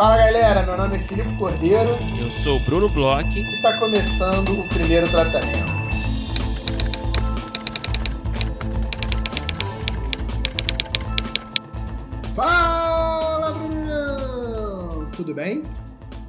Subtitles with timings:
[0.00, 1.90] Fala galera, meu nome é Filipe Cordeiro.
[2.18, 3.38] Eu sou o Bruno Bloch.
[3.38, 5.70] E está começando o primeiro tratamento.
[12.34, 15.10] Fala, Bruno!
[15.14, 15.64] Tudo bem?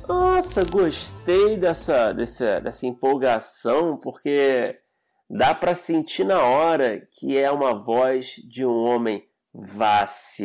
[0.05, 4.63] Nossa, gostei dessa, dessa, dessa empolgação, porque
[5.29, 10.41] dá para sentir na hora que é uma voz de um homem vacinado.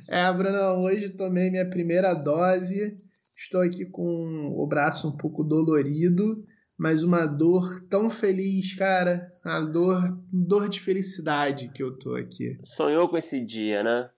[0.09, 2.95] é, Bruno, hoje tomei minha primeira dose.
[3.37, 6.45] Estou aqui com o braço um pouco dolorido,
[6.77, 9.31] mas uma dor tão feliz, cara.
[9.43, 12.59] A dor, dor de felicidade que eu tô aqui.
[12.63, 14.09] Sonhou com esse dia, né?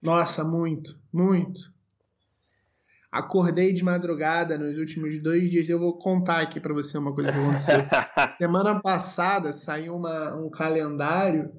[0.00, 1.72] Nossa, muito, muito.
[3.10, 5.68] Acordei de madrugada nos últimos dois dias.
[5.68, 7.80] Eu vou contar aqui para você uma coisa que aconteceu.
[8.30, 11.52] Semana passada saiu uma, um calendário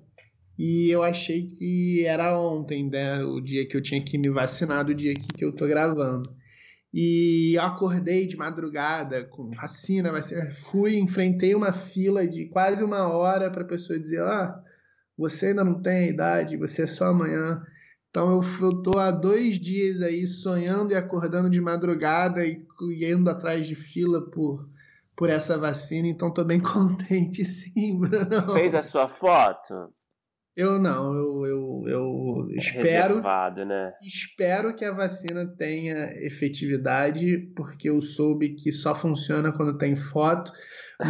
[0.58, 3.23] e eu achei que era ontem, né?
[3.23, 6.30] O dia que eu tinha que me vacinar, o dia que eu tô gravando.
[6.94, 10.52] E acordei de madrugada com vacina, vacina.
[10.52, 14.62] Fui, enfrentei uma fila de quase uma hora para a pessoa dizer: Ah,
[15.18, 17.59] você ainda não tem idade, você é só amanhã.
[18.12, 23.12] Então eu, eu tô há dois dias aí sonhando e acordando de madrugada e, e
[23.12, 24.64] indo atrás de fila por,
[25.18, 28.54] por essa vacina, então tô bem contente sim, Bruno.
[28.54, 29.90] Fez a sua foto?
[30.56, 33.16] Eu não, eu, eu, eu espero.
[33.16, 33.92] Reservado, né?
[34.04, 40.52] Espero que a vacina tenha efetividade, porque eu soube que só funciona quando tem foto.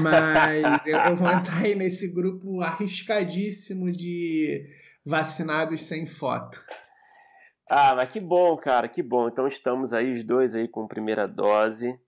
[0.01, 4.65] Mas eu, eu vou entrar aí nesse grupo arriscadíssimo de
[5.05, 6.61] vacinados sem foto.
[7.69, 9.27] Ah, mas que bom, cara, que bom.
[9.27, 11.99] Então estamos aí os dois aí com primeira dose.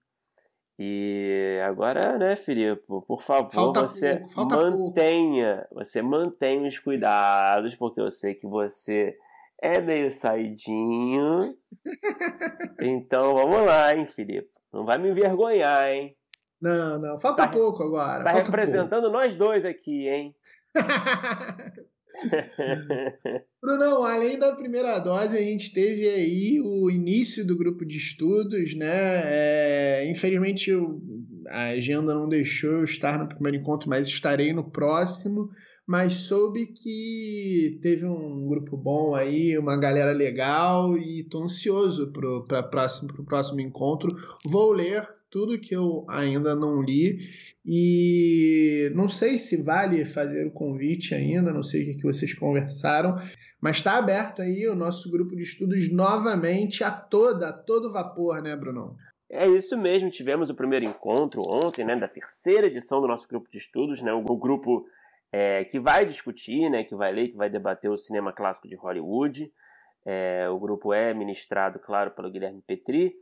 [0.78, 5.76] E agora, né, Filipe, por favor, falta você pouco, mantenha, pouco.
[5.76, 9.16] você mantenha os cuidados, porque eu sei que você
[9.62, 11.56] é meio saidinho.
[12.82, 14.50] então vamos lá, hein, Filipe.
[14.74, 16.18] Não vai me envergonhar, hein?
[16.62, 18.24] Não, não, falta tá, pouco agora.
[18.26, 19.18] Tá representando pouco.
[19.18, 20.36] nós dois aqui, hein?
[23.62, 28.76] Bruno, além da primeira dose, a gente teve aí o início do grupo de estudos,
[28.76, 29.22] né?
[29.26, 30.72] É, infelizmente
[31.50, 35.50] a agenda não deixou eu estar no primeiro encontro, mas estarei no próximo.
[35.88, 42.12] Mas soube que teve um grupo bom aí, uma galera legal e tô ansioso
[42.48, 44.10] para próximo, o próximo encontro.
[44.50, 47.28] Vou ler tudo que eu ainda não li
[47.66, 53.18] e não sei se vale fazer o convite ainda, não sei o que vocês conversaram,
[53.60, 58.42] mas está aberto aí o nosso grupo de estudos novamente a toda, a todo vapor,
[58.42, 58.96] né, Brunão?
[59.30, 63.50] É isso mesmo, tivemos o primeiro encontro ontem, né, da terceira edição do nosso grupo
[63.52, 64.86] de estudos, né, o grupo
[65.32, 68.76] é, que vai discutir, né, que vai ler, que vai debater o cinema clássico de
[68.76, 69.52] Hollywood.
[70.06, 73.16] É, o grupo é ministrado, claro, pelo Guilherme Petri.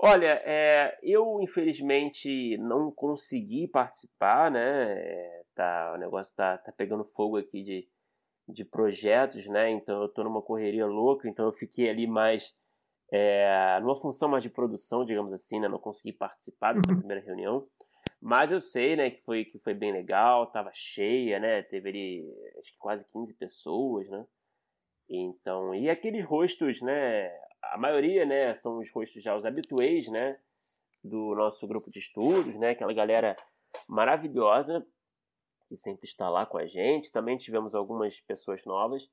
[0.00, 4.92] Olha, é, eu infelizmente não consegui participar, né?
[4.92, 7.88] É, tá, o negócio tá, tá pegando fogo aqui de,
[8.48, 9.70] de projetos, né?
[9.70, 12.54] Então eu tô numa correria louca, então eu fiquei ali mais
[13.12, 15.66] é, numa função mais de produção, digamos assim, né?
[15.66, 16.98] Não consegui participar dessa uhum.
[16.98, 17.66] primeira reunião.
[18.20, 21.62] Mas eu sei, né, que foi, que foi bem legal, tava cheia, né?
[21.62, 24.26] Teve ali acho que quase 15 pessoas, né?
[25.08, 27.30] Então, e aqueles rostos, né?
[27.62, 30.36] a maioria, né, são os rostos já os habituês, né,
[31.02, 33.36] do nosso grupo de estudos, né, aquela galera
[33.86, 34.86] maravilhosa
[35.68, 37.12] que sempre está lá com a gente.
[37.12, 39.06] Também tivemos algumas pessoas novas.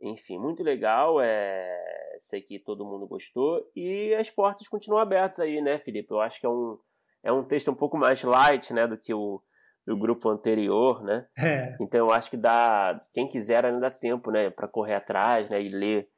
[0.00, 1.20] Enfim, muito legal.
[1.20, 2.16] É...
[2.18, 3.68] Sei que todo mundo gostou.
[3.74, 6.12] E as portas continuam abertas aí, né, Felipe?
[6.12, 6.78] Eu acho que é um,
[7.22, 9.42] é um texto um pouco mais light, né, do que o
[9.86, 11.26] do grupo anterior, né?
[11.38, 11.74] É.
[11.80, 15.62] Então eu acho que dá, quem quiser ainda dá tempo, né, para correr atrás, né,
[15.62, 16.08] e ler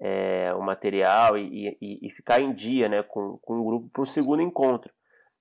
[0.00, 4.02] é, o material e, e, e, ficar em dia né, com, com o grupo para
[4.02, 4.92] o segundo encontro.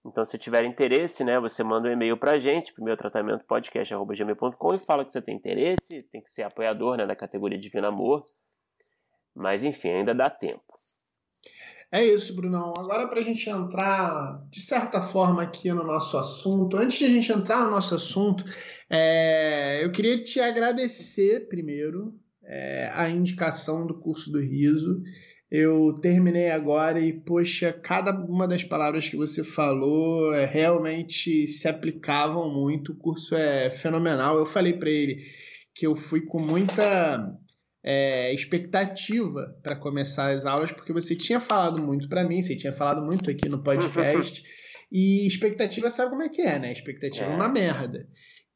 [0.03, 4.73] Então, se tiver interesse, né, você manda um e-mail para a gente, primeiro tratamento podcast.gmail.com
[4.73, 8.23] e fala que você tem interesse, tem que ser apoiador né, da categoria Divino Amor.
[9.35, 10.66] Mas, enfim, ainda dá tempo.
[11.91, 12.73] É isso, Brunão.
[12.77, 17.09] Agora, para a gente entrar, de certa forma, aqui no nosso assunto, antes de a
[17.09, 18.43] gente entrar no nosso assunto,
[18.89, 22.13] é, eu queria te agradecer primeiro
[22.43, 25.01] é, a indicação do curso do riso.
[25.49, 31.69] Eu terminei agora e, poxa, cada uma das palavras que você falou é, realmente se
[31.69, 32.91] aplicavam muito.
[32.91, 34.37] O curso é fenomenal.
[34.37, 35.23] Eu falei para ele
[35.73, 37.33] que eu fui com muita
[37.89, 42.73] é, expectativa para começar as aulas, porque você tinha falado muito para mim, você tinha
[42.73, 44.43] falado muito aqui no podcast.
[44.91, 46.69] e expectativa sabe como é que é, né?
[46.69, 48.05] Expectativa é uma merda.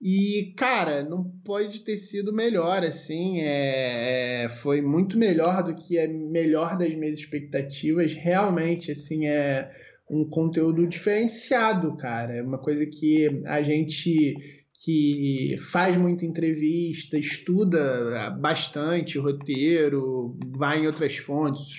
[0.01, 3.39] E, cara, não pode ter sido melhor, assim.
[3.39, 8.13] É, é, foi muito melhor do que a melhor das minhas expectativas.
[8.13, 9.72] Realmente, assim, é
[10.10, 12.36] um conteúdo diferenciado, cara.
[12.36, 14.36] É uma coisa que a gente
[14.83, 21.78] que faz muita entrevista, estuda bastante roteiro, vai em outras fontes,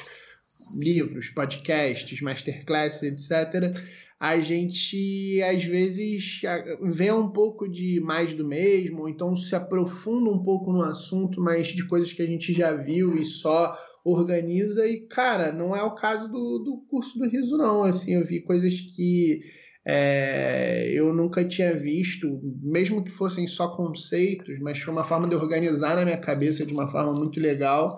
[0.79, 3.77] livros, podcasts, masterclasses, etc
[4.23, 6.43] a gente às vezes
[6.81, 11.41] vê um pouco de mais do mesmo, ou então se aprofunda um pouco no assunto,
[11.41, 14.87] mas de coisas que a gente já viu e só organiza.
[14.87, 17.83] E, cara, não é o caso do, do curso do riso, não.
[17.83, 19.41] Assim, eu vi coisas que
[19.85, 25.35] é, eu nunca tinha visto, mesmo que fossem só conceitos, mas foi uma forma de
[25.35, 27.89] organizar na minha cabeça de uma forma muito legal.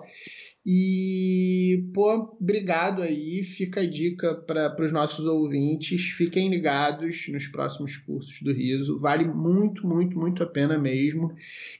[0.67, 2.11] E, pô,
[2.41, 3.43] obrigado aí.
[3.43, 6.09] Fica a dica para os nossos ouvintes.
[6.09, 8.99] Fiquem ligados nos próximos cursos do Riso.
[8.99, 11.31] Vale muito, muito, muito a pena mesmo.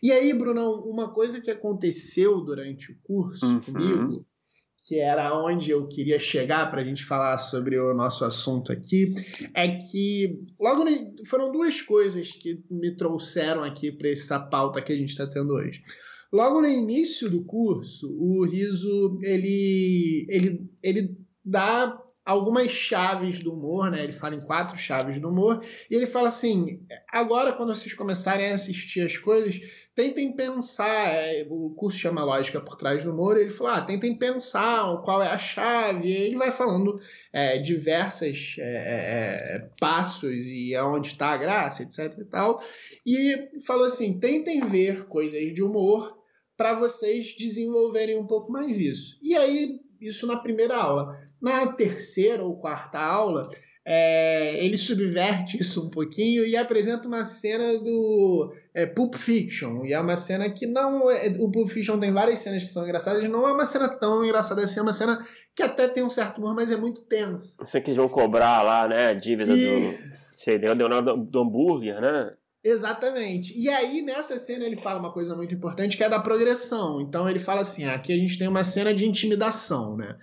[0.04, 3.60] E aí, Brunão, uma coisa que aconteceu durante o curso uhum.
[3.60, 4.26] comigo,
[4.88, 9.06] que era onde eu queria chegar para a gente falar sobre o nosso assunto aqui,
[9.56, 10.30] é que
[10.60, 10.86] logo
[11.26, 15.54] foram duas coisas que me trouxeram aqui para essa pauta que a gente está tendo
[15.54, 15.82] hoje.
[16.32, 23.92] Logo no início do curso, o Riso ele, ele, ele dá algumas chaves do humor,
[23.92, 24.04] né?
[24.04, 28.52] Ele fala em quatro chaves do humor e ele fala assim: agora quando vocês começarem
[28.52, 29.60] a assistir as coisas,
[29.94, 31.08] tentem pensar.
[31.08, 33.38] É, o curso chama Lógica por Trás do Humor.
[33.38, 36.08] Ele falou: ah, tentem pensar qual é a chave.
[36.08, 37.00] E ele vai falando
[37.32, 42.18] é, diversas é, é passos e aonde está a graça, etc.
[42.20, 42.62] e tal.
[43.06, 46.18] E falou assim: tentem ver coisas de humor
[46.58, 49.18] para vocês desenvolverem um pouco mais isso.
[49.22, 51.20] E aí, isso na primeira aula.
[51.42, 53.50] Na terceira ou quarta aula,
[53.88, 59.86] é, ele subverte isso um pouquinho e apresenta uma cena do é, Pulp Fiction.
[59.86, 61.12] E é uma cena que não.
[61.12, 64.26] É, o Pulp Fiction tem várias cenas que são engraçadas, não é uma cena tão
[64.26, 65.24] engraçada assim, é uma cena
[65.56, 67.64] que até tem um certo humor, mas é muito tensa.
[67.64, 69.08] Você que vão cobrar lá, né?
[69.08, 69.98] A dívida e...
[69.98, 70.16] do.
[70.16, 72.34] Sei, deu, deu do, do hambúrguer, né?
[72.64, 73.56] Exatamente.
[73.56, 77.00] E aí, nessa cena, ele fala uma coisa muito importante que é da progressão.
[77.00, 80.18] Então, ele fala assim: aqui a gente tem uma cena de intimidação, né?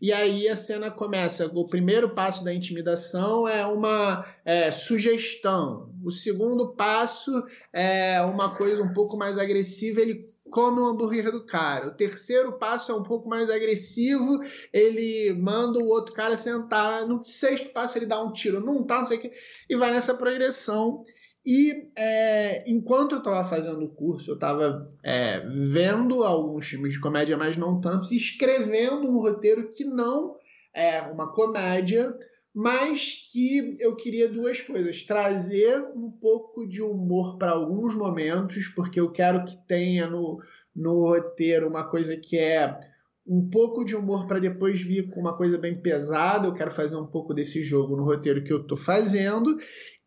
[0.00, 1.50] E aí a cena começa.
[1.52, 5.92] O primeiro passo da intimidação é uma é, sugestão.
[6.04, 7.32] O segundo passo
[7.72, 10.00] é uma coisa um pouco mais agressiva.
[10.00, 11.88] Ele come o hambúrguer do cara.
[11.88, 14.40] O terceiro passo é um pouco mais agressivo.
[14.72, 17.04] Ele manda o outro cara sentar.
[17.06, 19.32] No sexto passo, ele dá um tiro num tal, não sei o quê.
[19.68, 21.02] E vai nessa progressão.
[21.50, 25.40] E é, enquanto eu estava fazendo o curso, eu estava é,
[25.70, 30.36] vendo alguns filmes de comédia, mas não tantos, escrevendo um roteiro que não
[30.74, 32.14] é uma comédia,
[32.54, 39.00] mas que eu queria duas coisas: trazer um pouco de humor para alguns momentos, porque
[39.00, 40.38] eu quero que tenha no,
[40.76, 42.78] no roteiro uma coisa que é
[43.26, 46.46] um pouco de humor para depois vir com uma coisa bem pesada.
[46.46, 49.56] Eu quero fazer um pouco desse jogo no roteiro que eu estou fazendo.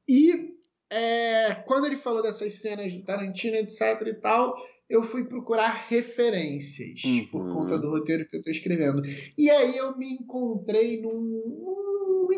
[0.08, 0.51] E
[0.92, 4.56] é, quando ele falou dessas cenas do Tarantino, etc e tal,
[4.90, 7.28] eu fui procurar referências uhum.
[7.32, 9.02] por conta do roteiro que eu estou escrevendo.
[9.38, 11.81] E aí eu me encontrei num,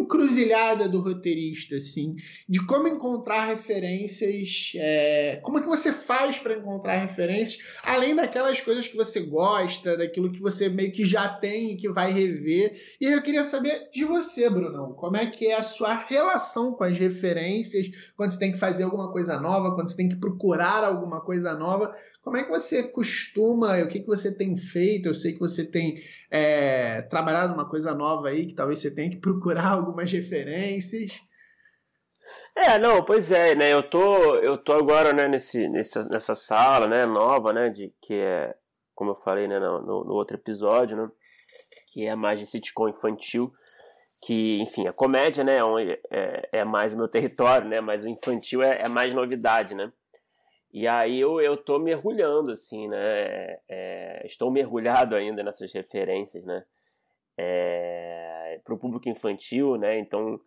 [0.04, 2.16] encruzilhada do roteirista, assim,
[2.48, 8.62] de como encontrar referências, é, como é que você faz para encontrar referências, além daquelas
[8.62, 12.76] coisas que você gosta, daquilo que você meio que já tem e que vai rever.
[13.00, 16.84] E eu queria saber de você, Brunão, como é que é a sua relação com
[16.84, 20.84] as referências, quando você tem que fazer alguma coisa nova, quando você tem que procurar
[20.84, 21.96] alguma coisa nova.
[22.24, 25.10] Como é que você costuma, o que, que você tem feito?
[25.10, 26.02] Eu sei que você tem
[26.32, 31.22] é, trabalhado uma coisa nova aí, que talvez você tenha que procurar algumas referências.
[32.56, 33.74] É, não, pois é, né?
[33.74, 38.14] Eu tô, eu tô agora, né, nesse, nessa, nessa sala, né, nova, né, de que
[38.14, 38.56] é,
[38.96, 41.10] como eu falei, né, no, no outro episódio, né,
[41.88, 43.52] que é mais de sitcom infantil,
[44.22, 48.08] que, enfim, a comédia, né, é, é, é mais o meu território, né, mas o
[48.08, 49.92] infantil é, é mais novidade, né.
[50.74, 53.60] E aí eu, eu tô mergulhando, assim, né?
[53.70, 56.66] É, estou mergulhado ainda nessas referências, né?
[57.38, 60.00] É, para o público infantil, né?
[60.00, 60.40] Então,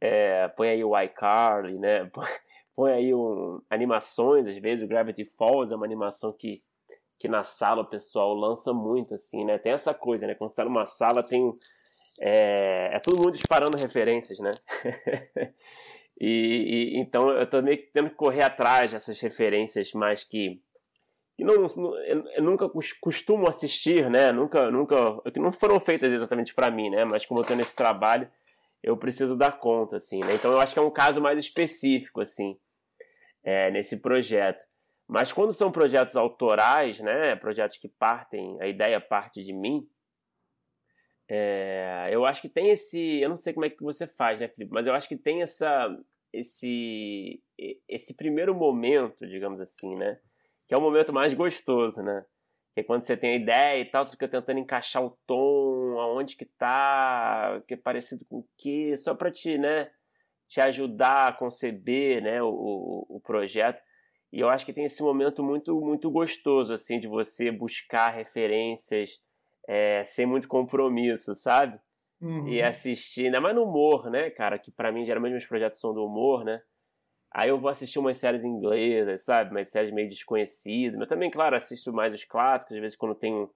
[0.00, 2.10] é, põe aí o iCarly, né?
[2.74, 6.56] Põe aí um, animações, às vezes o Gravity Falls é uma animação que,
[7.20, 9.58] que na sala o pessoal lança muito, assim, né?
[9.58, 10.34] Tem essa coisa, né?
[10.34, 11.52] Quando você tá numa sala tem...
[12.20, 14.50] É, é todo mundo disparando referências, né?
[16.20, 20.60] E, e, então eu tô meio que tendo que correr atrás dessas referências mais que,
[21.34, 21.54] que não,
[22.36, 22.68] eu nunca
[23.00, 24.32] costumo assistir, né?
[24.32, 24.96] Nunca, nunca,
[25.32, 27.04] que não foram feitas exatamente para mim, né?
[27.04, 28.28] Mas como eu tô nesse trabalho,
[28.82, 30.34] eu preciso dar conta, assim, né?
[30.34, 32.58] Então eu acho que é um caso mais específico, assim.
[33.44, 34.64] é, nesse projeto.
[35.06, 39.86] Mas quando são projetos autorais, né, projetos que partem, a ideia parte de mim,
[41.34, 44.48] é, eu acho que tem esse, eu não sei como é que você faz, né,
[44.48, 45.88] Felipe, mas eu acho que tem essa,
[46.30, 47.42] esse,
[47.88, 50.20] esse primeiro momento, digamos assim, né,
[50.68, 52.22] que é o momento mais gostoso, né,
[52.74, 55.98] que é quando você tem a ideia e tal, você fica tentando encaixar o tom,
[55.98, 59.90] aonde que tá, que é parecido com o que, só para te, né,
[60.50, 63.82] te ajudar a conceber, né, o, o, o projeto.
[64.30, 69.18] E eu acho que tem esse momento muito muito gostoso assim de você buscar referências
[69.66, 71.78] é, sem muito compromisso, sabe?
[72.20, 72.48] Uhum.
[72.48, 74.58] E assistir, ainda mais no humor, né, cara?
[74.58, 76.62] Que para mim geralmente meus projetos são do humor, né?
[77.30, 79.50] Aí eu vou assistir umas séries inglesas, sabe?
[79.50, 80.98] Umas séries meio desconhecidas.
[80.98, 83.48] Mas também, claro, assisto mais os clássicos, às vezes quando tem um,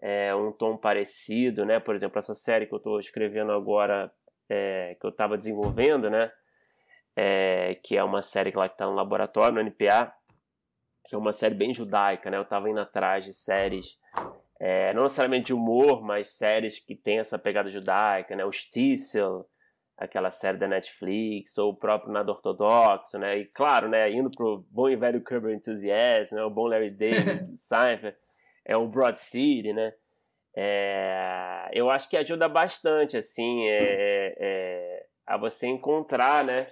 [0.00, 1.80] é, um tom parecido, né?
[1.80, 4.10] Por exemplo, essa série que eu estou escrevendo agora,
[4.48, 6.30] é, que eu estava desenvolvendo, né?
[7.20, 10.14] é, que é uma série que lá está no laboratório, no NPA,
[11.04, 12.36] que é uma série bem judaica, né?
[12.36, 13.98] Eu estava indo atrás de séries,
[14.60, 18.44] é, não necessariamente de humor, mas séries que tem essa pegada judaica, né?
[18.44, 19.48] O Stissel,
[19.96, 23.38] aquela série da Netflix, ou o próprio Nada Ortodoxo, né?
[23.38, 26.42] E claro, né, indo pro bom e velho Curb Enthusiasm, né?
[26.42, 28.16] o bom Larry David, Seinfeld,
[28.64, 29.92] é o Broad City, né?
[30.56, 36.68] É, eu acho que ajuda bastante, assim, é, é, a você encontrar, né?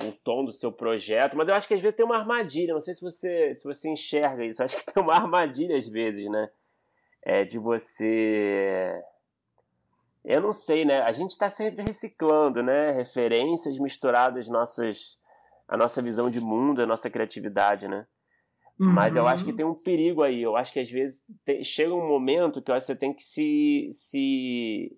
[0.00, 2.80] o tom do seu projeto, mas eu acho que às vezes tem uma armadilha, não
[2.80, 6.48] sei se você, se você enxerga isso, acho que tem uma armadilha às vezes, né?
[7.22, 9.00] É de você.
[10.24, 11.00] Eu não sei, né?
[11.02, 12.92] A gente está sempre reciclando, né?
[12.92, 15.18] Referências misturadas nossas,
[15.68, 18.06] a nossa visão de mundo, a nossa criatividade, né?
[18.78, 18.92] Uhum.
[18.92, 19.56] Mas eu acho que uhum.
[19.56, 20.42] tem um perigo aí.
[20.42, 24.96] Eu acho que às vezes te, chega um momento que você tem que se, se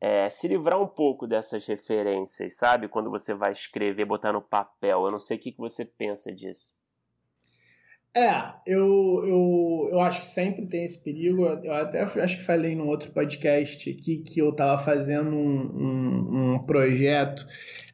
[0.00, 2.88] é, se livrar um pouco dessas referências, sabe?
[2.88, 5.04] Quando você vai escrever, botar no papel.
[5.04, 6.74] Eu não sei o que, que você pensa disso.
[8.16, 11.44] É, eu, eu, eu acho que sempre tem esse perigo.
[11.44, 16.54] Eu até acho que falei num outro podcast aqui que eu estava fazendo um, um,
[16.54, 17.44] um projeto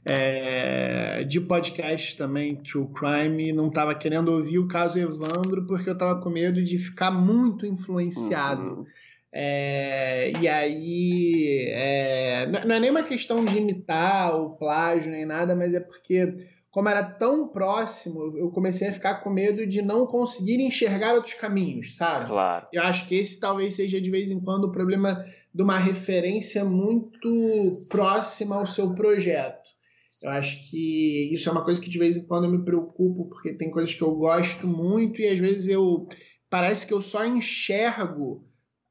[0.04, 5.88] é, de podcast também, True Crime, e não estava querendo ouvir o caso Evandro porque
[5.88, 8.80] eu estava com medo de ficar muito influenciado.
[8.80, 8.86] Uhum
[9.32, 15.54] é, e aí, é, não é nem uma questão de imitar o plágio nem nada,
[15.54, 16.34] mas é porque,
[16.70, 21.34] como era tão próximo, eu comecei a ficar com medo de não conseguir enxergar outros
[21.34, 22.28] caminhos, sabe?
[22.28, 22.66] Claro.
[22.72, 26.64] Eu acho que esse talvez seja de vez em quando o problema de uma referência
[26.64, 29.68] muito próxima ao seu projeto.
[30.22, 33.28] Eu acho que isso é uma coisa que de vez em quando eu me preocupo,
[33.28, 36.06] porque tem coisas que eu gosto muito e às vezes eu
[36.48, 38.46] parece que eu só enxergo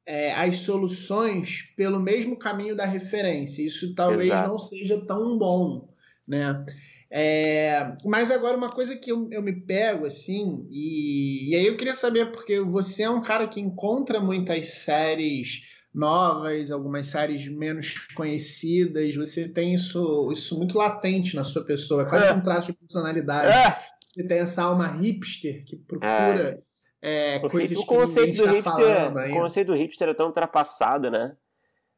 [0.06, 3.64] é, as soluções pelo mesmo caminho da referência.
[3.64, 4.48] Isso talvez Exato.
[4.48, 5.88] não seja tão bom,
[6.28, 6.64] né?
[7.12, 11.76] É, mas agora uma coisa que eu, eu me pego assim, e, e, aí eu
[11.76, 15.62] queria saber, porque você é um cara que encontra muitas séries
[15.92, 22.08] novas, algumas séries menos conhecidas, você tem isso, isso muito latente na sua pessoa, é
[22.08, 22.32] quase é.
[22.32, 23.52] um traço de personalidade.
[23.52, 23.76] É.
[24.00, 26.70] Você tem essa alma hipster que procura é
[27.02, 31.34] é, coisas o conceito do tá hipster, O conceito do hipster é tão ultrapassado, né?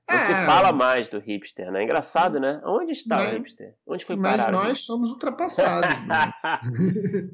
[0.09, 1.85] Não é, fala mais do hipster, né?
[1.85, 2.61] Engraçado, né?
[2.65, 3.75] Onde está o hipster?
[3.87, 4.53] Onde foi parar?
[4.53, 5.89] Mas nós somos ultrapassados.
[6.07, 6.33] né?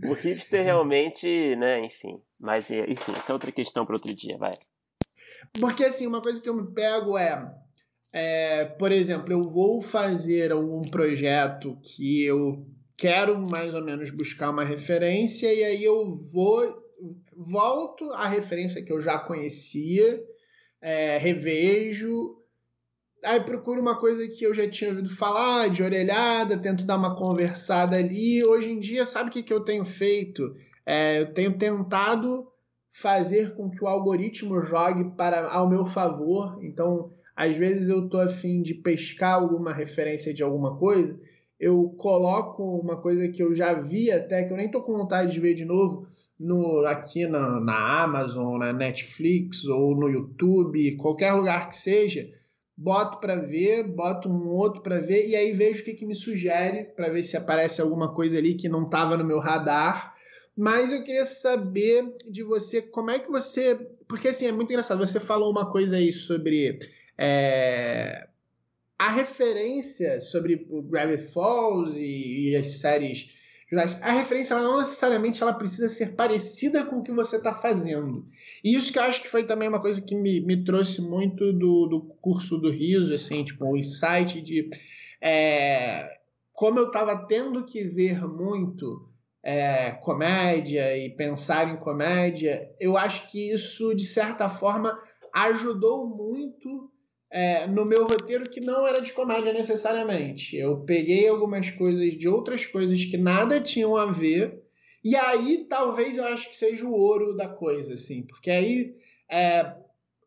[0.07, 1.85] o hipster realmente, né?
[1.85, 2.21] Enfim.
[2.39, 4.53] Mas, enfim, essa é outra questão para outro dia, vai.
[5.59, 7.53] Porque, assim, uma coisa que eu me pego é,
[8.13, 14.51] é, por exemplo, eu vou fazer algum projeto que eu quero mais ou menos buscar
[14.51, 16.89] uma referência e aí eu vou
[17.37, 20.21] volto à referência que eu já conhecia,
[20.81, 22.38] é, revejo,
[23.25, 27.17] aí procuro uma coisa que eu já tinha ouvido falar, de orelhada, tento dar uma
[27.17, 28.45] conversada ali.
[28.45, 30.55] Hoje em dia, sabe o que, que eu tenho feito?
[30.87, 32.47] É, eu tenho tentado
[32.93, 36.59] fazer com que o algoritmo jogue para ao meu favor.
[36.63, 41.17] Então, às vezes eu tô afim de pescar alguma referência de alguma coisa,
[41.61, 45.33] eu coloco uma coisa que eu já vi até, que eu nem tô com vontade
[45.33, 46.09] de ver de novo,
[46.39, 52.29] no, aqui na, na Amazon, na Netflix ou no YouTube, qualquer lugar que seja,
[52.81, 56.15] boto para ver, boto um outro para ver e aí vejo o que, que me
[56.15, 60.15] sugere para ver se aparece alguma coisa ali que não estava no meu radar.
[60.57, 63.75] Mas eu queria saber de você como é que você.
[64.07, 65.05] Porque assim, é muito engraçado.
[65.05, 66.79] Você falou uma coisa aí sobre
[67.17, 68.29] é,
[68.97, 73.29] a referência sobre o Gravity Falls e, e as séries
[74.01, 78.27] a referência ela não necessariamente ela precisa ser parecida com o que você está fazendo.
[78.65, 81.53] E isso que eu acho que foi também uma coisa que me, me trouxe muito
[81.53, 84.71] do, do curso do riso, assim, tipo, o insight de
[85.21, 86.19] é,
[86.53, 89.09] como eu estava tendo que ver muito
[89.45, 94.99] é, comédia e pensar em comédia, eu acho que isso, de certa forma,
[95.35, 96.91] ajudou muito
[97.31, 100.57] é, no meu roteiro que não era de comédia necessariamente.
[100.57, 104.63] Eu peguei algumas coisas de outras coisas que nada tinham a ver,
[105.05, 108.95] e aí talvez eu acho que seja o ouro da coisa, assim, porque aí.
[109.31, 109.75] É,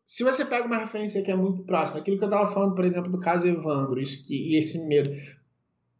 [0.04, 2.84] se você pega uma referência que é muito próxima, aquilo que eu estava falando, por
[2.84, 5.10] exemplo, do caso Evandro, isso, e esse medo,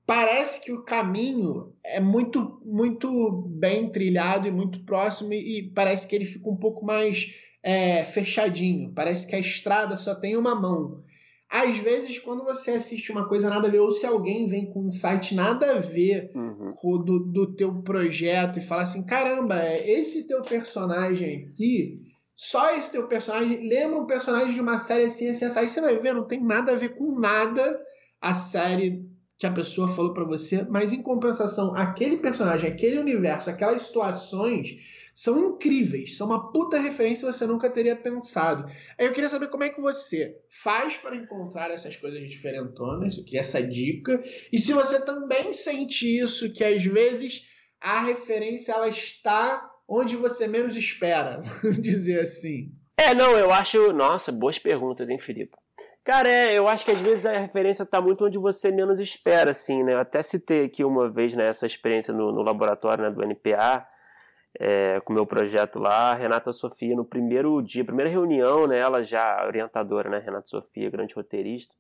[0.07, 6.15] parece que o caminho é muito muito bem trilhado e muito próximo e parece que
[6.15, 8.93] ele fica um pouco mais é, fechadinho.
[8.95, 11.03] Parece que a estrada só tem uma mão.
[11.49, 14.87] Às vezes, quando você assiste uma coisa nada a ver, ou se alguém vem com
[14.87, 16.73] um site nada a ver uhum.
[16.77, 22.01] com do, do teu projeto e fala assim, caramba, é, esse teu personagem aqui,
[22.35, 25.59] só esse teu personagem lembra um personagem de uma série assim, assim, assim.
[25.59, 27.79] Aí você vai ver, não tem nada a ver com nada
[28.19, 33.51] a série que a pessoa falou para você, mas em compensação, aquele personagem, aquele universo,
[33.51, 34.77] aquelas situações
[35.15, 38.67] são incríveis, são uma puta referência que você nunca teria pensado.
[38.99, 43.37] Aí eu queria saber como é que você faz para encontrar essas coisas diferentonas, que
[43.37, 47.47] é essa dica, e se você também sente isso, que às vezes
[47.81, 52.71] a referência ela está onde você menos espera, vamos dizer assim.
[52.97, 53.93] É, não, eu acho.
[53.93, 55.57] Nossa, boas perguntas, hein, Filipe?
[56.05, 59.51] Cara, é, eu acho que às vezes a referência está muito onde você menos espera,
[59.51, 59.95] assim, né?
[59.95, 63.87] Eu até citei aqui uma vez, né, essa experiência no, no laboratório né, do NPA,
[64.59, 68.79] é, com o meu projeto lá, a Renata Sofia, no primeiro dia, primeira reunião, né,
[68.79, 71.75] ela já, orientadora, né, Renata Sofia, grande roteirista,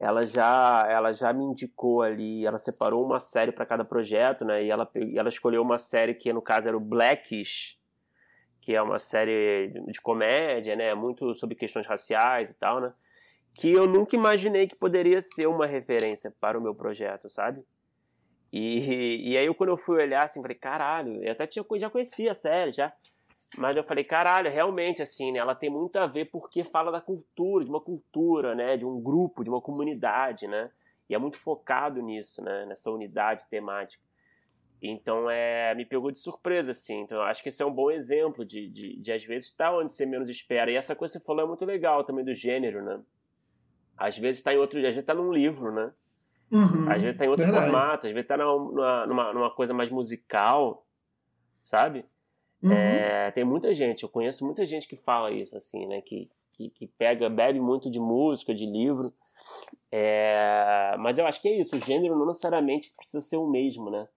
[0.00, 4.64] ela já, ela já me indicou ali, ela separou uma série para cada projeto, né,
[4.64, 7.76] e ela, ela escolheu uma série que, no caso, era o Blackish,
[8.60, 12.92] que é uma série de comédia, né, muito sobre questões raciais e tal, né,
[13.54, 17.64] que eu nunca imaginei que poderia ser uma referência para o meu projeto, sabe?
[18.52, 22.30] E, e aí, quando eu fui olhar, assim, falei, caralho, eu até tinha, já conhecia
[22.30, 22.92] a série, já.
[23.56, 27.00] Mas eu falei, caralho, realmente, assim, né, ela tem muito a ver porque fala da
[27.00, 30.70] cultura, de uma cultura, né, de um grupo, de uma comunidade, né,
[31.08, 34.02] e é muito focado nisso, né, nessa unidade temática.
[34.80, 37.00] Então, é, me pegou de surpresa, assim.
[37.00, 39.74] Então, eu acho que esse é um bom exemplo de, de, de, às vezes, estar
[39.74, 40.70] onde você menos espera.
[40.70, 43.00] E essa coisa que você falou é muito legal também do gênero, né?
[43.96, 45.92] Às vezes está em outro, às vezes está num livro, né?
[46.50, 47.70] Uhum, às vezes está em outro verdade.
[47.70, 50.86] formato, às vezes está numa, numa, numa, coisa mais musical,
[51.62, 52.04] sabe?
[52.62, 52.72] Uhum.
[52.72, 56.00] É, tem muita gente, eu conheço muita gente que fala isso, assim, né?
[56.00, 59.12] Que, que, que pega, bebe muito de música, de livro.
[59.92, 63.90] É, mas eu acho que é isso, o gênero não necessariamente precisa ser o mesmo,
[63.90, 64.08] né?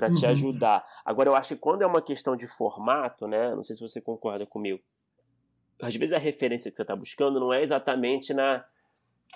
[0.00, 0.14] para uhum.
[0.14, 0.82] te ajudar.
[1.04, 3.54] Agora, eu acho que quando é uma questão de formato, né?
[3.54, 4.80] Não sei se você concorda comigo.
[5.82, 8.64] Às vezes a referência que você está buscando não é exatamente na,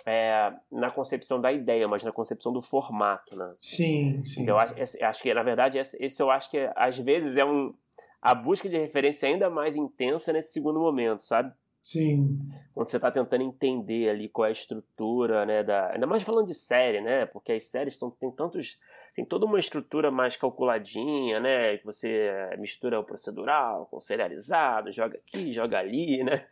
[0.07, 3.55] é, na concepção da ideia, mas na concepção do formato, né?
[3.59, 4.43] Sim, sim.
[4.43, 7.73] Então, eu acho, acho que, na verdade, esse, eu acho que às vezes é um.
[8.21, 11.53] A busca de referência é ainda mais intensa nesse segundo momento, sabe?
[11.83, 12.39] Sim.
[12.73, 15.63] Quando você está tentando entender ali qual é a estrutura, né?
[15.63, 17.27] Da, ainda mais falando de série, né?
[17.27, 18.79] Porque as séries são, tem tantos
[19.15, 21.77] tem toda uma estrutura mais calculadinha, né?
[21.77, 26.47] Que você mistura o procedural com o serializado, joga aqui, joga ali, né?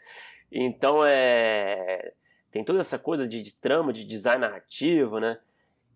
[0.50, 2.12] Então é
[2.52, 5.38] tem toda essa coisa de, de trama, de design narrativo, né?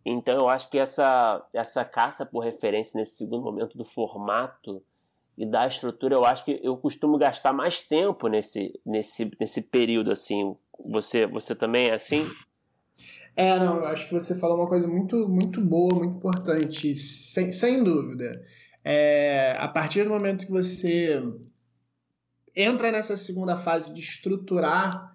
[0.04, 4.82] Então eu acho que essa essa caça por referência nesse segundo momento do formato
[5.36, 10.10] e da estrutura, eu acho que eu costumo gastar mais tempo nesse nesse nesse período
[10.10, 10.56] assim.
[10.88, 12.26] Você você também é assim?
[13.36, 17.52] É, não, eu acho que você falou uma coisa muito, muito boa, muito importante, sem,
[17.52, 18.30] sem dúvida.
[18.82, 21.22] É, a partir do momento que você
[22.54, 25.14] entra nessa segunda fase de estruturar,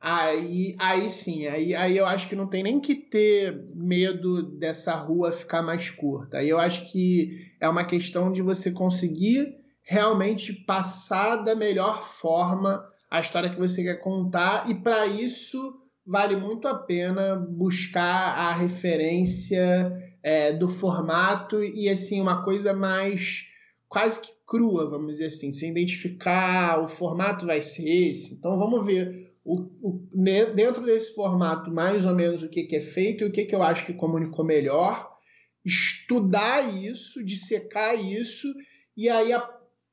[0.00, 4.94] aí, aí sim, aí, aí eu acho que não tem nem que ter medo dessa
[4.94, 6.38] rua ficar mais curta.
[6.38, 12.86] Aí eu acho que é uma questão de você conseguir realmente passar da melhor forma
[13.10, 15.74] a história que você quer contar, e para isso
[16.06, 23.46] vale muito a pena buscar a referência é, do formato e assim uma coisa mais
[23.88, 28.34] quase que crua, vamos dizer assim, sem identificar o formato vai ser esse.
[28.34, 30.08] Então vamos ver o, o,
[30.54, 33.54] dentro desse formato mais ou menos o que, que é feito e o que, que
[33.54, 35.08] eu acho que comunicou melhor,
[35.64, 38.46] estudar isso, dissecar isso
[38.94, 39.32] e aí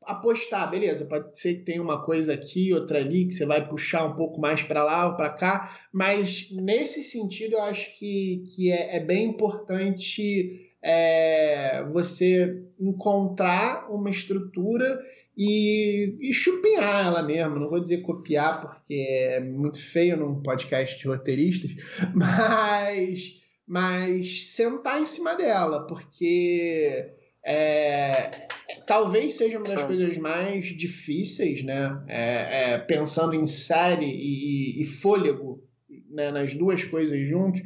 [0.03, 4.05] apostar, beleza, pode ser que tenha uma coisa aqui, outra ali, que você vai puxar
[4.05, 8.71] um pouco mais para lá ou para cá, mas nesse sentido eu acho que, que
[8.71, 14.99] é, é bem importante é, você encontrar uma estrutura
[15.38, 17.60] e, e chupinhar ela mesmo.
[17.60, 21.71] Não vou dizer copiar, porque é muito feio num podcast de roteiristas,
[22.13, 27.12] mas, mas sentar em cima dela, porque
[27.45, 28.48] é,
[28.88, 29.88] talvez seja uma das ah.
[29.88, 32.04] coisas mais difíceis, né?
[32.08, 35.63] É, é, pensando em série e, e fôlego,
[36.10, 36.32] né?
[36.32, 37.62] nas duas coisas juntos,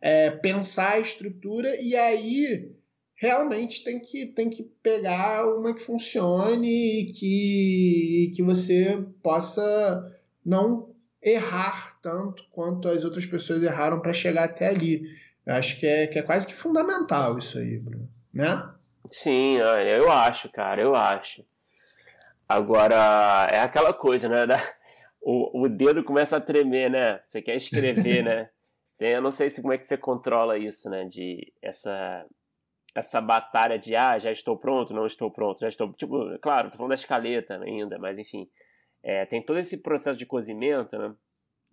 [0.00, 2.70] é, pensar a estrutura e aí
[3.18, 6.68] realmente tem que, tem que pegar uma que funcione
[7.00, 14.44] e que, que você possa não errar tanto quanto as outras pessoas erraram para chegar
[14.44, 15.02] até ali.
[15.44, 18.08] Eu acho que é, que é quase que fundamental isso aí, Bruno.
[18.32, 18.70] Né?
[19.10, 21.44] Sim, eu acho, cara, eu acho.
[22.48, 24.46] Agora, é aquela coisa, né?
[25.20, 27.20] O, o dedo começa a tremer, né?
[27.24, 28.48] Você quer escrever, né?
[29.00, 31.04] Eu não sei se como é que você controla isso, né?
[31.04, 32.24] De essa
[32.94, 35.92] essa batalha de ah, já estou pronto, não estou pronto, já estou.
[35.92, 38.48] Tipo, claro, tô falando da escaleta ainda, mas enfim.
[39.02, 41.14] É, tem todo esse processo de cozimento, né?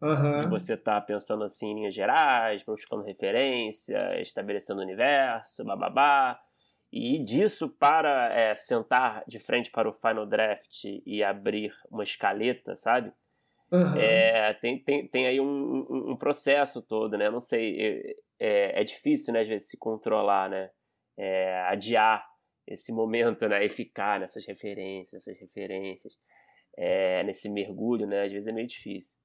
[0.02, 0.42] Uhum.
[0.42, 6.40] De você tá pensando assim em linhas gerais, buscando referência, estabelecendo o universo, bababá.
[6.92, 12.76] E disso para é, sentar de frente para o Final Draft e abrir uma escaleta,
[12.76, 13.12] sabe?
[13.72, 13.96] Uhum.
[13.98, 15.46] É, tem, tem, tem aí um,
[15.90, 17.30] um, um, processo todo, né?
[17.30, 20.70] Não sei, é, é, é difícil, né, às vezes, se controlar, né?
[21.18, 22.26] É, adiar
[22.68, 23.66] esse momento, né?
[23.66, 26.14] E ficar nessas referências, essas referências,
[26.78, 28.24] é, nesse mergulho, né?
[28.24, 29.20] Às vezes é meio difícil.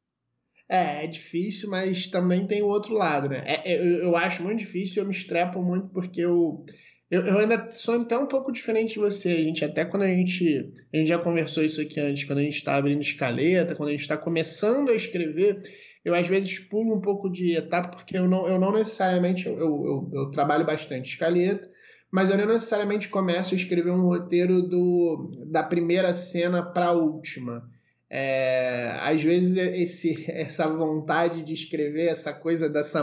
[0.69, 3.43] É, é difícil, mas também tem o outro lado, né?
[3.45, 6.65] É, é, eu, eu acho muito difícil, eu me estrepo muito porque eu,
[7.11, 9.31] eu, eu, ainda sou até um pouco diferente de você.
[9.31, 10.71] A gente, até quando a gente.
[10.95, 13.93] A gente já conversou isso aqui antes, quando a gente está abrindo escaleta, quando a
[13.93, 15.57] gente está começando a escrever,
[16.05, 19.49] eu às vezes pulo um pouco de etapa, porque eu não, eu não necessariamente.
[19.49, 21.69] Eu, eu, eu trabalho bastante escaleta,
[22.11, 26.93] mas eu não necessariamente começo a escrever um roteiro do, da primeira cena para a
[26.93, 27.63] última.
[28.13, 33.01] É, às vezes esse, essa vontade de escrever, essa coisa dessa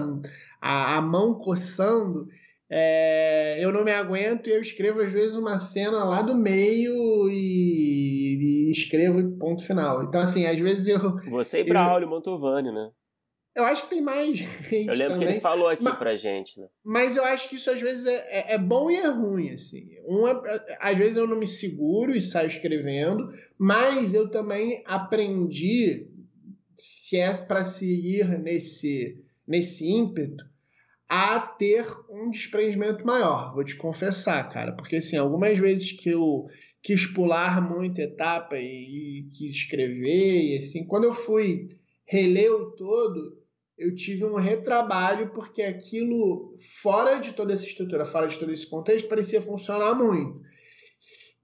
[0.61, 2.27] a, a mão coçando,
[2.69, 7.29] é, eu não me aguento e eu escrevo às vezes uma cena lá do meio
[7.29, 10.03] e, e escrevo ponto final.
[10.03, 12.89] Então assim, às vezes eu você e Braulio Mantovani, né?
[13.57, 14.87] Eu acho que tem mais gente.
[14.87, 15.27] Eu lembro também.
[15.27, 16.67] que ele falou aqui mas, pra gente, né?
[16.85, 19.89] Mas eu acho que isso às vezes é, é, é bom e é ruim, assim.
[20.07, 26.07] Um é, às vezes eu não me seguro e saio escrevendo, mas eu também aprendi,
[26.75, 30.45] se é para seguir nesse, nesse ímpeto,
[31.09, 33.55] a ter um desprendimento maior.
[33.55, 34.73] Vou te confessar, cara.
[34.73, 36.45] Porque, assim, algumas vezes que eu
[36.83, 41.69] quis pular muita etapa e, e quis escrever, e assim, quando eu fui
[42.05, 43.36] reler o todo
[43.77, 48.67] eu tive um retrabalho porque aquilo, fora de toda essa estrutura, fora de todo esse
[48.67, 50.41] contexto, parecia funcionar muito.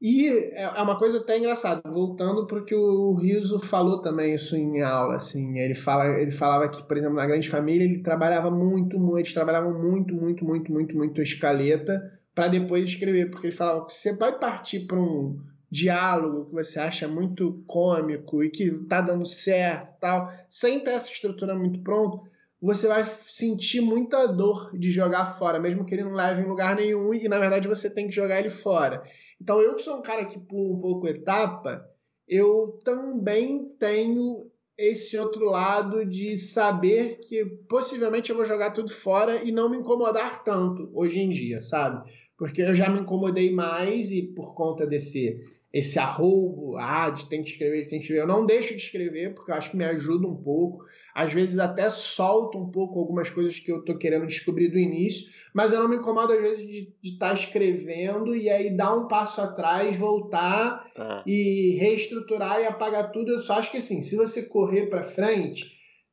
[0.01, 4.35] E é, é uma coisa até engraçada, voltando para o que o Riso falou também
[4.35, 8.01] isso em aula, assim, ele, fala, ele falava que, por exemplo, na Grande Família ele
[8.01, 12.01] trabalhava muito, muito, trabalhavam muito, muito, muito, muito, muito escaleta
[12.35, 15.39] para depois escrever, porque ele falava que você vai partir para um
[15.73, 21.11] diálogo que você acha muito cômico e que tá dando certo tal, sem ter essa
[21.11, 22.21] estrutura muito pronta,
[22.61, 26.75] você vai sentir muita dor de jogar fora, mesmo que ele não leve em lugar
[26.75, 29.03] nenhum e na verdade você tem que jogar ele fora.
[29.41, 31.83] Então eu que sou um cara que pula um pouco etapa,
[32.27, 39.43] eu também tenho esse outro lado de saber que possivelmente eu vou jogar tudo fora
[39.43, 42.11] e não me incomodar tanto hoje em dia, sabe?
[42.37, 45.35] Porque eu já me incomodei mais e por conta desse
[45.73, 48.21] esse arroubo, ah, de tem que escrever, tem que escrever.
[48.21, 50.85] Eu não deixo de escrever, porque eu acho que me ajuda um pouco.
[51.15, 55.31] Às vezes até solto um pouco algumas coisas que eu estou querendo descobrir do início,
[55.51, 59.07] mas eu não me incomodo às vezes de estar tá escrevendo e aí dar um
[59.07, 61.23] passo atrás, voltar ah.
[61.25, 63.31] e reestruturar e apagar tudo.
[63.31, 65.71] Eu só acho que assim, se você correr para frente,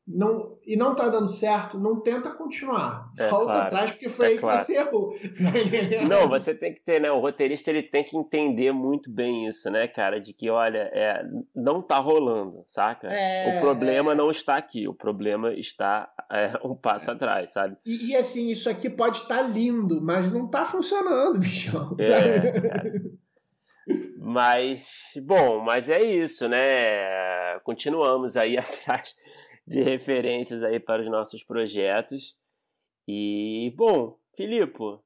[0.09, 3.11] não, e não tá dando certo, não tenta continuar.
[3.19, 3.67] É, Volta claro.
[3.67, 4.57] atrás, porque foi é aí claro.
[4.57, 5.13] que você errou.
[6.09, 7.11] não, você tem que ter, né?
[7.11, 10.21] O roteirista ele tem que entender muito bem isso, né, cara?
[10.21, 11.25] De que, olha, é,
[11.57, 13.09] não tá rolando, saca?
[13.11, 14.15] É, o problema é.
[14.15, 17.77] não está aqui, o problema está é, um passo atrás, sabe?
[17.85, 21.97] E, e, assim, isso aqui pode estar tá lindo, mas não tá funcionando, bichão.
[21.99, 23.21] É.
[24.21, 24.89] Mas,
[25.25, 27.59] bom, mas é isso, né?
[27.65, 29.17] Continuamos aí atrás
[29.71, 32.37] de referências aí para os nossos projetos.
[33.07, 34.99] E, bom, Filipe,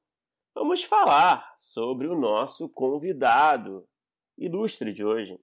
[0.54, 3.86] vamos falar sobre o nosso convidado
[4.38, 5.38] ilustre de hoje.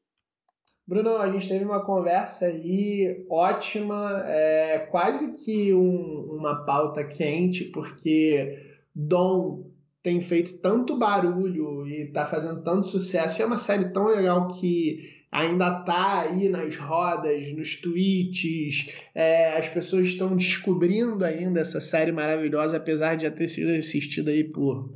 [0.88, 7.65] Bruno, a gente teve uma conversa aí ótima, é, quase que um, uma pauta quente,
[7.65, 8.57] porque
[8.93, 9.69] Dom
[10.01, 13.39] tem feito tanto barulho e está fazendo tanto sucesso.
[13.39, 18.89] E é uma série tão legal que ainda está aí nas rodas, nos tweets.
[19.15, 24.31] É, as pessoas estão descobrindo ainda essa série maravilhosa, apesar de já ter sido assistida
[24.31, 24.91] aí por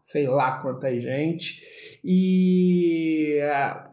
[0.00, 1.62] sei lá quanta gente.
[2.04, 3.38] E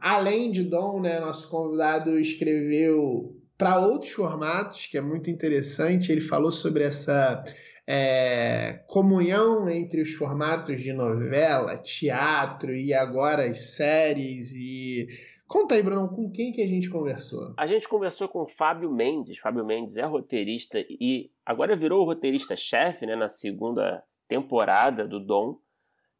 [0.01, 6.11] além de Dom, né, nosso convidado escreveu para outros formatos, que é muito interessante.
[6.11, 7.43] Ele falou sobre essa
[7.85, 15.07] é, comunhão entre os formatos de novela, teatro e agora as séries e
[15.49, 17.55] Conta aí, Bruno, com quem que a gente conversou?
[17.57, 19.39] A gente conversou com o Fábio Mendes.
[19.39, 25.57] Fábio Mendes é roteirista e agora virou roteirista-chefe né, na segunda temporada do Dom,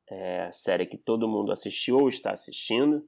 [0.09, 3.07] é, série que todo mundo assistiu ou está assistindo.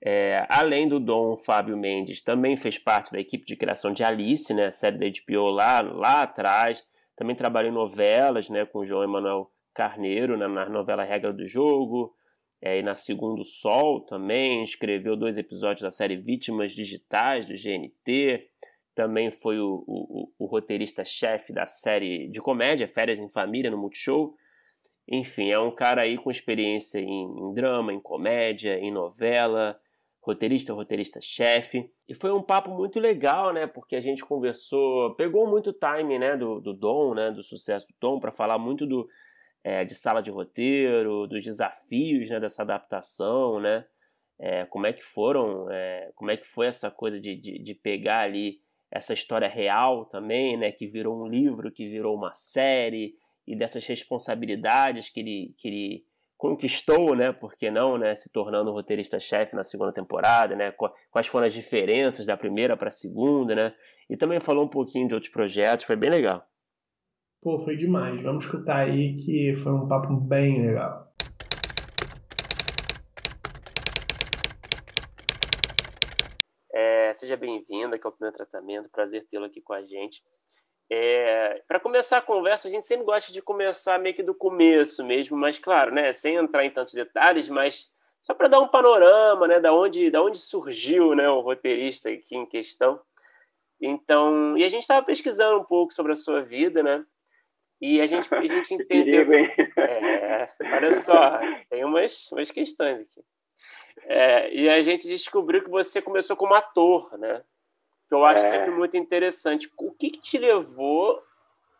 [0.00, 4.54] É, além do Dom, Fábio Mendes também fez parte da equipe de criação de Alice,
[4.54, 6.86] né, série da HBO lá, lá atrás.
[7.16, 11.44] Também trabalhou em novelas né, com o João Emanuel Carneiro, né, na novela Regra do
[11.44, 12.14] Jogo,
[12.60, 18.48] é, e na Segundo Sol também, escreveu dois episódios da série Vítimas Digitais do GNT,
[18.98, 24.34] também foi o, o, o roteirista-chefe da série de comédia Férias em Família no Multishow.
[25.06, 29.78] Enfim, é um cara aí com experiência em, em drama, em comédia, em novela,
[30.20, 31.88] roteirista, roteirista-chefe.
[32.08, 33.68] E foi um papo muito legal, né?
[33.68, 37.94] Porque a gente conversou, pegou muito time, né, do, do Dom, né, do sucesso do
[38.00, 39.08] Tom, para falar muito do,
[39.62, 43.84] é, de sala de roteiro, dos desafios né, dessa adaptação, né?
[44.40, 47.74] É, como é que foram, é, como é que foi essa coisa de, de, de,
[47.74, 50.70] pegar ali essa história real também, né?
[50.70, 53.16] Que virou um livro, que virou uma série
[53.46, 56.04] e dessas responsabilidades que ele, que ele
[56.36, 57.32] conquistou, né?
[57.32, 58.14] Por que não, né?
[58.14, 60.72] Se tornando roteirista-chefe na segunda temporada, né?
[61.10, 63.74] Quais foram as diferenças da primeira para a segunda, né?
[64.08, 66.46] E também falou um pouquinho de outros projetos, foi bem legal.
[67.40, 68.20] Pô, foi demais.
[68.20, 71.06] Vamos escutar aí que foi um papo bem legal.
[76.72, 78.88] É, seja bem-vindo aqui ao Primeiro Tratamento.
[78.90, 80.20] Prazer tê-lo aqui com a gente.
[80.90, 85.04] É, para começar a conversa, a gente sempre gosta de começar meio que do começo
[85.04, 87.88] mesmo, mas claro, né, sem entrar em tantos detalhes, mas
[88.20, 92.36] só para dar um panorama, né, da onde, da onde surgiu, né, o roteirista aqui
[92.36, 92.98] em questão.
[93.80, 97.04] Então, e a gente estava pesquisando um pouco sobre a sua vida, né?
[97.80, 99.32] E a gente, a gente entendeu.
[99.32, 101.38] é, olha só,
[101.70, 103.22] tem umas, umas questões aqui.
[104.04, 107.42] É, e a gente descobriu que você começou como ator, né?
[108.08, 108.50] Que eu acho é.
[108.50, 109.70] sempre muito interessante.
[109.78, 111.22] O que, que te levou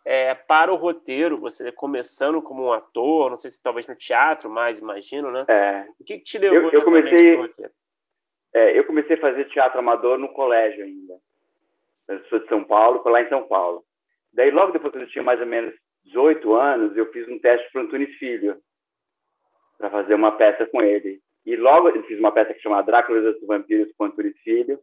[0.05, 1.39] é, para o roteiro?
[1.39, 5.47] Você começando como um ator, não sei se talvez no teatro, mais imagino, né?
[5.49, 5.87] É.
[5.99, 7.73] O que, que te levou eu, eu comecei, roteiro?
[8.53, 11.15] É, eu comecei a fazer teatro amador no colégio ainda.
[12.09, 13.85] Eu sou de São Paulo, foi lá em São Paulo.
[14.33, 15.75] Daí, logo depois que eu tinha mais ou menos
[16.09, 18.57] 18 anos, eu fiz um teste para o Antunes Filho,
[19.79, 21.21] para fazer uma peça com ele.
[21.47, 24.79] E logo eu fiz uma peça que chamava Drácula dos Vampiros com Antunes Filho,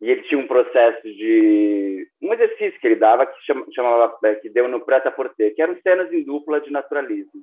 [0.00, 3.34] e ele tinha um processo de um exercício que ele dava que
[3.74, 7.42] chamava é, que deu no preta porter, que eram cenas em dupla de naturalismo.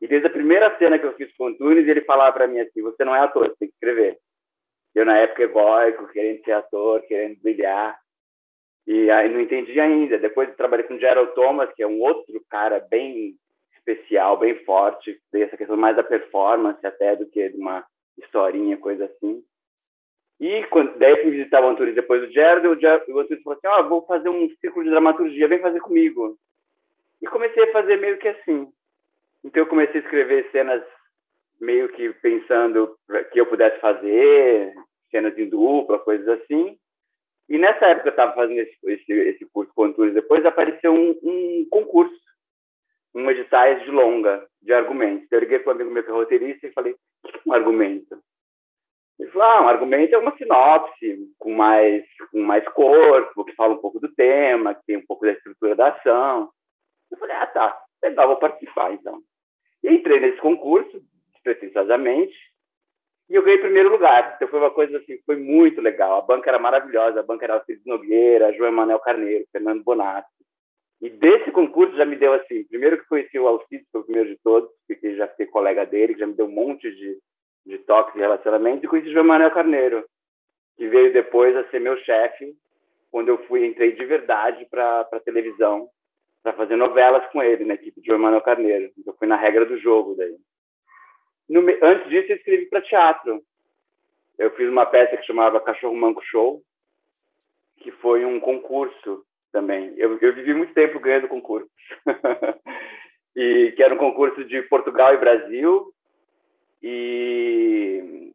[0.00, 2.58] E desde a primeira cena que eu fiz com o Antunes, ele falava para mim
[2.58, 4.18] assim: "Você não é ator, você tem que escrever".
[4.94, 7.96] Eu na época egóico, querendo ser ator, querendo brilhar.
[8.86, 10.18] E aí não entendi ainda.
[10.18, 13.34] Depois trabalhei com Gerald Thomas, que é um outro cara bem
[13.76, 17.84] especial, bem forte, tem essa questão mais da performance até do que de uma
[18.16, 19.42] historinha, coisa assim.
[20.40, 23.66] E quando, daí fui visitar o Antunes depois do Gerald, o, o Antunes falou assim,
[23.66, 26.36] ó, oh, vou fazer um ciclo de dramaturgia, vem fazer comigo.
[27.20, 28.68] E comecei a fazer meio que assim.
[29.44, 30.82] Então eu comecei a escrever cenas
[31.60, 32.96] meio que pensando
[33.32, 34.74] que eu pudesse fazer,
[35.10, 36.76] cenas em dupla, coisas assim.
[37.52, 41.10] E nessa época eu estava fazendo esse, esse, esse, curso com Antunes, depois apareceu um,
[41.22, 42.18] um, concurso,
[43.14, 45.30] um editais de longa, de argumentos.
[45.30, 47.52] Eu liguei para um amigo meu que é roteirista e falei, o que é um
[47.52, 48.18] argumento?
[49.20, 53.74] Ele falou, ah, um argumento é uma sinopse com mais, com mais corpo, que fala
[53.74, 56.50] um pouco do tema, que tem um pouco da estrutura da ação.
[57.10, 59.20] Eu falei, ah, tá, legal, vou participar então.
[59.84, 61.02] E entrei nesse concurso,
[61.34, 62.34] despretensiosamente,
[63.32, 64.34] e eu ganhei primeiro lugar.
[64.36, 66.18] Então foi uma coisa assim, foi muito legal.
[66.18, 70.28] A banca era maravilhosa, a banca era Alcides Nogueira, João Emanuel Carneiro, Fernando Bonatti.
[71.00, 74.28] E desse concurso já me deu assim, primeiro que conheci o Alcides, foi o primeiro
[74.28, 77.18] de todos, porque já fiquei colega dele, que já me deu um monte de,
[77.64, 80.04] de toques e relacionamentos, e conheci o João Emanuel Carneiro,
[80.76, 82.54] que veio depois a ser meu chefe,
[83.10, 85.88] quando eu fui, entrei de verdade para televisão,
[86.42, 88.92] para fazer novelas com ele, na equipe de João Emanuel Carneiro.
[88.98, 90.36] Então fui na regra do jogo daí.
[91.52, 93.42] No, antes disso, eu escrevi para teatro.
[94.38, 96.62] Eu fiz uma peça que chamava Cachorro Manco Show,
[97.76, 99.92] que foi um concurso também.
[99.98, 101.70] Eu, eu vivi muito tempo ganhando concursos.
[103.36, 105.92] e que era um concurso de Portugal e Brasil.
[106.82, 108.32] E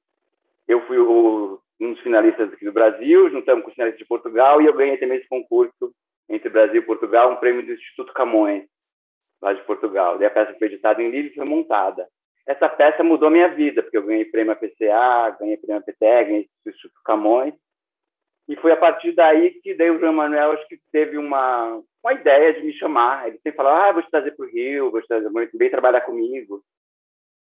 [0.68, 4.62] eu fui o, um dos finalistas aqui do Brasil, juntamos com os finalistas de Portugal,
[4.62, 5.92] e eu ganhei também esse concurso
[6.30, 8.66] entre Brasil e Portugal, um prêmio do Instituto Camões,
[9.42, 10.20] lá de Portugal.
[10.20, 12.08] Daí a peça foi editada em livro e foi montada.
[12.48, 17.02] Essa peça mudou minha vida, porque eu ganhei prêmio APCA, ganhei prêmio APTE, ganhei Instituto
[17.04, 17.54] Camões,
[18.48, 22.14] e foi a partir daí que daí o João Manuel acho que teve uma, uma
[22.14, 23.28] ideia de me chamar.
[23.28, 26.02] Ele sempre falava, ah, vou te trazer para o Rio, vou te trazer, vem trabalhar
[26.02, 26.64] comigo.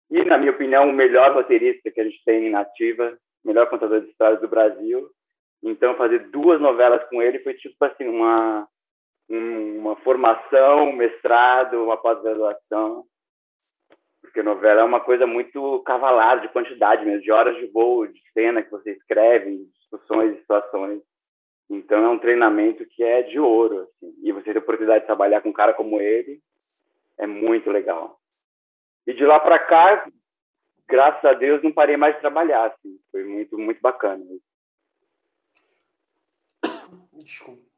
[0.09, 3.69] E, na minha opinião, o melhor roteirista que a gente tem na ativa, o melhor
[3.69, 5.07] contador de histórias do Brasil.
[5.61, 8.67] Então, fazer duas novelas com ele foi tipo assim, uma,
[9.29, 13.05] uma formação, um mestrado, uma pós-graduação.
[14.21, 18.21] Porque novela é uma coisa muito cavalar, de quantidade mesmo, de horas de voo, de
[18.33, 21.01] cena que você escreve, discussões situações.
[21.69, 23.81] Então é um treinamento que é de ouro.
[23.81, 24.13] Assim.
[24.23, 26.41] E você ter a oportunidade de trabalhar com um cara como ele
[27.17, 28.19] é muito legal.
[29.05, 30.09] E de lá para cá,
[30.87, 32.67] graças a Deus, não parei mais de trabalhar.
[32.67, 32.99] Assim.
[33.11, 34.23] Foi muito, muito bacana.
[37.13, 37.69] Desculpa.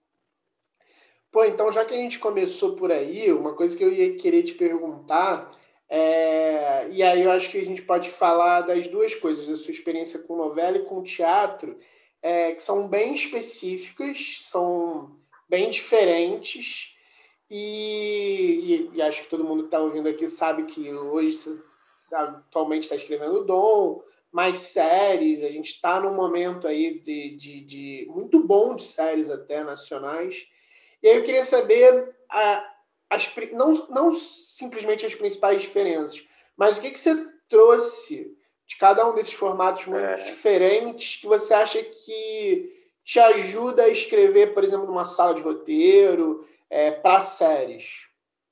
[1.31, 4.43] Pô, então já que a gente começou por aí, uma coisa que eu ia querer
[4.43, 5.49] te perguntar
[5.93, 9.71] é, e aí eu acho que a gente pode falar das duas coisas, da sua
[9.71, 11.77] experiência com novela e com teatro,
[12.21, 16.95] é, que são bem específicas, são bem diferentes,
[17.49, 21.59] e, e, e acho que todo mundo que está ouvindo aqui sabe que hoje você
[22.13, 24.01] atualmente está escrevendo Dom,
[24.31, 29.29] mais séries, a gente está num momento aí de, de, de, muito bom de séries
[29.29, 30.47] até nacionais.
[31.03, 32.75] E aí eu queria saber a,
[33.11, 37.13] as, não, não simplesmente as principais diferenças, mas o que, que você
[37.49, 40.13] trouxe de cada um desses formatos muito é.
[40.13, 42.69] diferentes que você acha que
[43.03, 48.07] te ajuda a escrever, por exemplo, numa sala de roteiro, é, para séries?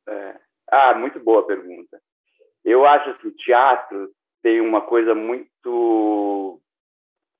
[0.07, 0.35] É.
[0.67, 2.01] Ah, muito boa pergunta.
[2.65, 4.11] Eu acho que o teatro
[4.43, 6.61] tem uma coisa muito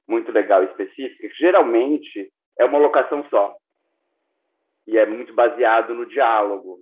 [0.07, 3.55] muito legal e específica, que geralmente é uma locação só.
[4.87, 6.79] E é muito baseado no diálogo.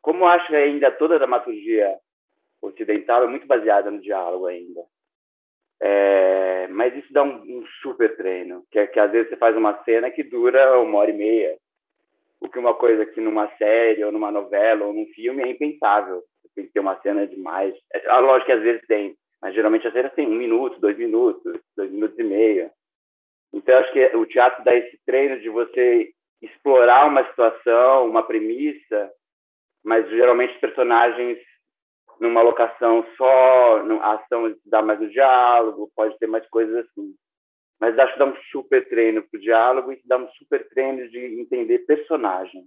[0.00, 1.98] Como acho que ainda toda a dramaturgia
[2.62, 4.80] ocidental é muito baseada no diálogo ainda.
[5.80, 9.56] É, mas isso dá um, um, super treino, que é que às vezes você faz
[9.56, 11.56] uma cena que dura uma hora e meia,
[12.40, 16.22] o que uma coisa que numa série ou numa novela ou num filme é impensável.
[16.54, 17.74] Tem que ter uma cena demais.
[17.92, 21.60] É, lógico que às vezes tem, mas geralmente as cenas têm um minuto, dois minutos,
[21.76, 22.70] dois minutos e meio.
[23.52, 26.10] Então acho que o teatro dá esse treino de você
[26.42, 29.12] explorar uma situação, uma premissa
[29.84, 31.38] mas geralmente personagens
[32.20, 37.14] numa locação só, a ação dá mais no diálogo, pode ter mais coisas assim.
[37.80, 41.08] Mas acho que dá um super treino para o diálogo e dá um super treino
[41.10, 42.64] de entender personagem.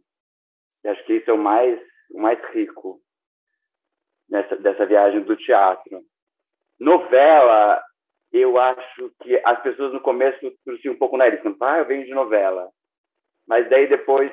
[0.83, 1.79] E acho que isso é o mais,
[2.11, 3.01] o mais rico
[4.29, 6.01] nessa, dessa viagem do teatro.
[6.79, 7.83] Novela,
[8.31, 12.05] eu acho que as pessoas no começo torciam um pouco o nariz, ah, eu venho
[12.05, 12.69] de novela.
[13.45, 14.31] Mas daí depois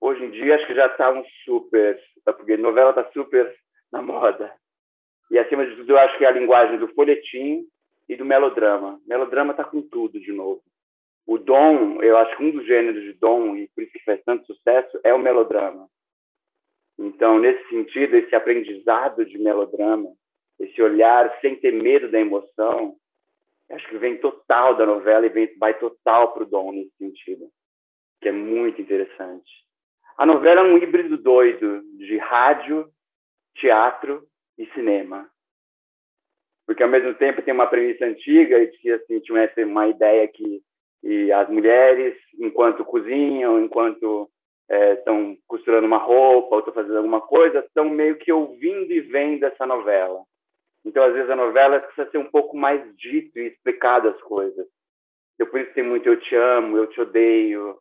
[0.00, 3.54] hoje em dia acho que já está um super, porque novela está super
[3.92, 4.52] na moda.
[5.30, 7.64] E acima de tudo, eu acho que é a linguagem do folhetim
[8.08, 9.00] e do melodrama.
[9.06, 10.62] Melodrama está com tudo de novo.
[11.26, 14.20] O dom, eu acho que um dos gêneros de dom, e por isso que faz
[14.24, 15.88] tanto sucesso, é o melodrama.
[16.98, 20.12] Então, nesse sentido, esse aprendizado de melodrama,
[20.58, 22.96] esse olhar sem ter medo da emoção,
[23.70, 27.48] acho que vem total da novela e vem, vai total para o dom nesse sentido,
[28.20, 29.50] que é muito interessante.
[30.20, 32.90] A novela é um híbrido doido de rádio,
[33.54, 34.22] teatro
[34.58, 35.26] e cinema.
[36.66, 40.60] Porque, ao mesmo tempo, tem uma premissa antiga e que assim, tinha uma ideia que
[41.02, 44.28] e as mulheres, enquanto cozinham, enquanto
[44.68, 49.00] estão é, costurando uma roupa ou estão fazendo alguma coisa, estão meio que ouvindo e
[49.00, 50.22] vendo essa novela.
[50.84, 54.66] Então, às vezes, a novela precisa ser um pouco mais dito e explicado as coisas.
[55.34, 57.78] Então, por isso tem muito eu te amo, eu te odeio,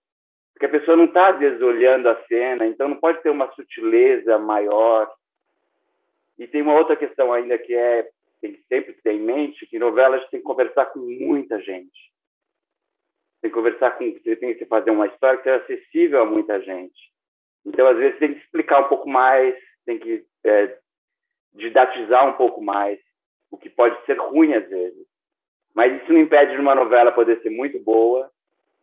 [0.59, 3.49] porque a pessoa não está, às vezes, olhando a cena, então não pode ter uma
[3.53, 5.09] sutileza maior.
[6.37, 8.09] E tem uma outra questão ainda que é,
[8.41, 12.11] tem que sempre ter em mente, que novelas tem que conversar com muita gente.
[13.41, 16.59] Tem que conversar com, você tem que fazer uma história que seja acessível a muita
[16.59, 17.09] gente.
[17.65, 19.55] Então, às vezes, tem que explicar um pouco mais,
[19.85, 20.77] tem que é,
[21.53, 22.99] didatizar um pouco mais,
[23.49, 25.07] o que pode ser ruim às vezes.
[25.73, 28.29] Mas isso não impede de uma novela poder ser muito boa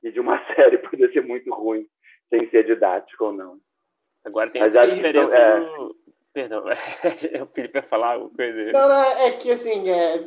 [0.06, 1.86] e de uma série poder ser muito ruim,
[2.30, 3.58] sem ser didático ou não.
[4.24, 5.60] Agora tem Mas essa diferença é...
[5.60, 5.94] no...
[6.32, 6.64] Perdão,
[7.42, 8.70] o Felipe ia falar alguma coisa.
[8.70, 10.22] Não, não, é que assim, é,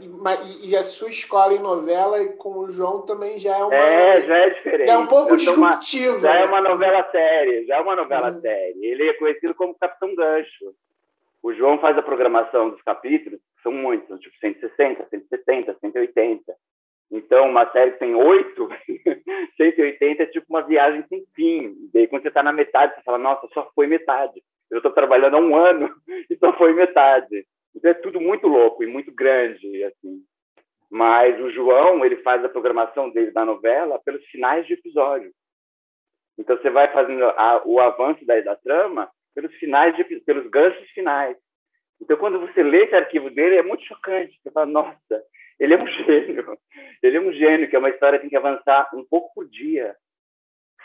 [0.64, 3.76] e a sua escola em novela com o João também já é uma.
[3.76, 4.88] É, já é diferente.
[4.88, 6.18] Já é um pouco disruptivo.
[6.18, 6.42] Uma, já né?
[6.42, 8.42] é uma novela séria, já é uma novela uhum.
[8.42, 8.76] séria.
[8.82, 10.74] Ele é conhecido como Capitão Gancho.
[11.44, 16.56] O João faz a programação dos capítulos, são muitos, tipo 160, 170, 180.
[17.12, 18.70] Então, uma série que tem oito,
[19.58, 21.76] 180 é tipo uma viagem sem fim.
[21.94, 24.44] Daí, quando você está na metade, você fala, nossa, só foi metade.
[24.70, 25.90] Eu estou trabalhando há um ano
[26.30, 27.46] e só foi metade.
[27.76, 30.24] Então é tudo muito louco e muito grande, assim.
[30.90, 35.32] Mas o João, ele faz a programação dele da novela pelos finais de episódio.
[36.38, 40.90] Então você vai fazendo a, o avanço da, da trama pelos finais, de, pelos ganchos
[40.92, 41.38] finais.
[42.02, 44.40] Então quando você lê esse arquivo dele é muito chocante.
[44.42, 45.24] Você fala, nossa,
[45.60, 46.58] ele é um gênio.
[47.02, 49.48] Ele é um gênio, que é uma história que tem que avançar um pouco por
[49.48, 49.96] dia,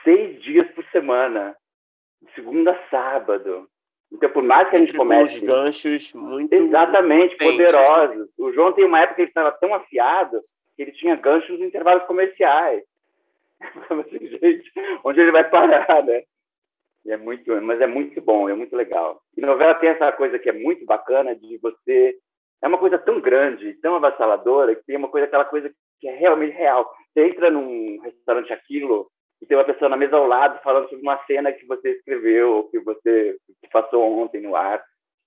[0.04, 1.56] seis dias por semana,
[2.36, 3.68] segunda a sábado.
[4.12, 5.40] Então, por mais que a gente comece.
[5.40, 6.52] Com ganchos muito.
[6.52, 8.28] Exatamente, poderosos.
[8.38, 10.40] O João tem uma época que ele estava tão afiado
[10.76, 12.84] que ele tinha ganchos nos intervalos comerciais.
[13.90, 14.72] assim, gente,
[15.02, 16.22] onde ele vai parar, né?
[17.04, 19.20] E é muito, mas é muito bom, é muito legal.
[19.36, 22.16] E novela tem essa coisa que é muito bacana de você
[22.64, 26.14] é uma coisa tão grande, tão avassaladora, que tem uma coisa, aquela coisa que é
[26.16, 26.90] realmente real.
[27.12, 29.06] Você entra num restaurante aquilo
[29.42, 32.66] e tem uma pessoa na mesa ao lado falando sobre uma cena que você escreveu,
[32.70, 34.82] que você que passou ontem no ar.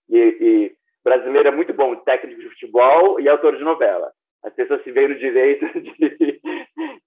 [0.10, 4.12] E, e brasileiro é muito bom, técnico de futebol e autor de novela.
[4.44, 6.42] As pessoas se veem no direito de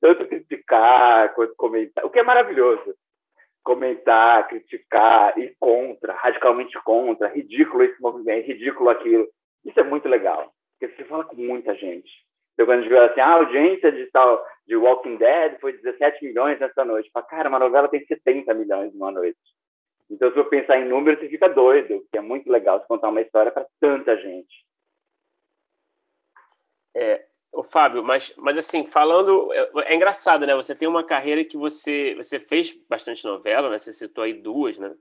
[0.01, 2.95] tanto criticar quanto comentar, o que é maravilhoso.
[3.65, 9.27] Comentar, criticar, ir contra, radicalmente contra, ridículo esse movimento, ridículo aquilo.
[9.65, 12.11] Isso é muito legal, porque você fala com muita gente.
[12.55, 15.73] Então, quando a gente vê assim, ah, a audiência de tal, de Walking Dead foi
[15.73, 17.11] 17 milhões nessa noite.
[17.11, 19.39] Fala, cara, uma novela tem 70 milhões numa noite.
[20.11, 23.09] Então, se eu pensar em números, você fica doido, que é muito legal você contar
[23.09, 24.65] uma história para tanta gente.
[26.95, 30.55] É, o Fábio, mas, mas assim, falando, é, é, engraçado, né?
[30.55, 33.79] Você tem uma carreira que você você fez bastante novela, né?
[33.79, 34.95] Você citou aí duas, né?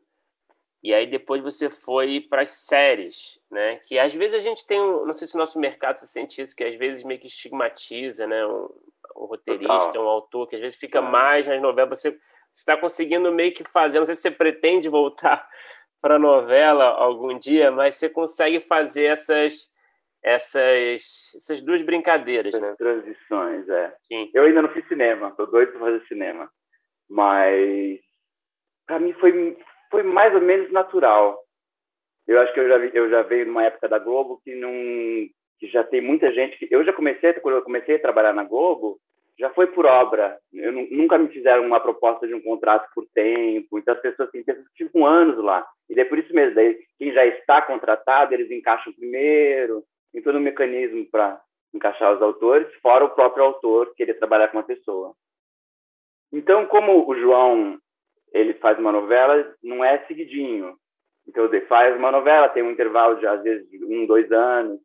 [0.82, 3.78] E aí depois você foi para as séries, né?
[3.78, 6.42] Que às vezes a gente tem um, não sei se o nosso mercado se sente
[6.42, 8.46] isso, que às vezes meio que estigmatiza, né?
[8.46, 8.70] Um,
[9.18, 10.06] um roteirista, Total.
[10.06, 12.00] um autor que às vezes fica mais nas novelas.
[12.00, 12.18] Você
[12.54, 15.46] está conseguindo meio que fazer, não sei se você pretende voltar
[16.02, 19.70] para a novela algum dia, mas você consegue fazer essas
[20.22, 22.76] essas essas duas brincadeiras, essas né?
[22.78, 23.96] Transições, é.
[24.04, 24.32] Sim.
[24.34, 26.50] Eu ainda não fiz cinema, tô doido para fazer cinema,
[27.10, 28.00] mas
[28.88, 29.58] para mim foi
[29.90, 31.40] foi mais ou menos natural.
[32.28, 34.72] Eu acho que eu já, eu já veio numa época da Globo que não
[35.60, 38.46] que já tem muita gente que eu já comecei quando eu comecei a trabalhar na
[38.46, 38.98] Globo
[39.40, 40.38] já foi por obra.
[40.54, 43.80] Eu nunca me fizeram uma proposta de um contrato por tempo.
[43.80, 45.66] Então as pessoas têm pessoas que anos lá.
[45.90, 46.56] E é por isso mesmo.
[46.56, 49.84] Daí quem já está contratado eles encaixam primeiro.
[50.12, 51.42] Tem todo um mecanismo para
[51.74, 55.14] encaixar os autores, fora o próprio autor querer trabalhar com uma pessoa.
[56.34, 57.78] Então, como o João
[58.34, 60.78] ele faz uma novela, não é seguidinho.
[61.28, 64.80] Então, ele faz uma novela, tem um intervalo de, às vezes, de um, dois anos.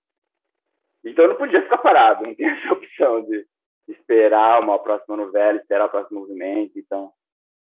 [1.05, 3.47] Então, eu não podia ficar parado, não tem essa opção de
[3.88, 6.78] esperar uma próxima novela, esperar o próximo movimento.
[6.78, 7.12] Então,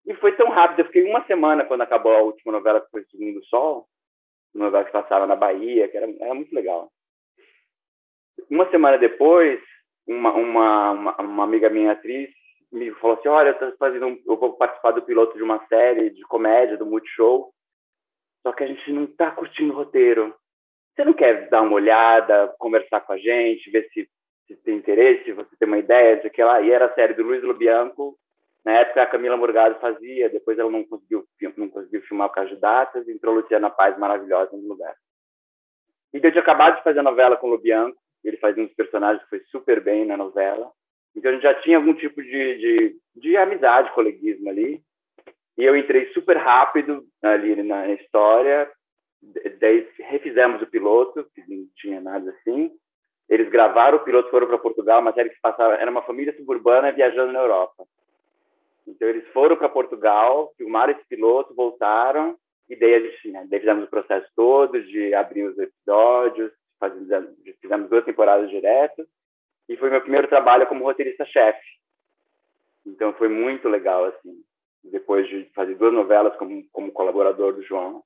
[0.07, 0.81] e foi tão rápido.
[0.81, 3.89] Eu fiquei uma semana quando acabou a última novela, que foi o Segundo Sol,
[4.55, 6.91] uma novela que passava na Bahia, que era, era muito legal.
[8.51, 9.61] Uma semana depois,
[10.07, 12.31] uma, uma, uma, uma amiga minha atriz
[12.75, 16.11] me falou assim, olha, eu, fazendo um, eu vou participar do piloto de uma série
[16.11, 17.53] de comédia, do Multishow,
[18.43, 20.35] só que a gente não está curtindo o roteiro.
[20.95, 24.09] Você não quer dar uma olhada, conversar com a gente, ver se,
[24.47, 26.61] se tem interesse, se você tem uma ideia de que ela...
[26.61, 28.19] E era a série do Luiz Lobianco,
[28.65, 31.25] na época a Camila Morgado fazia, depois ela não conseguiu,
[31.57, 34.95] não conseguiu filmar por causa de datas, entrou Luciana Paz maravilhosa no lugar.
[36.13, 39.23] E eu tinha acabado de fazer a novela com o Lobianco, ele fazia uns personagens
[39.25, 40.73] que foi super bem na novela.
[41.17, 44.83] Então a gente já tinha algum tipo de, de, de amizade, coleguismo ali.
[45.57, 48.71] E eu entrei super rápido ali na história.
[49.61, 52.73] Daí refizemos o piloto, que não tinha nada assim.
[53.29, 56.37] Eles gravaram o piloto, foram para Portugal, uma série que se passava, era uma família
[56.37, 57.87] suburbana viajando na Europa.
[58.87, 62.37] Então eles foram para Portugal, filmaram esse piloto, voltaram
[62.69, 67.35] e daí a gente, né, daí fizemos o processo todo de abrir os episódios, fazendo,
[67.61, 69.07] fizemos duas temporadas direto
[69.69, 71.65] e foi meu primeiro trabalho como roteirista-chefe.
[72.87, 74.43] Então foi muito legal, assim,
[74.83, 78.03] depois de fazer duas novelas como, como colaborador do João.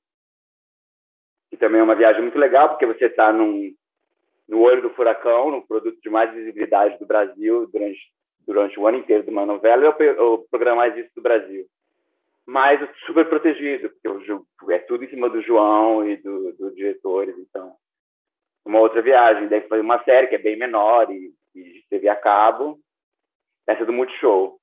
[1.51, 5.65] E também é uma viagem muito legal, porque você está no olho do furacão, no
[5.65, 7.99] produto de mais visibilidade do Brasil durante,
[8.45, 11.65] durante o ano inteiro de uma novela, é o, o programa mais visto do Brasil.
[12.45, 13.91] Mas super protegido,
[14.57, 17.75] porque é tudo em cima do João e dos do diretores, então
[18.65, 19.47] uma outra viagem.
[19.47, 22.79] Daí foi uma série que é bem menor e de TV a cabo,
[23.67, 24.59] essa do Multishow.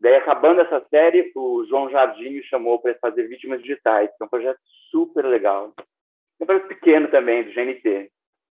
[0.00, 4.24] Daí, acabando essa série, o João Jardim me chamou para fazer Vítimas Digitais, que é
[4.24, 4.58] um projeto
[4.90, 5.74] super legal.
[6.40, 8.10] Um projeto pequeno também, do GNT,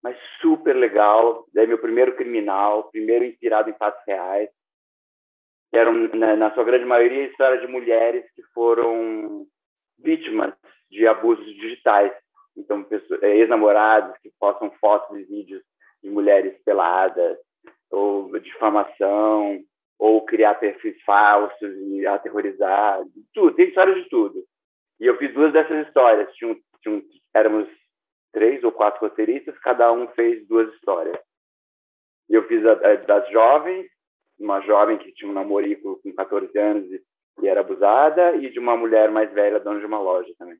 [0.03, 1.45] mas super legal.
[1.53, 4.49] Daí, meu primeiro criminal, primeiro inspirado em fatos reais.
[5.73, 9.47] Eram, na, na sua grande maioria, histórias de mulheres que foram
[9.97, 10.53] vítimas
[10.91, 12.11] de abusos digitais,
[12.55, 12.85] Então,
[13.21, 15.63] é, ex-namorados que postam fotos e vídeos
[16.03, 17.37] de mulheres peladas,
[17.91, 19.59] ou difamação,
[19.99, 24.43] ou criar perfis falsos e aterrorizar, tudo, tem história de tudo.
[24.99, 26.33] E eu fiz duas dessas histórias.
[26.33, 27.01] Tinha, tinha,
[27.35, 27.67] éramos
[28.31, 31.19] três ou quatro roteiristas, cada um fez duas histórias.
[32.29, 33.87] E eu fiz a, a, das jovens,
[34.39, 37.03] uma jovem que tinha um namorico com 14 anos e,
[37.41, 40.57] e era abusada, e de uma mulher mais velha, dona de uma loja também.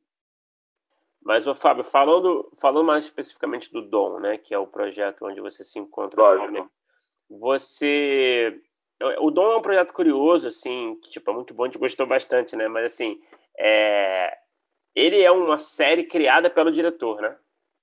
[1.23, 5.39] Mas, ô Fábio, falando, falando mais especificamente do Dom, né, que é o projeto onde
[5.39, 6.71] você se encontra Lógico.
[7.39, 8.59] Você...
[9.19, 12.05] O Dom é um projeto curioso, assim, que, tipo, é muito bom, a gente gostou
[12.05, 12.67] bastante, né?
[12.67, 13.19] Mas, assim,
[13.57, 14.37] é...
[14.95, 17.35] ele é uma série criada pelo diretor, né?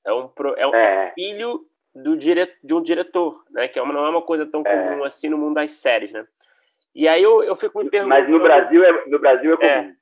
[0.07, 0.55] É um, pro...
[0.57, 1.13] é um é.
[1.15, 2.55] filho do dire...
[2.63, 3.67] de um diretor, né?
[3.67, 4.89] Que é uma, não é uma coisa tão é.
[4.91, 6.27] comum assim no mundo das séries, né?
[6.95, 8.21] E aí eu, eu fico me perguntando...
[8.21, 9.69] Mas no Brasil é, no Brasil é comum.
[9.69, 9.95] É,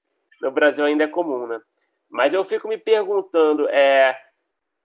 [0.43, 1.61] no Brasil ainda é comum, né?
[2.09, 4.17] Mas eu fico me perguntando, é,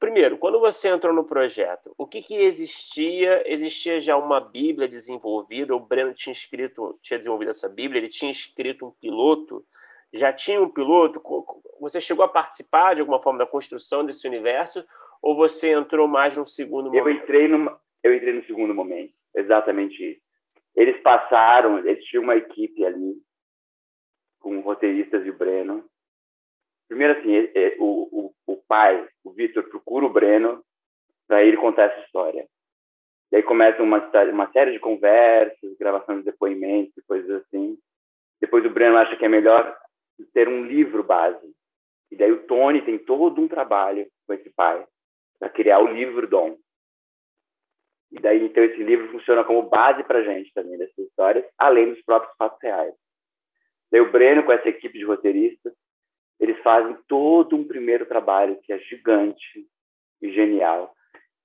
[0.02, 3.44] primeiro, quando você entrou no projeto, o que, que existia?
[3.46, 5.76] Existia já uma Bíblia desenvolvida?
[5.76, 9.64] O Breno tinha escrito, tinha desenvolvido essa Bíblia, ele tinha escrito um piloto?
[10.12, 11.22] Já tinha um piloto?
[11.80, 14.84] Você chegou a participar de alguma forma da construção desse universo?
[15.22, 17.08] Ou você entrou mais no segundo momento?
[17.08, 20.22] Eu entrei no, eu entrei no segundo momento, exatamente isso.
[20.76, 23.22] Eles passaram, eles tinham uma equipe ali,
[24.40, 25.88] com roteiristas e o Breno,
[26.92, 30.62] Primeiro, assim, é, é, o, o, o pai, o Vitor, procura o Breno
[31.26, 32.46] para ele contar essa história.
[33.32, 37.78] E aí começa uma, uma série de conversas, gravação de depoimentos coisas assim.
[38.42, 39.74] Depois o Breno acha que é melhor
[40.34, 41.56] ter um livro base.
[42.12, 44.86] E daí o Tony tem todo um trabalho com esse pai
[45.40, 46.58] para criar o livro Dom.
[48.12, 51.94] E daí, então, esse livro funciona como base para a gente também dessas histórias, além
[51.94, 52.94] dos próprios fatos reais.
[53.90, 55.74] Daí o Breno, com essa equipe de roteiristas,
[56.42, 59.64] eles fazem todo um primeiro trabalho que é gigante
[60.20, 60.92] e genial.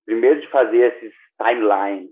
[0.06, 2.10] Primeiro de fazer esses timelines,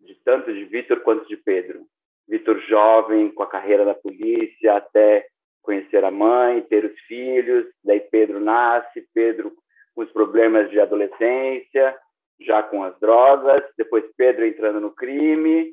[0.00, 1.86] de tanto de Vitor quanto de Pedro.
[2.28, 5.24] Vitor jovem, com a carreira da polícia, até
[5.62, 9.52] conhecer a mãe, ter os filhos, daí Pedro nasce, Pedro
[9.94, 11.96] com os problemas de adolescência,
[12.40, 15.72] já com as drogas, depois Pedro entrando no crime,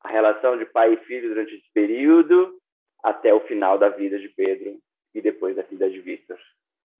[0.00, 2.56] a relação de pai e filho durante esse período,
[3.02, 4.78] até o final da vida de Pedro,
[5.14, 6.38] e depois da vida de Victor.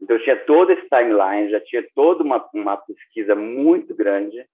[0.01, 4.45] Então, eu tinha todo esse timeline, já tinha toda uma, uma pesquisa muito grande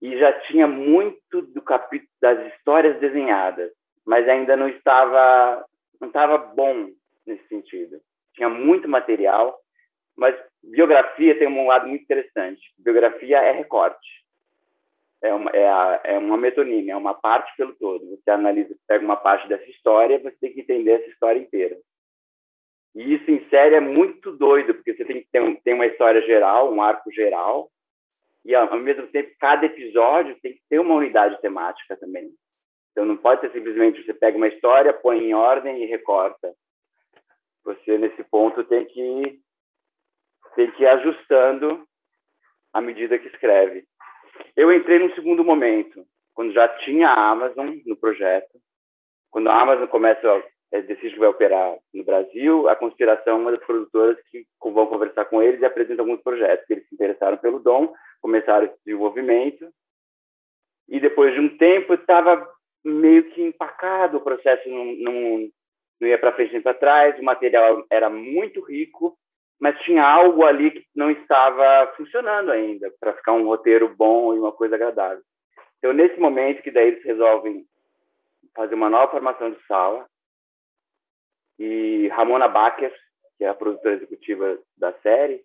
[0.00, 3.70] e já tinha muito do capítulo das histórias desenhadas,
[4.04, 5.64] mas ainda não estava
[6.00, 6.90] não estava bom
[7.24, 8.00] nesse sentido.
[8.34, 9.56] Tinha muito material,
[10.16, 12.60] mas biografia tem um lado muito interessante.
[12.76, 14.22] Biografia é recorte.
[15.22, 18.04] É uma, é, a, é uma metonímia, é uma parte pelo todo.
[18.10, 21.78] Você analisa, pega uma parte dessa história, você tem que entender essa história inteira.
[22.94, 25.86] E isso em série é muito doido, porque você tem que ter um, tem uma
[25.86, 27.70] história geral, um arco geral,
[28.44, 32.30] e ao mesmo tempo cada episódio tem que ter uma unidade temática também.
[32.90, 36.52] Então não pode ser simplesmente você pega uma história, põe em ordem e recorta.
[37.64, 39.40] Você nesse ponto tem que
[40.54, 41.86] tem que ir ajustando
[42.72, 43.84] à medida que escreve.
[44.54, 48.60] Eu entrei num segundo momento, quando já tinha a Amazon no projeto.
[49.30, 53.50] Quando a Amazon começa é, decide que vai operar no Brasil, a Conspiração é uma
[53.52, 56.68] das produtoras que vão conversar com eles e apresentam alguns projetos.
[56.68, 59.68] Eles se interessaram pelo Dom, começaram esse desenvolvimento,
[60.88, 62.46] e depois de um tempo estava
[62.84, 65.48] meio que empacado, o processo não, não,
[66.00, 69.16] não ia para frente nem para trás, o material era muito rico,
[69.60, 74.38] mas tinha algo ali que não estava funcionando ainda para ficar um roteiro bom e
[74.38, 75.22] uma coisa agradável.
[75.78, 77.64] Então, nesse momento que daí eles resolvem
[78.54, 80.06] fazer uma nova formação de sala,
[81.58, 82.92] e Ramona Baker,
[83.38, 85.44] que é a produtora executiva da série,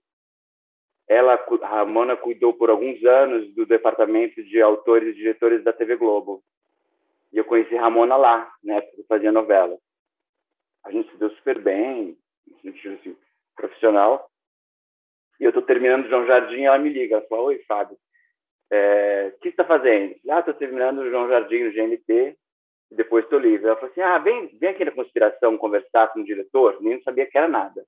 [1.08, 6.44] ela, Ramona cuidou por alguns anos do departamento de autores e diretores da TV Globo.
[7.32, 9.78] E eu conheci Ramona lá, né, porque fazia novela.
[10.86, 13.18] A gente se deu super bem, no sentido assim,
[13.56, 14.30] profissional.
[15.40, 17.98] E eu estou terminando João Jardim, ela me liga, ela fala, oi, Fábio,
[18.70, 20.16] é, o que você está fazendo?
[20.30, 22.38] Ah, estou terminando João Jardim no GNT,
[22.92, 23.68] e depois estou livre.
[23.68, 26.78] Ela falou assim, ah, vem, vem aqui na conspiração conversar com o diretor.
[26.82, 27.86] Nem sabia que era nada.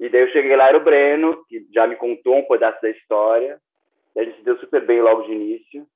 [0.00, 2.90] E daí eu cheguei lá, era o Breno, que já me contou um pedaço da
[2.90, 3.60] história.
[4.16, 5.86] a gente se deu super bem logo de início.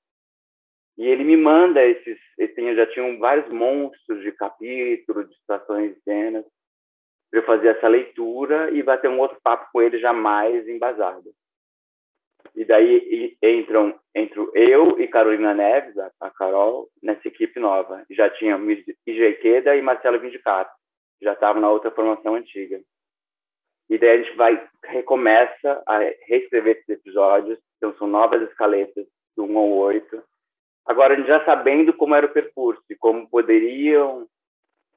[0.96, 6.00] E ele me manda esses, ele já tinham vários monstros de capítulo, de situações e
[6.02, 6.44] cenas,
[7.30, 11.32] para eu fazer essa leitura e bater um outro papo com ele já mais embasado.
[12.54, 18.04] E daí entram, entro eu e Carolina Neves, a, Carol, nessa equipe nova.
[18.10, 20.70] Já tínhamos IJ Queda e Marcelo Vindicato,
[21.22, 22.80] já estavam na outra formação antiga.
[23.88, 29.44] E daí a gente vai, recomeça a reescrever esses episódios, então são novas escaletas, do
[29.44, 30.22] 1 ao 8.
[30.84, 34.26] Agora, a gente já sabendo como era o percurso e como poderiam...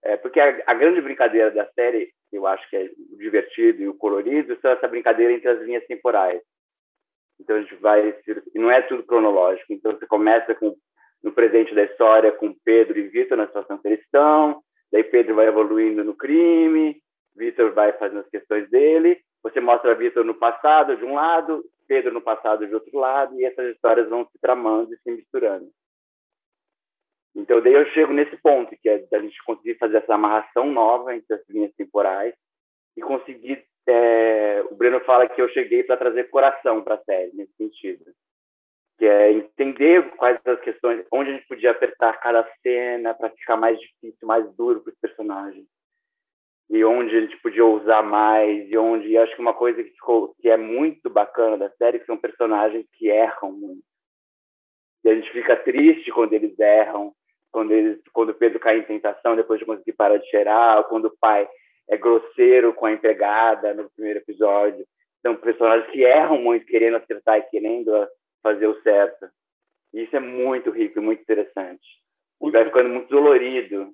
[0.03, 2.89] É, porque a, a, grande brincadeira da série, eu acho que é
[3.19, 6.41] divertido e o colorido, são essa brincadeira entre as linhas temporais.
[7.41, 8.15] Então, a gente vai...
[8.53, 9.73] E não é tudo cronológico.
[9.73, 10.75] Então, você começa com
[11.23, 14.61] no presente da história com Pedro e Vitor na situação que eles estão,
[14.91, 17.01] daí Pedro vai evoluindo no crime,
[17.35, 22.13] Vitor vai fazendo as questões dele, você mostra Vitor no passado de um lado, Pedro
[22.13, 25.69] no passado de outro lado, e essas histórias vão se tramando e se misturando.
[27.35, 31.15] Então, daí eu chego nesse ponto, que é da gente conseguir fazer essa amarração nova
[31.15, 32.33] entre as linhas temporais
[32.97, 33.63] e conseguir.
[33.87, 34.63] É...
[34.69, 38.05] o Breno fala que eu cheguei para trazer coração para a série, nesse sentido
[39.01, 43.57] que é entender quais as questões, onde a gente podia apertar cada cena para ficar
[43.57, 45.65] mais difícil, mais duro para os personagens,
[46.69, 49.89] e onde a gente podia usar mais, e onde e acho que uma coisa que
[49.89, 53.81] ficou que é muito bacana da série que são personagens que erram muito.
[55.03, 57.11] E a gente fica triste quando eles erram,
[57.51, 61.05] quando eles, quando Pedro cai em tentação depois de conseguir parar de cheirar, ou quando
[61.05, 61.49] o pai
[61.91, 64.87] é grosseiro com a empregada no primeiro episódio.
[65.21, 67.91] São personagens que erram muito, querendo acertar e querendo
[68.41, 69.29] fazer o certo.
[69.93, 71.85] E isso é muito rico e muito interessante.
[72.41, 73.91] E vai ficando muito dolorido.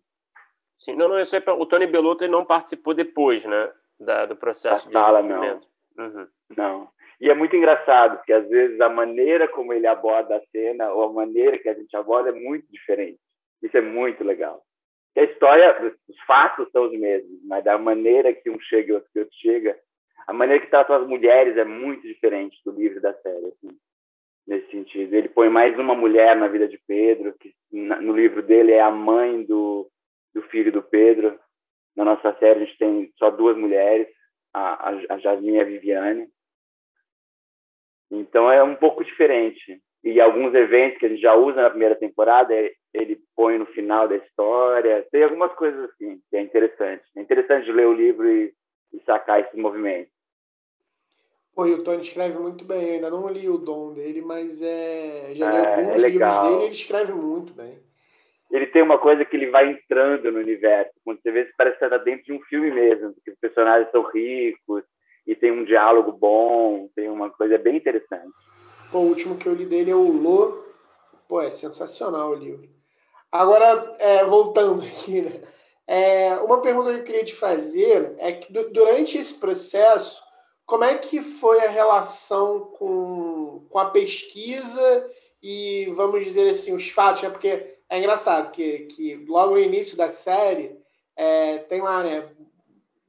[0.77, 4.89] Sim, não, não, é pra, o Tony Bellotto não participou depois, né, da, do processo
[4.91, 5.61] da de sala, não.
[5.97, 6.27] Uhum.
[6.55, 6.89] Não.
[7.19, 11.05] E é muito engraçado, porque às vezes a maneira como ele aborda a cena ou
[11.05, 13.19] a maneira que a gente aborda é muito diferente.
[13.61, 14.63] Isso é muito legal.
[15.19, 19.09] A história, os fatos são os mesmos, mas da maneira que um chega e outro
[19.11, 19.79] que outro chega,
[20.27, 23.47] a maneira que trata as mulheres é muito diferente do livro da série.
[23.47, 23.77] Assim
[24.47, 25.13] nesse sentido.
[25.13, 28.89] Ele põe mais uma mulher na vida de Pedro, que no livro dele é a
[28.89, 29.91] mãe do,
[30.33, 31.37] do filho do Pedro.
[31.95, 34.07] Na nossa série a gente tem só duas mulheres,
[34.53, 36.27] a, a Jasmine e a Viviane.
[38.09, 39.81] Então é um pouco diferente.
[40.09, 42.53] E alguns eventos que gente já usa na primeira temporada,
[42.93, 45.05] ele põe no final da história.
[45.11, 47.03] Tem algumas coisas assim que é interessante.
[47.13, 48.53] É interessante ler o livro e,
[48.93, 50.09] e sacar esse movimento.
[51.53, 52.87] Pô, e o Tony escreve muito bem.
[52.87, 55.33] Eu ainda não li o dom dele, mas é...
[55.35, 57.77] já li é, alguns é livros dele e ele escreve muito bem.
[58.49, 60.93] Ele tem uma coisa que ele vai entrando no universo.
[61.03, 64.03] Quando você vê, parece que está dentro de um filme mesmo, porque os personagens são
[64.03, 64.85] ricos
[65.27, 68.31] e tem um diálogo bom, tem uma coisa bem interessante.
[68.91, 70.63] O último que eu li dele é o Lô.
[71.27, 72.69] Pô, é sensacional o livro.
[73.31, 75.41] Agora, é, voltando aqui, né?
[75.85, 80.21] É, uma pergunta que eu queria te fazer é que durante esse processo
[80.65, 85.09] como é que foi a relação com, com a pesquisa
[85.41, 87.23] e, vamos dizer assim, os fatos?
[87.23, 87.29] Né?
[87.29, 90.77] Porque é engraçado que, que logo no início da série
[91.15, 92.29] é, tem lá, né?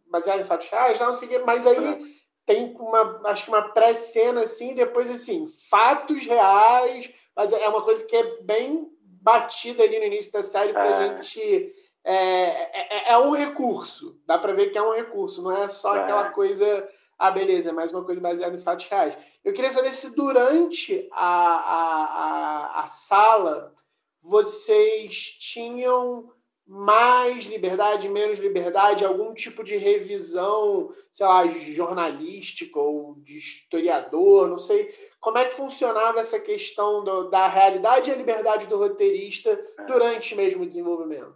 [0.06, 2.17] Baseado em fatos reais, não sei o quê, mas aí
[2.48, 8.02] tem uma, acho que uma pré-cena assim, depois assim, fatos reais, mas é uma coisa
[8.06, 11.20] que é bem batida ali no início da série para a é.
[11.20, 11.74] gente.
[12.02, 15.92] É, é, é, um recurso, dá para ver que é um recurso, não é só
[15.92, 16.88] aquela coisa
[17.18, 19.18] ah, beleza, é mais uma coisa baseada em fatos reais.
[19.44, 23.74] Eu queria saber se durante a, a, a, a sala
[24.22, 26.32] vocês tinham
[26.68, 34.58] mais liberdade, menos liberdade, algum tipo de revisão, sei lá, jornalística ou de historiador, não
[34.58, 34.88] sei.
[35.18, 39.84] Como é que funcionava essa questão do, da realidade e a liberdade do roteirista é.
[39.84, 41.34] durante mesmo o desenvolvimento?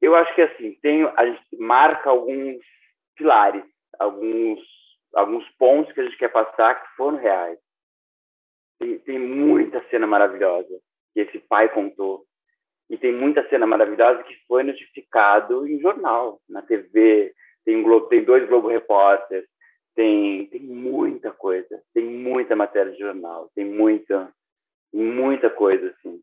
[0.00, 2.62] Eu acho que assim, tem, a gente marca alguns
[3.16, 3.64] pilares,
[3.98, 4.60] alguns
[5.14, 7.58] alguns pontos que a gente quer passar que foram reais.
[8.78, 10.80] Tem, tem muita cena maravilhosa
[11.12, 12.26] que esse pai contou.
[12.90, 17.34] E tem muita cena maravilhosa que foi notificado em jornal, na TV.
[17.64, 19.46] Tem, Globo, tem dois Globo Repórter.
[19.94, 21.82] Tem, tem muita coisa.
[21.94, 23.50] Tem muita matéria de jornal.
[23.54, 24.32] Tem muita,
[24.92, 26.22] muita coisa, assim.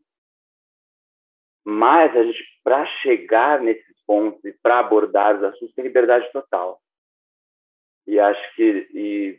[1.64, 6.80] Mas a gente, para chegar nesses pontos e para abordar os assuntos, tem liberdade total.
[8.06, 9.38] E acho que e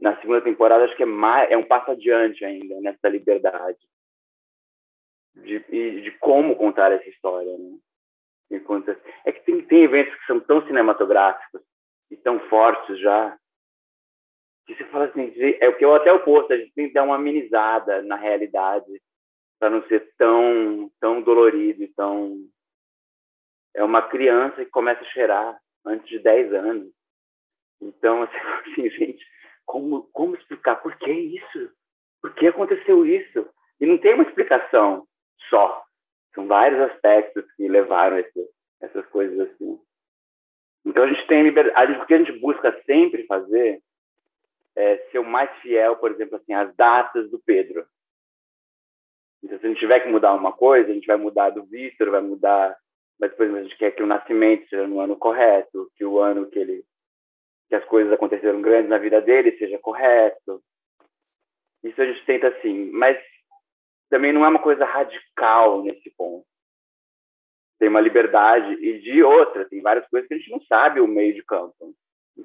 [0.00, 3.78] na segunda temporada acho que é mais é um passo adiante ainda nessa liberdade
[5.36, 5.58] de,
[6.02, 7.78] de como contar essa história, né?
[9.24, 11.60] É que tem, tem eventos que são tão cinematográficos
[12.10, 13.36] e tão fortes já
[14.66, 17.04] que você fala assim, é o que eu até oposto, a gente tem que dar
[17.04, 19.00] uma amenizada na realidade
[19.60, 22.36] para não ser tão tão dolorido e tão
[23.74, 26.96] é uma criança que começa a cheirar antes de 10 anos
[27.80, 28.22] então,
[28.62, 29.24] assim, gente,
[29.64, 31.70] como, como explicar por que isso?
[32.20, 33.48] Por que aconteceu isso?
[33.80, 35.06] E não tem uma explicação
[35.48, 35.84] só.
[36.34, 39.80] São vários aspectos que levaram esse, essas coisas assim.
[40.84, 41.92] Então a gente tem liberdade.
[41.92, 43.80] O que a gente busca sempre fazer
[44.76, 47.86] é ser o mais fiel, por exemplo, assim, às datas do Pedro.
[49.42, 52.10] Então, se a gente tiver que mudar uma coisa, a gente vai mudar do Vitor,
[52.10, 52.76] vai mudar.
[53.18, 56.18] Mas, por exemplo, a gente quer que o nascimento seja no ano correto, que o
[56.18, 56.84] ano que ele
[57.68, 60.62] que as coisas aconteceram grandes na vida dele seja correto.
[61.82, 63.18] Isso a gente tenta assim, mas
[64.08, 66.46] também não é uma coisa radical nesse ponto.
[67.78, 71.06] Tem uma liberdade e de outra, tem várias coisas que a gente não sabe o
[71.06, 71.94] meio de campo.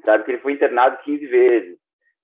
[0.03, 1.78] Sabe que ele foi internado 15 vezes,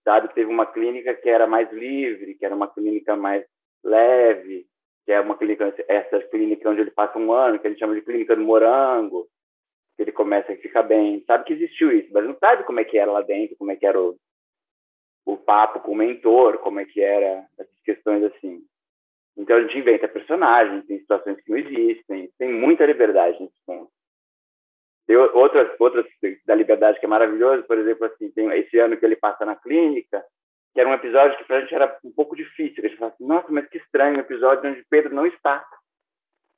[0.04, 3.46] sabe que teve uma clínica que era mais livre, que era uma clínica mais
[3.84, 4.66] leve,
[5.06, 7.96] que é uma clínica, essa clínica onde ele passa um ano, que a gente chama
[7.96, 9.28] de clínica do morango,
[9.96, 11.24] que ele começa a ficar bem.
[11.26, 13.76] Sabe que existiu isso, mas não sabe como é que era lá dentro, como é
[13.76, 14.18] que era o,
[15.26, 18.62] o papo com o mentor, como é que era essas questões assim.
[19.38, 23.92] Então a gente inventa personagens, tem situações que não existem, tem muita liberdade nesse ponto.
[25.06, 26.06] Tem outras, outras
[26.46, 29.56] da liberdade que é maravilhoso, por exemplo, assim, tem esse ano que ele passa na
[29.56, 30.24] clínica,
[30.74, 32.84] que era um episódio que para a gente era um pouco difícil.
[32.84, 35.66] A gente fala assim, nossa, mas que estranho, um episódio onde Pedro não está.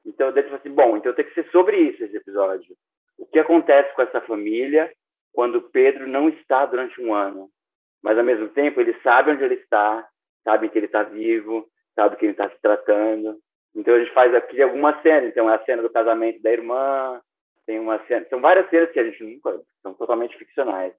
[0.05, 2.75] Então, daí assim, bom, então tem que ser sobre isso esse episódio.
[3.17, 4.91] O que acontece com essa família
[5.31, 7.49] quando Pedro não está durante um ano?
[8.01, 10.07] Mas, ao mesmo tempo, ele sabe onde ele está,
[10.43, 13.39] sabe que ele está vivo, sabe que ele está se tratando.
[13.75, 15.29] Então, a gente faz aqui algumas cenas.
[15.29, 17.21] Então, é a cena do casamento da irmã,
[17.65, 18.25] tem uma cena...
[18.29, 19.61] São várias cenas que a gente nunca...
[19.81, 20.93] São totalmente ficcionais.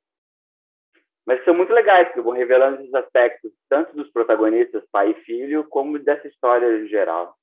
[1.27, 5.65] Mas são muito legais, porque vão revelando esses aspectos, tanto dos protagonistas, pai e filho,
[5.69, 7.37] como dessa história em geral.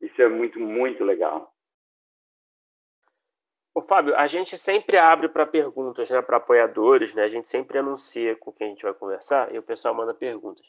[0.00, 1.52] Isso é muito, muito legal.
[3.74, 7.24] Ô, Fábio, a gente sempre abre para perguntas, né, para apoiadores, né?
[7.24, 10.66] A gente sempre anuncia com quem a gente vai conversar e o pessoal manda perguntas.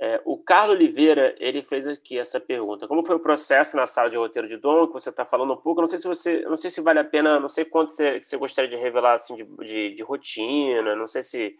[0.00, 2.88] É, o Carlos Oliveira, ele fez aqui essa pergunta.
[2.88, 5.56] Como foi o processo na sala de roteiro de Dom, que você está falando um
[5.56, 5.80] pouco?
[5.80, 8.36] não sei se você, não sei se vale a pena, não sei quanto você, você
[8.36, 11.56] gostaria de revelar assim de, de, de rotina, não sei se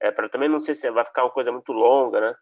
[0.00, 2.34] é, para também não sei se vai ficar uma coisa muito longa, né?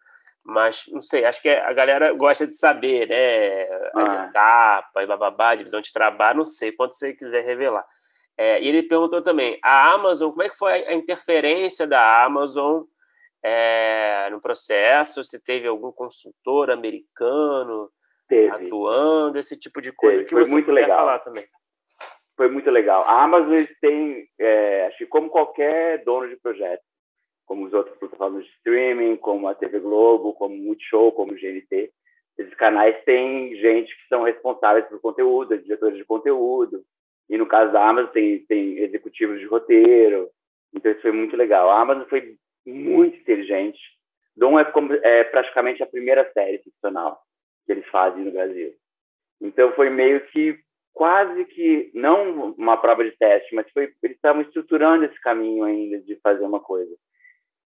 [0.43, 3.63] Mas não sei, acho que a galera gosta de saber, né?
[3.95, 4.25] As ah.
[4.27, 7.85] etapas, bababá, divisão de trabalho, não sei quanto você quiser revelar.
[8.37, 12.83] É, e ele perguntou também: a Amazon, como é que foi a interferência da Amazon
[13.47, 15.23] é, no processo?
[15.23, 17.91] Se teve algum consultor americano
[18.27, 18.49] teve.
[18.49, 20.29] atuando, esse tipo de coisa teve.
[20.29, 20.97] que foi você muito legal.
[20.97, 21.45] falar também.
[22.35, 23.03] Foi muito legal.
[23.03, 26.81] A Amazon tem, é, acho que como qualquer dono de projeto,
[27.45, 31.91] como os outros plataformas de streaming, como a TV Globo, como Multishow, como o GNT.
[32.37, 36.83] Esses canais têm gente que são responsáveis por conteúdo, diretores de conteúdo.
[37.29, 40.29] E no caso da Amazon, tem, tem executivos de roteiro.
[40.73, 41.69] Então, isso foi muito legal.
[41.69, 42.35] A Amazon foi
[42.65, 43.79] muito inteligente.
[44.35, 44.65] Dom é,
[45.03, 47.21] é praticamente a primeira série ficcional
[47.65, 48.73] que eles fazem no Brasil.
[49.41, 50.59] Então, foi meio que
[50.93, 55.99] quase que, não uma prova de teste, mas foi, eles estavam estruturando esse caminho ainda
[55.99, 56.95] de fazer uma coisa.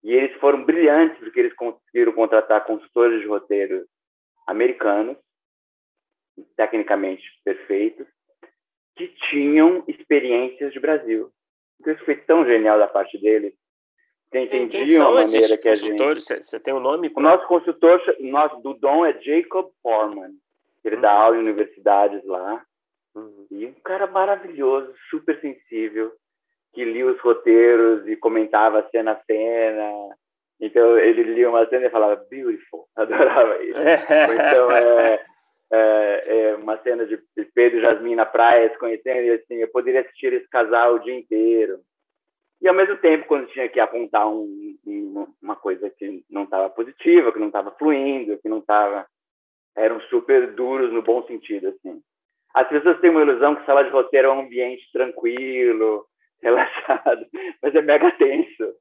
[0.04, 3.86] E eles foram brilhantes porque eles conseguiram contratar consultores de roteiro
[4.48, 5.18] americanos,
[6.56, 8.08] tecnicamente perfeitos,
[8.96, 11.30] que tinham experiências de Brasil.
[11.80, 13.54] Então isso foi tão genial da parte deles.
[14.32, 16.22] Que entendiam a maneira que a gente.
[16.22, 17.12] Você tem o um nome?
[17.16, 20.32] O nosso consultor nosso, do Dom é Jacob Foreman.
[20.86, 21.02] Ele uhum.
[21.02, 22.64] dá aula em universidades lá.
[23.16, 23.48] Uhum.
[23.50, 26.12] E um cara maravilhoso, super sensível
[26.74, 30.16] que lia os roteiros e comentava cena a cena.
[30.62, 33.80] Então ele lia uma cena e falava beautiful, adorava isso.
[33.80, 35.26] então é,
[35.72, 37.20] é, é, uma cena de
[37.56, 41.00] Pedro e Jasmine na praia se conhecendo e assim eu poderia assistir esse casal o
[41.00, 41.80] dia inteiro.
[42.62, 44.76] E ao mesmo tempo quando tinha que apontar um,
[45.42, 49.08] uma coisa que não estava positiva, que não estava fluindo, que não estava
[49.76, 52.02] eram super duros no bom sentido assim.
[52.54, 56.06] As pessoas têm uma ilusão que sala de roteiro é um ambiente tranquilo,
[56.42, 57.26] relaxado,
[57.62, 58.74] mas é mega tenso.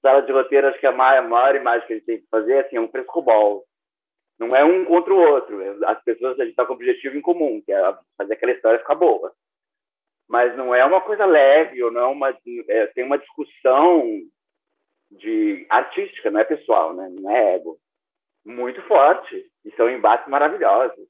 [0.00, 2.28] Sala de roteiro, acho que a maior, a maior imagem que a gente tem que
[2.30, 3.64] fazer assim, é um frescobol.
[4.38, 5.86] Não é um contra o outro.
[5.86, 8.78] As pessoas, a gente está com um objetivo em comum, que é fazer aquela história
[8.78, 9.30] ficar boa.
[10.30, 14.04] Mas não é uma coisa leve, ou não é uma, é, tem uma discussão
[15.10, 17.08] de artística, não é pessoal, né?
[17.10, 17.76] não é ego.
[18.44, 19.50] Muito forte.
[19.64, 21.04] E são embates maravilhosos.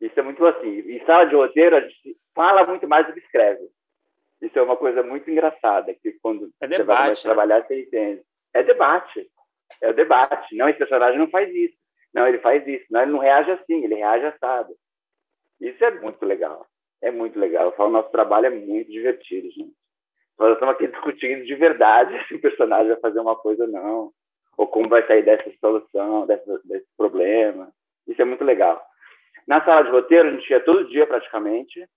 [0.00, 0.80] Isso é muito assim.
[0.80, 3.68] Em sala de roteiro, a gente fala muito mais do que escreve.
[4.42, 7.14] Isso é uma coisa muito engraçada, que quando é você vai né?
[7.14, 8.22] trabalhar, você entende.
[8.52, 9.30] É debate.
[9.80, 10.56] É o debate.
[10.56, 11.76] Não, esse personagem não faz isso.
[12.12, 12.86] Não, ele faz isso.
[12.90, 14.74] Não, ele não reage assim, ele reage assado.
[15.60, 16.66] Isso é muito legal.
[17.02, 17.66] É muito legal.
[17.66, 19.74] Eu falo, nosso trabalho é muito divertido, gente.
[20.38, 24.12] Nós estamos aqui discutindo de verdade se o personagem vai fazer uma coisa ou não.
[24.56, 27.72] Ou como vai sair dessa solução, dessa, desse problema.
[28.06, 28.82] Isso é muito legal.
[29.46, 31.88] Na sala de roteiro, a gente ia todo dia praticamente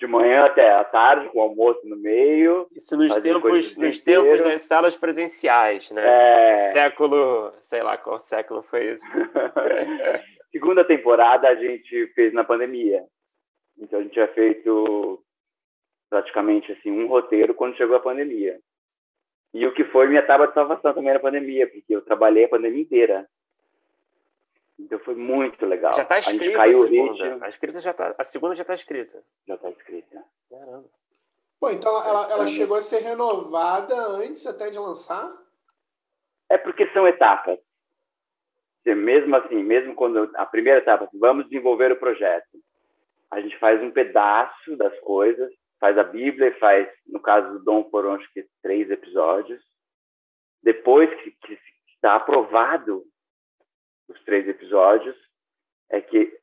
[0.00, 2.66] de manhã até a tarde, com almoço no meio.
[2.74, 6.02] Isso nos tempos, nos tempos das salas presenciais, né?
[6.02, 6.72] É...
[6.72, 9.04] Século, sei lá qual século foi isso.
[10.50, 13.04] Segunda temporada a gente fez na pandemia.
[13.78, 15.22] Então a gente tinha feito
[16.08, 18.60] praticamente assim um roteiro quando chegou a pandemia.
[19.54, 22.48] E o que foi minha tábua de salvação também na pandemia, porque eu trabalhei a
[22.48, 23.28] pandemia inteira.
[24.78, 25.92] Então foi muito legal.
[25.94, 27.44] Já está escrita a, a segunda.
[27.44, 29.22] A, escrita já tá, a segunda já está escrita.
[29.46, 30.24] Já está escrita.
[30.48, 30.88] Caramba.
[31.60, 35.30] Bom, então ela, ela chegou a ser renovada antes até de lançar?
[36.48, 37.58] É porque são etapas.
[38.94, 42.58] Mesmo assim, mesmo quando a primeira etapa, vamos desenvolver o projeto.
[43.30, 47.64] A gente faz um pedaço das coisas, faz a Bíblia e faz, no caso do
[47.64, 49.62] Dom, foram acho que três episódios.
[50.62, 51.58] Depois que, que
[51.94, 53.04] está aprovado
[54.08, 55.16] os três episódios,
[55.90, 56.38] é que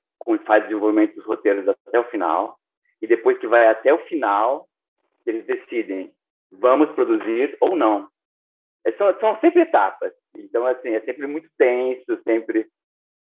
[0.45, 2.57] faz desenvolvimento dos roteiros até o final,
[3.01, 4.67] e depois que vai até o final,
[5.25, 6.11] eles decidem,
[6.51, 8.09] vamos produzir ou não.
[8.85, 10.13] É, são, são sempre etapas.
[10.37, 12.67] Então, assim, é sempre muito tenso, sempre...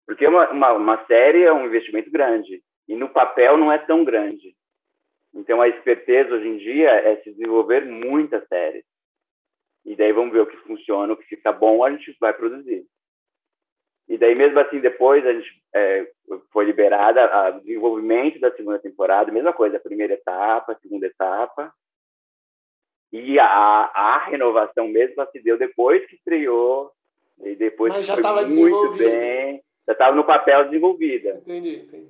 [0.06, 4.04] Porque uma, uma, uma série é um investimento grande, e no papel não é tão
[4.04, 4.54] grande.
[5.34, 8.84] Então, a esperteza hoje em dia é se desenvolver muitas séries.
[9.84, 12.84] E daí vamos ver o que funciona, o que fica bom, a gente vai produzir.
[14.08, 16.10] E daí, mesmo assim, depois a gente é,
[16.52, 21.72] foi liberada o desenvolvimento da segunda temporada, mesma coisa, primeira etapa, segunda etapa.
[23.12, 26.90] E a, a renovação mesmo se deu depois que estreou,
[27.42, 31.40] e depois Mas já estava muito bem, já estava no papel desenvolvida.
[31.42, 32.08] Entendi, entendi.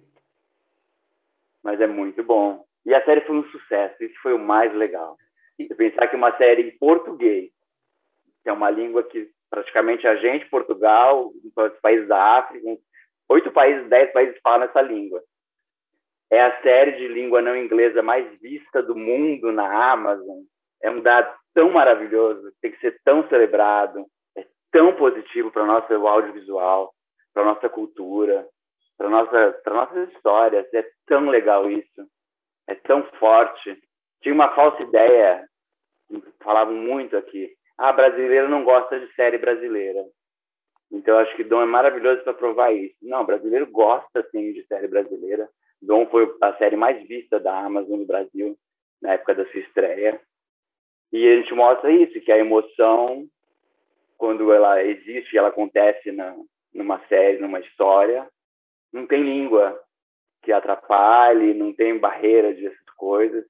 [1.63, 2.65] Mas é muito bom.
[2.85, 5.17] E a série foi um sucesso, isso foi o mais legal.
[5.59, 7.51] Você pensar que uma série em português,
[8.43, 12.67] que é uma língua que praticamente a gente, Portugal, os países da África,
[13.29, 15.23] oito países, dez países falam essa língua.
[16.31, 20.39] É a série de língua não inglesa mais vista do mundo na Amazon.
[20.83, 24.05] É um dado tão maravilhoso, tem que ser tão celebrado,
[24.37, 26.93] é tão positivo para o nosso audiovisual,
[27.33, 28.47] para a nossa cultura,
[28.99, 30.67] para nossa, para nossas histórias.
[30.75, 32.07] É tão legal isso,
[32.67, 33.81] é tão forte.
[34.23, 35.47] Tinha uma falsa ideia,
[36.43, 40.05] falavam muito aqui, ah, brasileiro não gosta de série brasileira.
[40.91, 42.95] Então, acho que Dom é maravilhoso para provar isso.
[43.01, 45.49] Não, brasileiro gosta, sim, de série brasileira.
[45.81, 48.57] Dom foi a série mais vista da Amazon no Brasil,
[49.01, 50.21] na época da sua estreia.
[51.13, 53.29] E a gente mostra isso, que a emoção,
[54.17, 56.35] quando ela existe, ela acontece na,
[56.73, 58.27] numa série, numa história,
[58.93, 59.79] não tem língua
[60.43, 63.45] que atrapalhe, não tem barreira dessas coisas,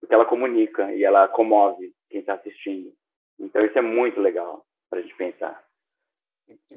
[0.00, 2.92] porque ela comunica e ela comove quem está assistindo.
[3.38, 5.64] Então isso é muito legal para a gente pensar.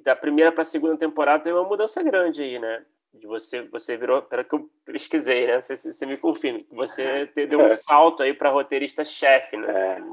[0.04, 2.86] Da primeira para a segunda temporada tem uma mudança grande aí, né?
[3.14, 5.60] De você, você virou, pelo que eu pesquisei, né?
[5.60, 9.98] Você, você me confirma, você deu um salto aí para roteirista-chefe, né?
[9.98, 10.04] É.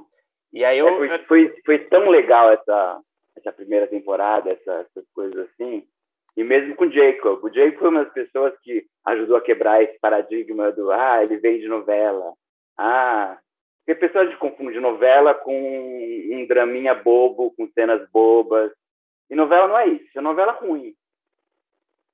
[0.52, 0.88] E aí eu...
[0.88, 3.00] É, foi, foi, foi, tão legal essa,
[3.36, 5.86] essa primeira temporada, essa, essas coisas assim.
[6.36, 7.44] E mesmo com o Jacob.
[7.44, 11.36] O Jacob foi uma das pessoas que ajudou a quebrar esse paradigma do ah, ele
[11.36, 12.32] veio de novela.
[12.78, 13.38] Ah,
[13.86, 18.72] porque a pessoa confunde novela com um draminha bobo, com cenas bobas.
[19.30, 20.92] E novela não é isso, é novela ruim.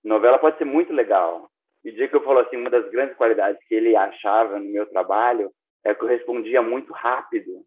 [0.05, 1.51] Novela pode ser muito legal.
[1.85, 4.71] E o dia que eu falo assim, uma das grandes qualidades que ele achava no
[4.71, 5.53] meu trabalho
[5.85, 7.65] é que eu respondia muito rápido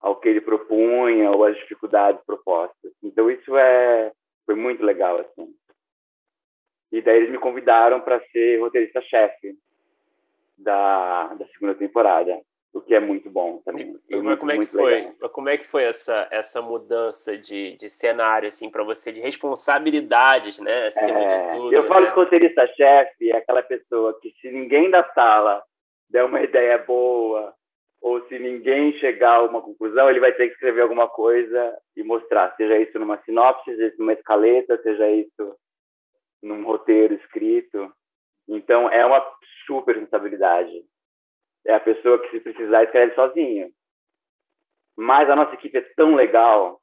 [0.00, 2.92] ao que ele propunha ou às dificuldades propostas.
[3.02, 4.12] Então isso é
[4.46, 5.54] foi muito legal assim.
[6.90, 9.58] E daí eles me convidaram para ser roteirista-chefe
[10.56, 12.40] da, da segunda temporada
[12.72, 13.96] o que é muito bom também.
[14.08, 14.94] E, muito, como é que foi?
[14.94, 15.30] Legal.
[15.30, 20.58] Como é que foi essa essa mudança de, de cenário assim para você de responsabilidades,
[20.58, 20.86] né?
[20.88, 21.72] Acima é, de tudo.
[21.72, 22.10] Eu falo né?
[22.10, 25.62] que o roteirista chefe é aquela pessoa que se ninguém da sala
[26.10, 27.54] der uma ideia boa
[28.00, 32.04] ou se ninguém chegar a uma conclusão, ele vai ter que escrever alguma coisa e
[32.04, 35.56] mostrar, seja isso numa sinopse, seja isso numa escaleta, seja isso
[36.40, 37.92] num roteiro escrito.
[38.48, 39.24] Então é uma
[39.66, 40.84] super responsabilidade
[41.68, 43.70] é a pessoa que, se precisar, escreve sozinha.
[44.96, 46.80] Mas a nossa equipe é tão legal.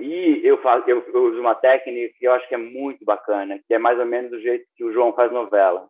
[0.00, 3.58] E eu, faço, eu, eu uso uma técnica que eu acho que é muito bacana,
[3.66, 5.88] que é mais ou menos do jeito que o João faz novela.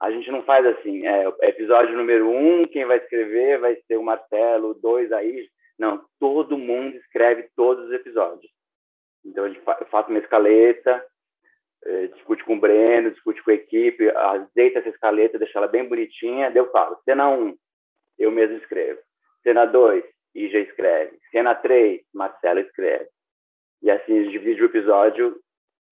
[0.00, 4.02] A gente não faz assim, é, episódio número um, quem vai escrever vai ser o
[4.02, 5.48] Marcelo, dois aí.
[5.76, 8.50] Não, todo mundo escreve todos os episódios.
[9.24, 11.04] Então, eu faço uma escaleta,
[12.14, 16.50] discute com o Breno, discute com a equipe, azeita essa escaleta, deixa ela bem bonitinha,
[16.50, 17.56] daí eu falo, cena 1,
[18.18, 19.00] eu mesmo escrevo.
[19.42, 21.18] Cena 2, Ija escreve.
[21.30, 23.08] Cena 3, Marcelo escreve.
[23.82, 25.40] E assim divide o episódio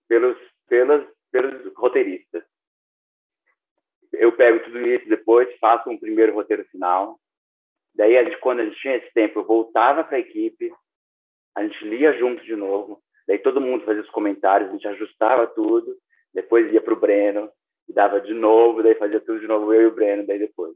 [0.09, 0.37] pelos,
[0.69, 2.43] pelos, pelos roteiristas.
[4.13, 7.19] Eu pego tudo isso depois, faço um primeiro roteiro final.
[7.95, 10.73] Daí, a gente, quando a gente tinha esse tempo, eu voltava para a equipe,
[11.55, 13.03] a gente lia junto de novo.
[13.27, 15.97] Daí todo mundo fazia os comentários, a gente ajustava tudo.
[16.33, 17.51] Depois ia para o Breno,
[17.89, 20.75] e dava de novo, daí fazia tudo de novo, eu e o Breno, daí depois.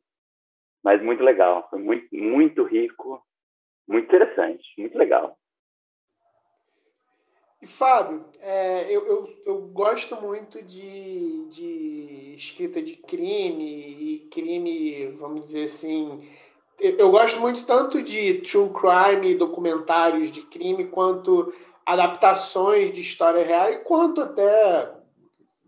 [0.83, 3.23] Mas muito legal, foi muito, muito rico,
[3.87, 5.37] muito interessante, muito legal.
[7.61, 15.09] E Fábio, é, eu, eu, eu, gosto muito de, de escrita de crime e crime,
[15.19, 16.23] vamos dizer assim.
[16.79, 21.53] Eu gosto muito tanto de true crime, documentários de crime, quanto
[21.93, 24.91] adaptações de história real, quanto até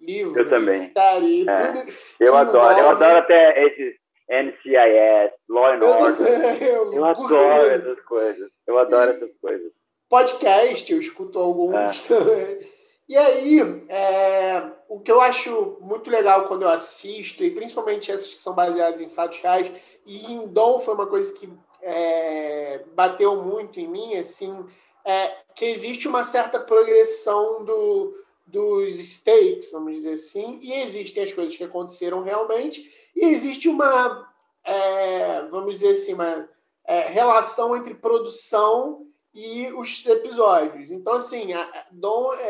[0.01, 0.75] livros, eu também.
[0.75, 1.55] série, é.
[1.55, 1.93] tudo.
[2.21, 2.81] Eu adoro, envolve...
[2.81, 3.95] eu adoro até esses
[4.29, 6.63] NCIS, Law and Order.
[6.63, 8.51] eu, eu adoro essas coisas.
[8.67, 9.73] Eu adoro essas coisas
[10.11, 12.19] podcast, eu escuto alguns é.
[12.19, 12.59] também.
[13.09, 18.35] E aí, é, o que eu acho muito legal quando eu assisto, e principalmente essas
[18.35, 19.73] que são baseadas em fatos reais,
[20.05, 21.49] e em Dom foi uma coisa que
[21.83, 24.65] é, bateu muito em mim, assim,
[25.05, 28.15] é, que existe uma certa progressão do,
[28.47, 34.29] dos stakes, vamos dizer assim, e existem as coisas que aconteceram realmente, e existe uma,
[34.65, 36.49] é, vamos dizer assim, uma
[36.85, 40.91] é, relação entre produção e os episódios.
[40.91, 42.49] Então, assim, a Dom, é,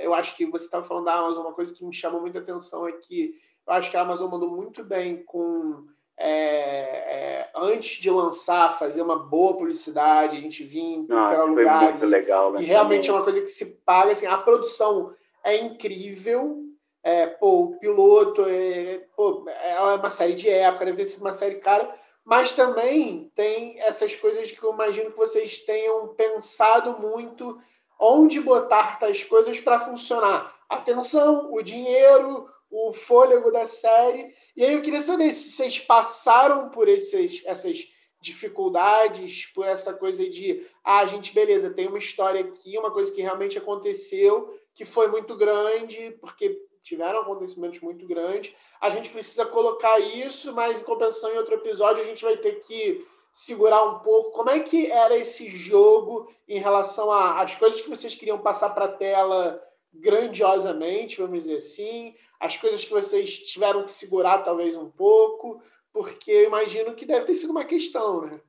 [0.00, 2.38] é, eu acho que você estava falando da Amazon, uma coisa que me chamou muita
[2.38, 3.34] atenção é que
[3.66, 5.86] eu acho que a Amazon mandou muito bem com.
[6.22, 11.82] É, é antes de lançar, fazer uma boa publicidade, a gente vinha em qualquer lugar.
[11.82, 13.10] Muito e, legal, né, e realmente também.
[13.10, 14.12] é uma coisa que se paga.
[14.12, 15.10] Assim, a produção
[15.42, 16.58] é incrível.
[17.02, 21.32] É, pô, o piloto é, pô, é uma série de época, deve ter sido uma
[21.32, 21.90] série cara
[22.24, 27.58] mas também tem essas coisas que eu imagino que vocês tenham pensado muito
[27.98, 30.54] onde botar tais coisas para funcionar.
[30.68, 34.32] Atenção, o dinheiro, o fôlego da série.
[34.56, 37.88] E aí eu queria saber se vocês passaram por esses, essas
[38.20, 43.22] dificuldades, por essa coisa de, ah, gente, beleza, tem uma história aqui, uma coisa que
[43.22, 48.54] realmente aconteceu, que foi muito grande, porque tiveram acontecimentos muito grandes.
[48.80, 52.60] A gente precisa colocar isso, mas em compensação, em outro episódio, a gente vai ter
[52.60, 54.32] que segurar um pouco.
[54.32, 58.86] Como é que era esse jogo em relação às coisas que vocês queriam passar para
[58.86, 59.62] a tela
[59.92, 65.62] grandiosamente, vamos dizer assim, as coisas que vocês tiveram que segurar talvez um pouco,
[65.92, 68.40] porque eu imagino que deve ter sido uma questão, né?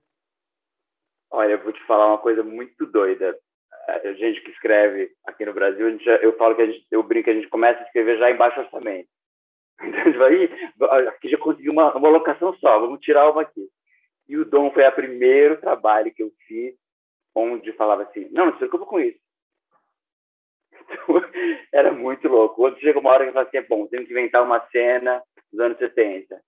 [1.31, 3.37] Olha, eu vou te falar uma coisa muito doida
[3.87, 7.33] a gente que escreve aqui no Brasil, já, eu falo que gente, eu brinco, a
[7.33, 9.09] gente começa a escrever já em baixo orçamento.
[9.83, 13.67] Então a gente vai, aqui já conseguiu uma, uma locação só, vamos tirar uma aqui.
[14.29, 16.75] E o Dom foi o primeiro trabalho que eu fiz
[17.33, 19.17] onde falava assim, não, não se preocupa com isso.
[21.73, 22.55] Era muito louco.
[22.55, 25.21] Quando chega uma hora que eu falo assim, é bom, temos que inventar uma cena
[25.51, 26.39] dos anos 70.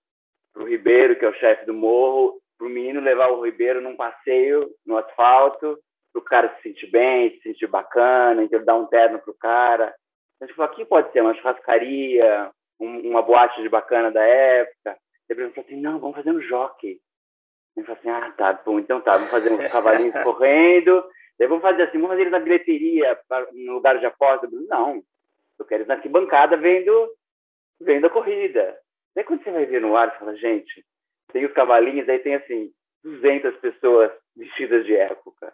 [0.52, 3.80] Para o Ribeiro, que é o chefe do morro, para o menino levar o Ribeiro
[3.80, 5.78] num passeio no asfalto
[6.14, 9.36] para o cara se sentir bem, se sentir bacana, então dar um terno para o
[9.36, 9.92] cara.
[10.40, 14.96] A gente falou, aqui pode ser uma churrascaria, um, uma boate de bacana da época.
[15.28, 17.00] Ele falou assim, não, vamos fazer um jockey.
[17.76, 21.04] Ele falou assim, ah, tá, bom, então tá, vamos fazer uns cavalinhos correndo.
[21.38, 24.48] Daí vamos fazer assim, vamos fazer eles na bilheteria, pra, no lugar de aposta.
[24.68, 25.02] Não,
[25.58, 27.10] eu quero eles na arquibancada vendo,
[27.80, 28.76] vendo a corrida.
[29.14, 30.84] Daí quando você vai ver no ar, você fala, gente,
[31.32, 32.70] tem os cavalinhos, aí tem assim,
[33.02, 35.52] 200 pessoas vestidas de época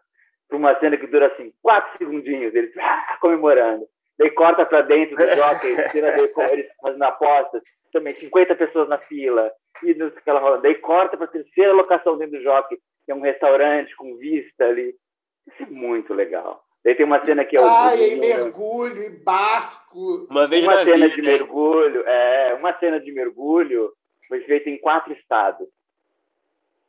[0.51, 3.87] para uma cena que dura assim, quatro segundinhos, eles ah, comemorando.
[4.19, 7.63] Daí corta para dentro do jockey, cena dele, eles fazendo apostas,
[7.93, 9.51] também 50 pessoas na fila,
[9.83, 10.59] e aquela rola.
[10.59, 12.77] Daí corta para a terceira locação dentro do jockey,
[13.07, 14.95] que é um restaurante com vista ali.
[15.53, 16.65] Isso é muito legal.
[16.85, 17.69] Daí tem uma cena que é o.
[17.69, 20.27] Ah, e mergulho, e barco.
[20.31, 21.15] Uma vez uma cena vida.
[21.15, 23.93] de mergulho, é, uma cena de mergulho
[24.27, 25.69] foi feita em quatro estados.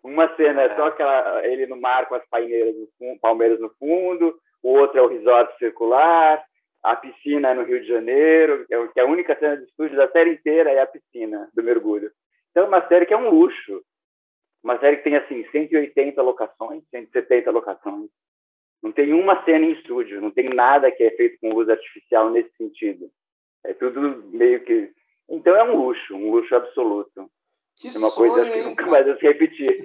[0.04, 3.70] Uma cena é só aquela, ele no mar com as paineiras no fundo, palmeiras no
[3.78, 6.44] fundo, o outro é o resort circular,
[6.82, 9.98] a piscina é no Rio de Janeiro, é que é a única cena de estúdio
[9.98, 12.12] da série inteira é a piscina do mergulho.
[12.50, 13.84] Então é uma série que é um luxo.
[14.64, 18.10] Uma série que tem assim 180 locações, 170 locações.
[18.82, 22.30] Não tem uma cena em estúdio, não tem nada que é feito com luz artificial
[22.30, 23.10] nesse sentido.
[23.64, 24.92] É tudo meio que
[25.32, 27.32] então é um luxo, um luxo absoluto.
[27.80, 29.78] Que é uma sonho, coisa que nunca mais vai se repetir.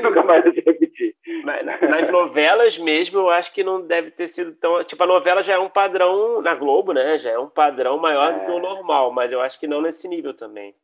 [0.00, 1.16] nunca mais vai se repetir.
[1.44, 4.82] Nas novelas mesmo, eu acho que não deve ter sido tão.
[4.84, 7.18] Tipo, a novela já é um padrão na Globo, né?
[7.18, 8.38] Já é um padrão maior é...
[8.38, 8.62] do que o é.
[8.62, 10.74] normal, mas eu acho que não nesse nível também.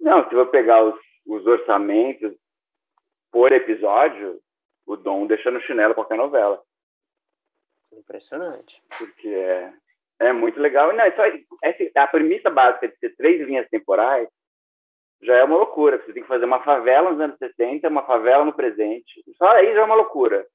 [0.00, 2.32] Não, se eu pegar os, os orçamentos
[3.30, 4.40] por episódio,
[4.86, 6.62] o Dom deixa no chinelo qualquer novela.
[7.92, 8.82] Impressionante.
[8.98, 9.72] Porque é,
[10.20, 10.92] é muito legal.
[10.92, 14.28] Não, é só, é, a premissa básica de ter três linhas temporais
[15.22, 15.98] já é uma loucura.
[15.98, 19.22] Você tem que fazer uma favela nos anos 60, uma favela no presente.
[19.36, 20.46] Só aí já é uma loucura.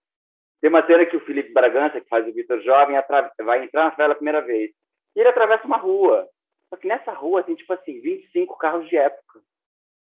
[0.61, 2.97] Tem uma cena que o Felipe Bragança, que faz o Vitor Jovem,
[3.41, 4.71] vai entrar na favela a primeira vez.
[5.15, 6.27] E ele atravessa uma rua.
[6.69, 9.41] Só que nessa rua tem, tipo assim, 25 carros de época.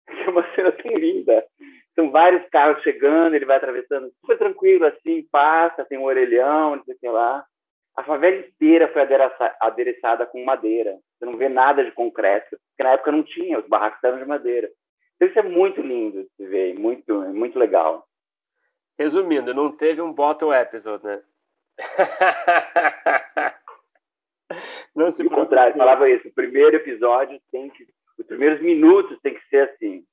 [0.27, 1.45] É uma cena tão linda.
[1.95, 6.85] São vários carros chegando, ele vai atravessando super tranquilo, assim, passa, tem um orelhão, não
[6.85, 7.45] sei o que lá.
[7.97, 9.03] A favela inteira foi
[9.61, 10.99] adereçada com madeira.
[11.19, 14.27] Você não vê nada de concreto, porque na época não tinha, os barracos eram de
[14.27, 14.71] madeira.
[15.17, 18.07] Então isso é muito lindo de se ver, muito, muito legal.
[18.99, 21.23] Resumindo, não teve um bottle episode, né?
[24.95, 26.29] não se contrário, falava isso.
[26.29, 27.87] O primeiro episódio tem que.
[28.19, 30.05] Os primeiros minutos tem que ser assim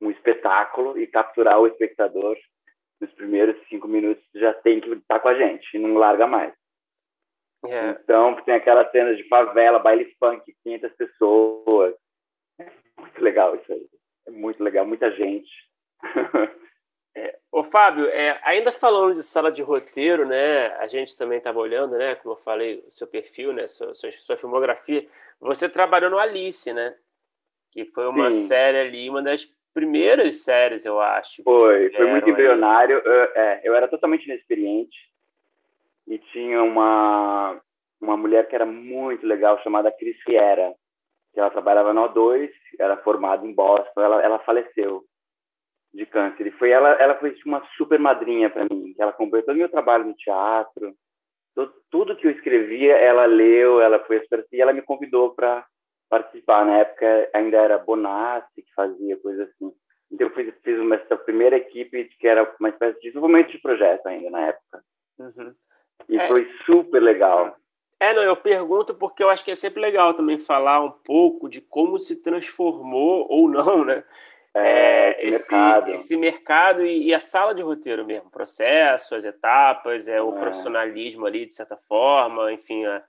[0.00, 2.36] um espetáculo e capturar o espectador
[3.00, 6.52] nos primeiros cinco minutos já tem que estar com a gente e não larga mais.
[7.64, 7.90] É.
[7.90, 11.94] Então, tem aquelas cenas de favela, baile funk, 500 pessoas.
[12.58, 13.88] É muito legal isso aí.
[14.26, 15.50] É muito legal, muita gente.
[17.14, 20.68] É, ô Fábio, é, ainda falando de sala de roteiro, né?
[20.78, 22.14] A gente também estava olhando, né?
[22.14, 23.66] Como eu falei, o seu perfil, né?
[23.66, 25.06] Sua, sua, sua, filmografia.
[25.38, 26.96] Você trabalhou no Alice, né?
[27.72, 28.46] Que foi uma Sim.
[28.46, 31.42] série ali, uma das primeiras séries, eu acho.
[31.42, 32.98] Foi, foi muito embrionário.
[32.98, 34.96] Eu, é, eu era totalmente inexperiente
[36.06, 37.60] e tinha uma
[38.02, 40.74] uma mulher que era muito legal chamada Cris Fiera,
[41.32, 45.04] que ela trabalhava no O2, era formada em Boston, ela, ela faleceu
[45.94, 46.48] de câncer.
[46.48, 48.92] E foi ela, ela foi uma super madrinha para mim.
[48.98, 50.94] Ela acompanhou todo o meu trabalho no teatro,
[51.54, 54.20] tudo, tudo que eu escrevia, ela leu, ela foi
[54.50, 55.64] e ela me convidou para
[56.12, 56.66] participar.
[56.66, 59.72] Na época ainda era Bonassi que fazia coisa assim.
[60.10, 63.58] Então eu fiz, fiz uma, essa primeira equipe que era uma espécie de desenvolvimento de
[63.58, 64.84] projeto ainda na época.
[65.18, 65.54] Uhum.
[66.10, 66.28] E é.
[66.28, 67.56] foi super legal.
[67.98, 71.48] É, não, eu pergunto porque eu acho que é sempre legal também falar um pouco
[71.48, 74.04] de como se transformou ou não, né?
[74.54, 80.08] É, esse, mercado, esse mercado e, e, a sala de roteiro mesmo, processo, as etapas,
[80.08, 80.40] é, o é.
[80.40, 83.02] profissionalismo ali, de certa forma, enfim, a,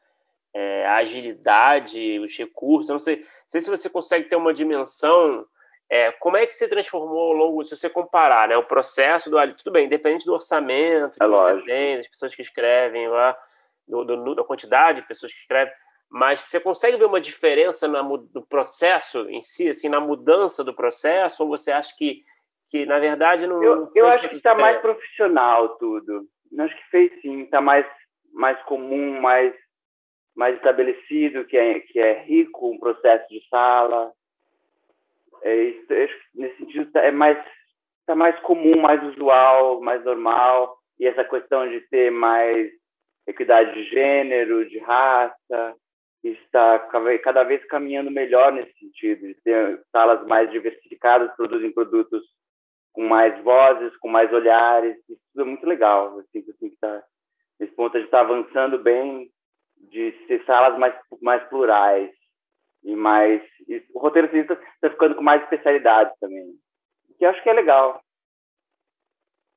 [0.54, 2.90] é, a agilidade, os recursos.
[2.90, 5.46] Eu não sei, não sei se você consegue ter uma dimensão.
[5.90, 9.38] É, como é que se transformou ao longo, se você comparar, né, o processo do
[9.56, 13.38] tudo bem, independente do orçamento que é você tem, das pessoas que escrevem lá,
[13.88, 15.74] do, do, da quantidade de pessoas que escrevem,
[16.10, 21.44] mas você consegue ver uma diferença no processo em si, assim, na mudança do processo,
[21.44, 22.24] ou você acha que,
[22.70, 23.64] que na verdade, não.
[23.64, 26.28] Eu, eu acho que está mais profissional tudo.
[26.52, 27.86] Eu acho que fez sim, está mais,
[28.32, 29.56] mais comum, mais
[30.36, 34.12] mais estabelecido, que é, que é rico, um processo de sala.
[35.44, 35.86] É, isso,
[36.34, 37.38] nesse sentido, tá, é mais
[38.04, 40.78] está mais comum, mais usual, mais normal.
[41.00, 42.70] E essa questão de ter mais
[43.26, 45.76] equidade de gênero, de raça,
[46.24, 46.80] está
[47.24, 52.24] cada vez caminhando melhor nesse sentido, de ter salas mais diversificadas, produzem produtos
[52.94, 54.98] com mais vozes, com mais olhares.
[55.10, 56.20] Isso é muito legal.
[56.20, 57.04] Assim, assim, que tá,
[57.60, 59.30] nesse ponto a gente está avançando bem
[59.90, 62.12] de ser salas mais, mais plurais
[62.84, 63.42] e mais...
[63.68, 66.54] E o roteiro está tá ficando com mais especialidades também,
[67.18, 68.02] que acho que é legal.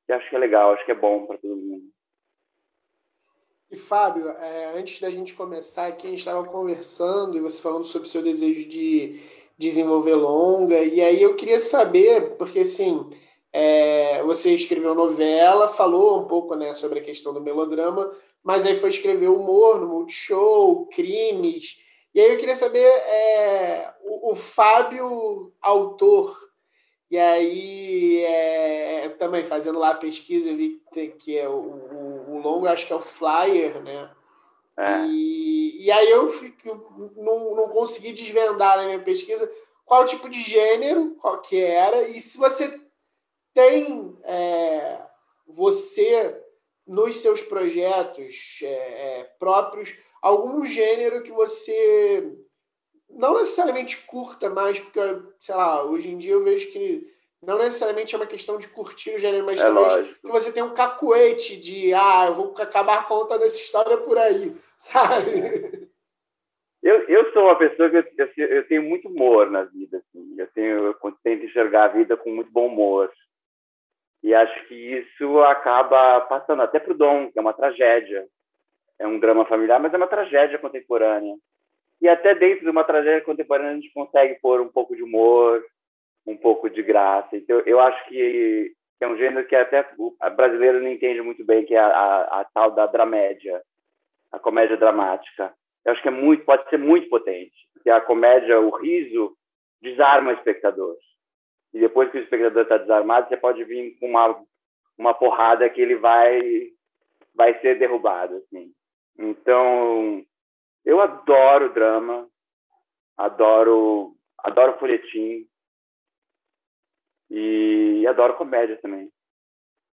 [0.05, 1.83] Que acho que é legal, acho que é bom para todo mundo.
[3.69, 7.83] E Fábio, é, antes da gente começar aqui, a gente estava conversando e você falando
[7.83, 9.19] sobre o seu desejo de
[9.57, 13.09] desenvolver longa, e aí eu queria saber, porque assim,
[13.51, 18.09] é, você escreveu novela, falou um pouco né, sobre a questão do melodrama,
[18.43, 21.77] mas aí foi escrever humor no Multishow, crimes.
[22.13, 26.35] E aí eu queria saber é, o, o, Fábio, autor,
[27.09, 30.81] e aí é, também fazendo lá a pesquisa, eu vi
[31.19, 34.11] que, é o, o, o longo, acho que é o Flyer, né?
[34.77, 35.05] É.
[35.07, 39.49] E, e aí eu fico, não, não consegui desvendar na minha pesquisa
[39.85, 42.79] qual tipo de gênero, qual que era, e se você
[43.57, 44.99] tem é,
[45.47, 46.39] você
[46.85, 52.37] nos seus projetos é, é, próprios algum gênero que você
[53.09, 54.99] não necessariamente curta mais, porque,
[55.39, 57.11] sei lá, hoje em dia eu vejo que
[57.41, 60.61] não necessariamente é uma questão de curtir o gênero, mas é talvez que você tem
[60.61, 65.89] um cacuete de, ah, eu vou acabar contando essa história por aí, sabe?
[66.83, 68.05] Eu, eu sou uma pessoa que eu,
[68.37, 70.35] eu, eu tenho muito humor na vida, assim.
[70.37, 73.11] eu, tenho, eu tento enxergar a vida com muito bom humor.
[74.27, 78.27] E acho que isso acaba passando até para o Dom, que é uma tragédia.
[78.99, 81.33] É um drama familiar, mas é uma tragédia contemporânea.
[82.01, 85.63] E até dentro de uma tragédia contemporânea a gente consegue pôr um pouco de humor,
[86.25, 87.37] um pouco de graça.
[87.37, 91.63] Então eu acho que, é um gênero que até o brasileiro não entende muito bem,
[91.63, 93.61] que é a, a, a tal da dramédia,
[94.29, 95.53] a comédia dramática.
[95.85, 97.55] Eu acho que é muito, pode ser muito potente.
[97.73, 99.37] Porque a comédia, o riso,
[99.81, 100.97] desarma o espectador.
[101.73, 104.43] E depois que o espectador está desarmado, você pode vir com uma,
[104.97, 106.41] uma porrada que ele vai,
[107.35, 108.35] vai ser derrubado.
[108.35, 108.73] Assim.
[109.17, 110.25] Então,
[110.85, 112.27] eu adoro drama,
[113.17, 115.47] adoro, adoro folhetim
[117.29, 119.11] e adoro comédia também.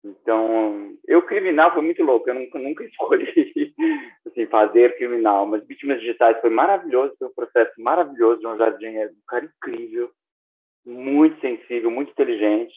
[0.03, 3.73] Então, eu criminal foi muito louco, eu nunca, nunca escolhi
[4.27, 9.07] assim, fazer criminal, mas Vítimas Digitais foi maravilhoso, foi um processo maravilhoso, João Jardim é
[9.07, 10.11] um cara incrível,
[10.85, 12.75] muito sensível, muito inteligente.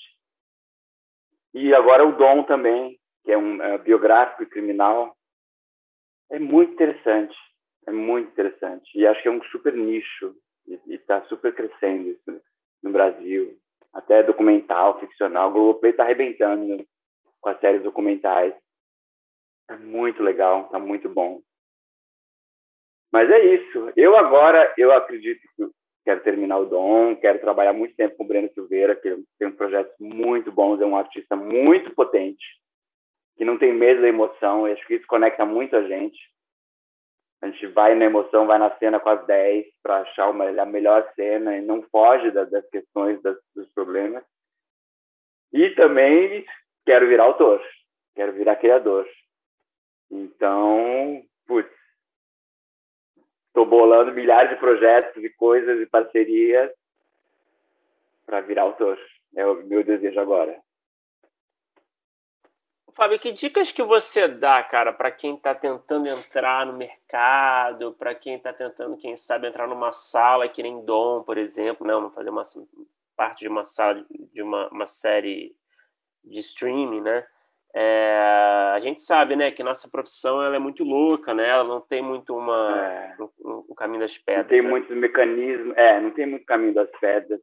[1.55, 5.17] E agora o Dom também, que é um é, biográfico e criminal,
[6.31, 7.37] é muito interessante,
[7.87, 8.91] é muito interessante.
[8.95, 12.43] E acho que é um super nicho e está super crescendo isso
[12.83, 13.59] no Brasil.
[13.93, 15.51] Até documental, ficcional.
[15.51, 16.87] O Globoplay está arrebentando
[17.41, 18.55] com as séries documentais.
[19.69, 21.41] É muito legal, está muito bom.
[23.13, 23.93] Mas é isso.
[23.97, 25.65] Eu agora, eu acredito que
[26.07, 29.53] quero terminar o Dom, quero trabalhar muito tempo com o Breno Silveira, que tem um
[29.53, 32.47] projetos muito bons, é um artista muito potente,
[33.37, 36.17] que não tem medo da emoção, e acho que isso conecta muito a gente.
[37.43, 40.65] A gente vai na emoção, vai na cena com as 10 para achar uma, a
[40.65, 44.23] melhor cena e não foge das, das questões, das, dos problemas.
[45.53, 46.47] E também
[46.85, 47.61] quero virar autor,
[48.15, 49.09] quero virar criador.
[50.09, 51.76] Então, putz,
[53.57, 56.71] estou bolando milhares de projetos e coisas e parcerias
[58.27, 58.99] para virar autor.
[59.35, 60.61] É o meu desejo agora.
[62.93, 68.15] Fábio, que dicas que você dá, cara, para quem está tentando entrar no mercado, para
[68.15, 71.95] quem está tentando, quem sabe, entrar numa sala que nem Dom, por exemplo, né?
[71.95, 72.43] Vamos fazer uma
[73.15, 75.55] parte de uma sala de uma, uma série
[76.25, 77.27] de streaming, né?
[77.79, 81.47] É, a gente sabe, né, que nossa profissão ela é muito louca, né?
[81.47, 83.17] Ela não tem muito uma é.
[83.21, 84.45] um, um, caminho das pedras.
[84.45, 84.69] Não tem né?
[84.71, 87.39] muitos mecanismos, é, não tem muito caminho das pedras.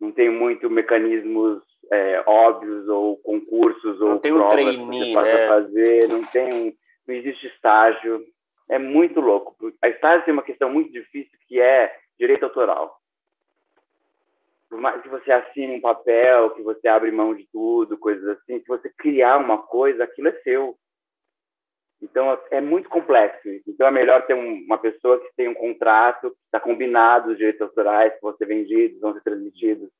[0.00, 1.62] Não tem muito mecanismos
[1.92, 5.48] é, óbvios ou concursos não ou tem um trainee, né?
[5.48, 6.72] fazer, não tem um,
[7.06, 8.24] não existe estágio.
[8.66, 9.54] É muito louco.
[9.82, 12.98] A estágio tem uma questão muito difícil que é direito autoral.
[14.70, 18.60] Por mais que você assine um papel, que você abre mão de tudo, coisas assim,
[18.60, 20.78] se você criar uma coisa, aquilo é seu.
[22.00, 23.48] Então é muito complexo.
[23.66, 28.14] Então é melhor ter uma pessoa que tem um contrato, está combinado os direitos autorais
[28.14, 29.90] que vão ser vendidos, vão ser transmitidos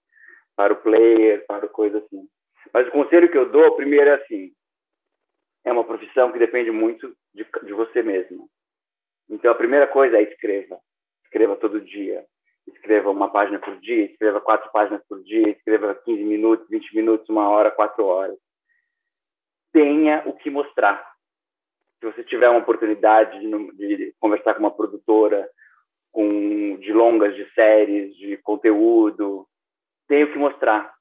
[0.54, 2.28] para o player, para coisa assim.
[2.72, 4.52] Mas o conselho que eu dou, primeiro é assim,
[5.64, 8.48] é uma profissão que depende muito de, de você mesmo.
[9.28, 10.78] Então a primeira coisa é escreva,
[11.24, 12.24] escreva todo dia,
[12.74, 17.28] escreva uma página por dia, escreva quatro páginas por dia, escreva 15 minutos, 20 minutos,
[17.28, 18.38] uma hora, quatro horas.
[19.72, 21.10] Tenha o que mostrar.
[22.00, 25.48] Se você tiver uma oportunidade de, de conversar com uma produtora,
[26.10, 29.46] com de longas, de séries, de conteúdo,
[30.08, 30.92] tenho que mostrar.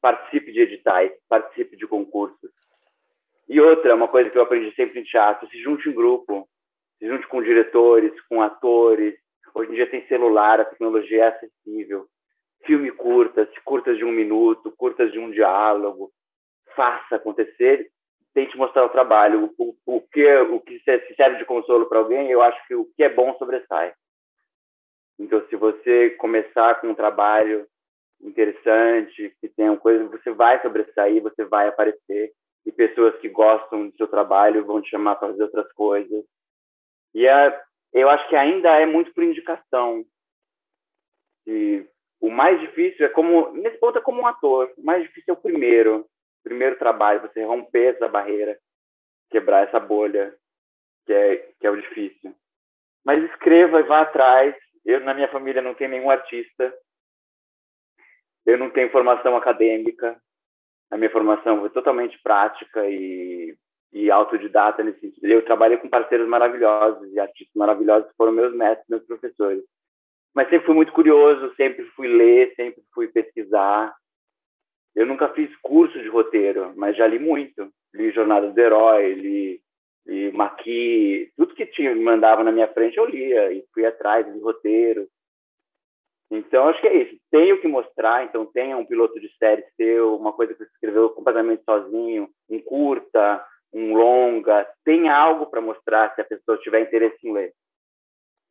[0.00, 2.50] Participe de editais, participe de concursos.
[3.48, 6.48] E outra, uma coisa que eu aprendi sempre em teatro, se junte em grupo,
[6.98, 9.14] se junte com diretores, com atores.
[9.56, 12.06] Hoje em dia tem celular, a tecnologia é acessível.
[12.66, 16.12] Filme curtas, curtas de um minuto, curtas de um diálogo.
[16.74, 17.90] Faça acontecer,
[18.34, 19.50] tente mostrar o trabalho.
[19.56, 22.84] O, o, o que, o que serve de consolo para alguém, eu acho que o
[22.94, 23.94] que é bom sobressai.
[25.18, 27.66] Então, se você começar com um trabalho
[28.20, 32.30] interessante, que tenham coisas, você vai sobressair, você vai aparecer
[32.66, 36.26] e pessoas que gostam do seu trabalho vão te chamar para fazer outras coisas.
[37.14, 37.65] E é,
[37.96, 40.04] eu acho que ainda é muito por indicação.
[41.46, 41.88] E
[42.20, 44.70] o mais difícil é como nesse ponto é como um ator.
[44.76, 46.06] O mais difícil é o primeiro,
[46.44, 48.58] primeiro trabalho, você romper essa barreira,
[49.30, 50.36] quebrar essa bolha,
[51.06, 52.34] que é que é o difícil.
[53.02, 54.54] Mas escreva e vá atrás.
[54.84, 56.72] Eu na minha família não tenho nenhum artista,
[58.44, 60.20] eu não tenho formação acadêmica,
[60.90, 63.56] a minha formação foi totalmente prática e,
[63.92, 65.26] e autodidata nesse sentido.
[65.26, 69.64] Eu trabalhei com parceiros maravilhosos e artistas maravilhosos foram meus mestres, meus professores.
[70.34, 73.94] Mas sempre fui muito curioso, sempre fui ler, sempre fui pesquisar.
[74.94, 77.70] Eu nunca fiz curso de roteiro, mas já li muito.
[77.94, 79.60] Li Jornada do Herói, li,
[80.06, 84.30] li Maqui, tudo que tinha, me mandava na minha frente eu lia e fui atrás
[84.30, 85.08] de roteiro.
[86.30, 87.16] Então, acho que é isso.
[87.30, 91.10] Tenho que mostrar, então tenha um piloto de série seu, uma coisa que você escreveu
[91.10, 97.18] completamente sozinho, um curta, um longa, tenha algo para mostrar se a pessoa tiver interesse
[97.26, 97.52] em ler.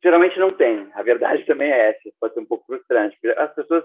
[0.02, 3.18] Geralmente não tem, a verdade também é essa, pode ser um pouco frustrante.
[3.36, 3.84] As pessoas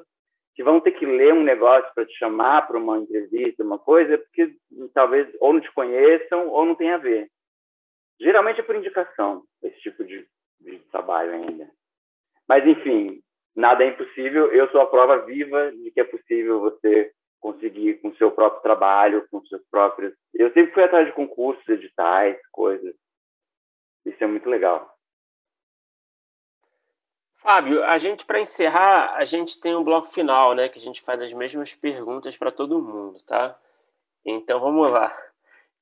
[0.54, 4.16] que vão ter que ler um negócio para te chamar para uma entrevista, uma coisa,
[4.16, 4.54] é porque
[4.94, 7.30] talvez ou não te conheçam ou não tem a ver.
[8.20, 10.28] Geralmente é por indicação, esse tipo de,
[10.60, 11.70] de trabalho ainda.
[12.48, 13.22] Mas, enfim,
[13.56, 14.52] nada é impossível.
[14.52, 17.12] Eu sou a prova viva de que é possível você
[17.42, 20.14] conseguir com seu próprio trabalho, com seus próprios.
[20.34, 22.96] Eu sempre fui atrás de concursos, editais, coisas.
[24.06, 24.90] Isso é muito legal.
[27.34, 31.02] Fábio, a gente para encerrar, a gente tem um bloco final, né, que a gente
[31.02, 33.60] faz as mesmas perguntas para todo mundo, tá?
[34.24, 35.12] Então vamos lá.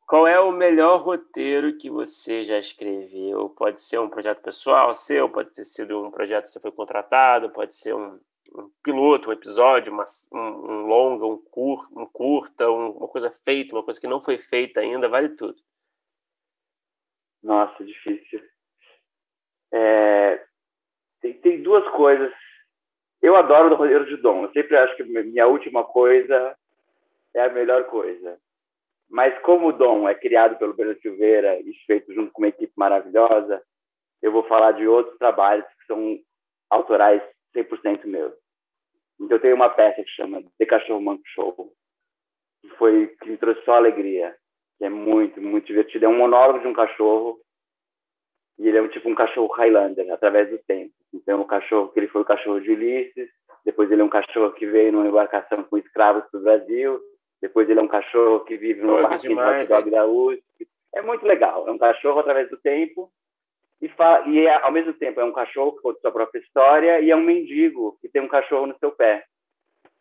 [0.07, 3.49] Qual é o melhor roteiro que você já escreveu?
[3.49, 7.49] Pode ser um projeto pessoal seu, pode ter sido um projeto que você foi contratado,
[7.49, 8.17] pode ser um,
[8.55, 13.29] um piloto, um episódio, uma, um, um, longa, um, cur, um curta, um, uma coisa
[13.29, 15.55] feita, uma coisa que não foi feita ainda, vale tudo.
[17.41, 18.41] Nossa, difícil.
[19.71, 20.43] É,
[21.21, 22.33] tem, tem duas coisas.
[23.21, 24.43] Eu adoro o roteiro de Dom.
[24.43, 26.55] Eu sempre acho que minha última coisa
[27.33, 28.39] é a melhor coisa.
[29.09, 32.73] Mas como o Dom é criado pelo Bernardo Silveira e feito junto com uma equipe
[32.75, 33.61] maravilhosa,
[34.21, 36.19] eu vou falar de outros trabalhos que são
[36.69, 37.21] autorais
[37.55, 38.33] 100% meus.
[39.19, 41.73] Então eu tenho uma peça que chama The Cachorro Manco Show,
[42.61, 44.35] que foi que me trouxe só alegria,
[44.77, 46.05] que é muito, muito divertido.
[46.05, 47.39] É um monólogo de um cachorro
[48.57, 50.93] e ele é um tipo um cachorro Highlander, através do tempo.
[51.13, 53.29] Então, o cachorro que ele foi o cachorro de Ulisses,
[53.65, 56.99] depois ele é um cachorro que veio numa embarcação com escravos para o Brasil,
[57.41, 60.67] depois ele é um cachorro que vive no parque de da USP.
[60.93, 61.67] É muito legal.
[61.67, 63.09] É um cachorro através do tempo
[63.81, 66.99] e, fa e é, ao mesmo tempo é um cachorro que conta sua própria história
[66.99, 69.23] e é um mendigo que tem um cachorro no seu pé.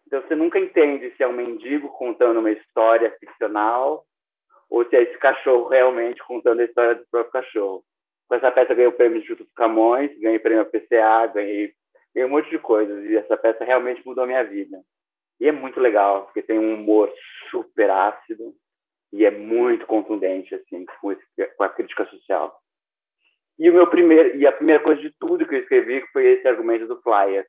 [0.07, 4.05] Então você nunca entende se é um mendigo contando uma história ficcional
[4.69, 7.85] ou se é esse cachorro realmente contando a história do próprio cachorro.
[8.29, 11.73] Com essa peça ganhei o prêmio Instituto Camões, ganhei prêmio PCA, ganhei,
[12.15, 13.05] ganhei um monte de coisas.
[13.05, 14.79] E essa peça realmente mudou a minha vida.
[15.41, 17.13] E é muito legal, porque tem um humor
[17.51, 18.55] super ácido
[19.13, 21.25] e é muito contundente, assim, com, esse,
[21.57, 22.59] com a crítica social.
[23.59, 26.47] E o meu primeiro e a primeira coisa de tudo que eu escrevi foi esse
[26.47, 27.47] argumento do flyer.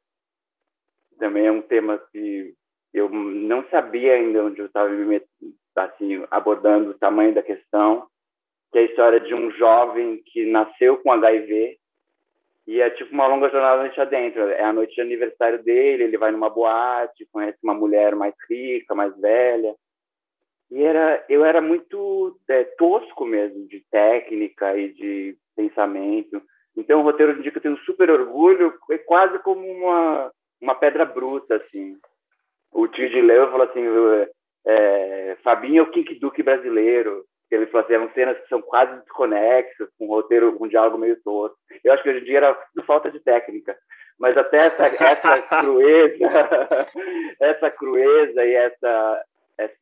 [1.19, 2.53] Também é um tema que
[2.93, 4.89] eu não sabia ainda onde eu estava
[5.75, 8.07] assim abordando o tamanho da questão
[8.71, 11.77] que é a história de um jovem que nasceu com HIV
[12.67, 14.47] e é tipo uma longa jornada noite adentro.
[14.49, 18.93] É a noite de aniversário dele, ele vai numa boate, conhece uma mulher mais rica,
[18.93, 19.75] mais velha.
[20.71, 26.41] E era, eu era muito é, tosco mesmo, de técnica e de pensamento.
[26.77, 30.31] Então, o roteiro de dia que eu tenho super orgulho é quase como uma,
[30.61, 31.97] uma pedra bruta, assim.
[32.71, 33.83] O tio de Leo falou assim,
[34.65, 38.95] é, Fabinho é o Kink Duke brasileiro ele falou assim, eram cenas que são quase
[38.99, 41.55] desconexas, com um roteiro, com um diálogo meio torto.
[41.83, 43.75] Eu acho que hoje em dia era falta de técnica,
[44.19, 46.27] mas até essa, essa crueza,
[47.41, 49.23] essa crueza e essa,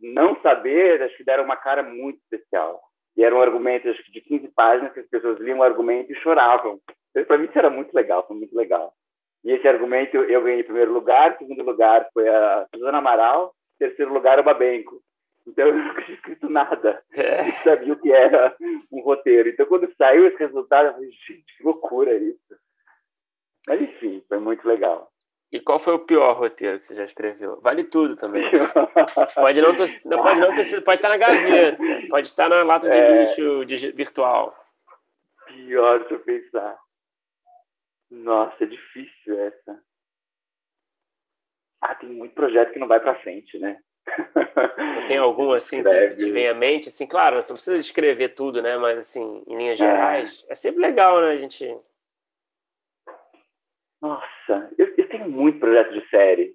[0.02, 2.82] não saber, acho que deram uma cara muito especial.
[3.16, 6.12] E era um argumento, acho que de 15 páginas, que as pessoas liam o argumento
[6.12, 6.80] e choravam.
[7.10, 8.94] Então, para mim isso era muito legal, foi muito legal.
[9.44, 14.14] E esse argumento eu ganhei em primeiro lugar, segundo lugar foi a Susana Amaral, terceiro
[14.14, 15.02] lugar o Babenco.
[15.48, 17.02] Então eu nunca tinha escrito nada.
[17.14, 17.50] É.
[17.50, 18.56] Eu sabia o que era
[18.92, 19.50] um roteiro.
[19.50, 22.58] Então quando saiu esse resultado, eu falei, gente, que loucura isso.
[23.68, 25.10] Mas enfim, foi muito legal.
[25.52, 27.62] E qual foi o pior roteiro que você já escreveu?
[27.62, 28.44] Vale tudo também.
[29.34, 31.78] pode não ter, não, pode não ter sido, pode estar na gaveta,
[32.10, 33.24] pode estar na lata de é...
[33.24, 34.54] lixo de, virtual.
[35.46, 36.78] Pior, deixa eu pensar.
[38.12, 39.82] Nossa, é difícil essa.
[41.82, 43.80] Ah, tem muito projeto que não vai para frente, né?
[45.08, 46.90] Tem algum assim que, que, vem à mente?
[46.90, 48.78] Assim, claro, você não precisa escrever tudo, né?
[48.78, 49.86] Mas assim, em linhas é.
[49.86, 51.32] gerais, é, é sempre legal, né?
[51.32, 51.78] A gente.
[54.02, 56.54] Nossa, eu, eu, tenho muito projeto de série.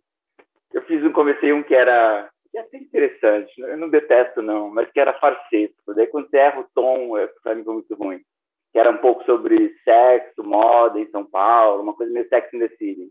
[0.72, 4.90] Eu fiz um, comecei um que era é até interessante, eu não detesto não, mas
[4.90, 5.94] que era farsesco.
[5.94, 8.20] Daí quando você erra o tom, é, para mim foi muito ruim.
[8.72, 12.58] Que era um pouco sobre sexo, moda em São Paulo, uma coisa meio Sex in
[12.58, 13.10] the City.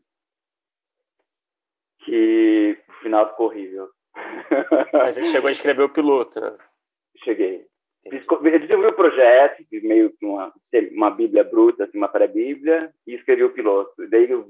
[2.06, 3.90] Que no final ficou horrível.
[4.94, 6.56] Mas você chegou a escrever o piloto, né?
[7.24, 7.66] Cheguei.
[8.10, 10.52] Fiz, eu desenvolvi o projeto, meio que uma,
[10.92, 13.94] uma bíblia bruta, assim, uma pré-bíblia, e escrevi o piloto.
[14.10, 14.46] Daí eu.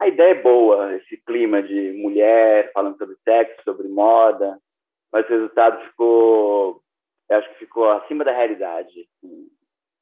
[0.00, 4.58] A ideia é boa, esse clima de mulher falando sobre sexo, sobre moda,
[5.12, 6.82] mas o resultado ficou,
[7.28, 9.50] eu acho que ficou acima da realidade, assim,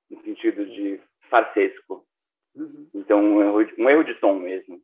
[0.09, 2.07] no sentido de farsesco.
[2.55, 2.89] Uhum.
[2.95, 4.81] Então, um erro, um erro de tom mesmo.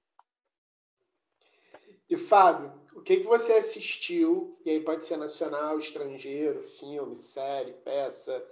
[2.11, 7.73] E Fábio, o que, que você assistiu, e aí pode ser nacional, estrangeiro, filme, série,
[7.85, 8.45] peça.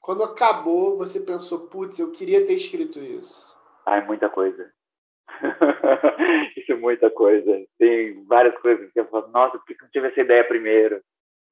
[0.00, 3.54] Quando acabou, você pensou, putz, eu queria ter escrito isso.
[3.84, 4.72] Ah, é muita coisa.
[6.56, 7.64] isso é muita coisa.
[7.78, 11.02] Tem várias coisas que eu falo, nossa, por que eu não tive essa ideia primeiro?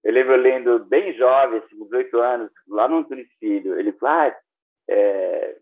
[0.05, 3.79] Eu lembro lendo bem jovem, assim, 18 anos, lá no Antônio Filho.
[3.79, 4.37] Ele falou, ah,
[4.89, 5.57] é...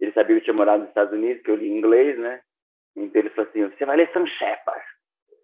[0.00, 2.40] ele sabia que eu tinha morado nos Estados Unidos, que eu li inglês, né?
[2.96, 4.84] Então ele falou assim, você vai ler Sam Shepard.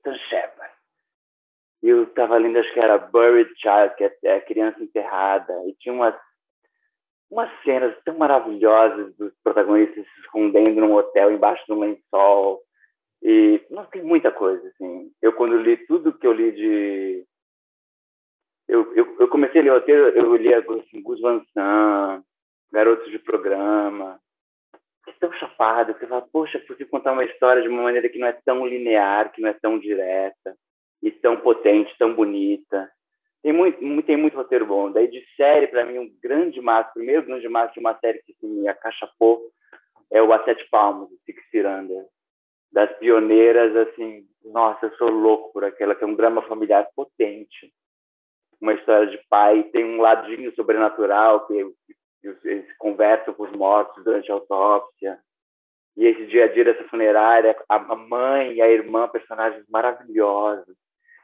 [0.03, 0.73] Sam Shepard.
[1.83, 5.53] E eu estava lendo, acho que era Buried Child, que é, é Criança Enterrada.
[5.67, 6.15] E tinha umas,
[7.31, 12.63] umas cenas tão maravilhosas dos protagonistas se escondendo num hotel embaixo de um lençol.
[13.23, 15.11] E não tem muita coisa, assim.
[15.21, 17.27] Eu, quando li tudo que eu li de...
[18.69, 22.23] Eu, eu, eu comecei a ler o roteiro, eu li assim, Gus Van Sant,
[22.71, 24.21] Garotos de Programa,
[25.05, 28.19] que tão chapado, você fala, poxa, por que contar uma história de uma maneira que
[28.19, 30.55] não é tão linear, que não é tão direta,
[31.03, 32.91] e tão potente, tão bonita.
[33.43, 34.91] Tem muito, tem muito roteiro bom.
[34.91, 38.21] Daí de série, para mim, um grande marco, o primeiro grande marco de uma série
[38.23, 39.41] que assim, me acachapou
[40.11, 42.07] é o A Sete Palmos, do Six Ciranda.
[42.73, 47.73] Das pioneiras, assim, nossa, eu sou louco por aquela, que é um drama familiar potente.
[48.61, 51.55] Uma história de pai, tem um ladinho sobrenatural, que
[52.45, 55.19] eles conversam com os mortos durante a autópsia.
[55.97, 60.77] E esse dia a dia dessa funerária, a mãe e a irmã, personagens maravilhosos.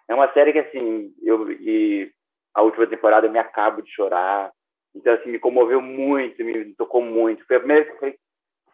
[0.09, 2.11] É uma série que, assim, eu, e
[2.55, 4.53] a última temporada eu me acabo de chorar.
[4.95, 7.45] Então, assim, me comoveu muito, me tocou muito.
[7.47, 8.19] Foi a primeira que eu falei,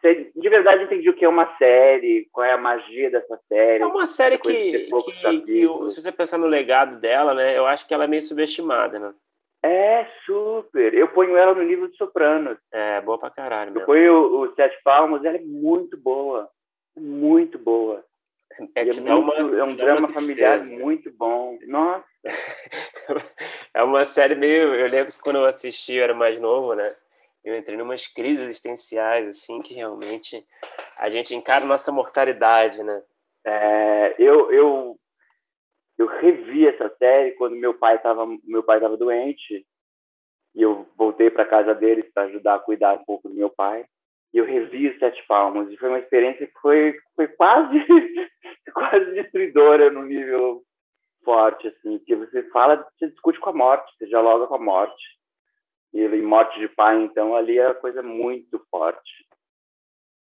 [0.03, 3.83] de verdade entendi o que é uma série, qual é a magia dessa série.
[3.83, 7.87] É uma série que, que, que, se você pensar no legado dela, né, eu acho
[7.87, 9.13] que ela é meio subestimada, né?
[9.63, 10.93] É, super.
[10.93, 12.57] Eu ponho ela no nível de Sopranos.
[12.71, 13.77] É, boa pra caralho.
[13.77, 16.49] Eu ponho o, o Sete Palmos, ela é muito boa.
[16.97, 18.03] Muito boa.
[18.75, 20.83] É, é, muito, uma, é um drama familiar tristeza.
[20.83, 21.57] muito bom.
[21.67, 22.03] Nossa.
[23.73, 24.73] é uma série meio.
[24.73, 26.93] Eu lembro que quando eu assisti, eu era mais novo, né?
[27.43, 30.45] Eu entrei em umas crises existenciais, assim, que realmente
[30.99, 33.03] a gente encara nossa mortalidade, né?
[33.43, 34.99] É, eu, eu
[36.01, 39.65] eu revi essa série quando meu pai estava meu pai estava doente
[40.55, 43.85] e eu voltei para casa deles para ajudar a cuidar um pouco do meu pai
[44.33, 47.85] e eu revi os Sete Palmos e foi uma experiência que foi foi quase
[48.73, 50.63] quase destruidora no nível
[51.23, 55.03] forte assim que você fala você discute com a morte você dialoga com a morte
[55.93, 59.25] e morte de pai então ali é coisa muito forte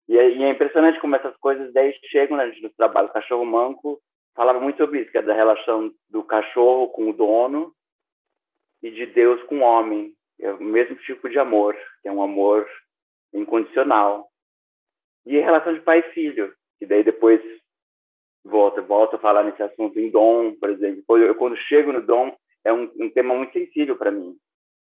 [0.08, 4.00] e é, e é impressionante como essas coisas daí chegam né, no trabalho cachorro manco
[4.34, 7.74] falava muito sobre isso, que é da relação do cachorro com o dono
[8.82, 10.14] e de Deus com o homem.
[10.40, 12.68] É o mesmo tipo de amor, que é um amor
[13.32, 14.28] incondicional.
[15.24, 17.40] E a relação de pai e filho, que daí depois
[18.44, 21.18] volta, volta a falar nesse assunto em dom, por exemplo.
[21.18, 24.36] Eu, quando chego no dom, é um, um tema muito sensível para mim.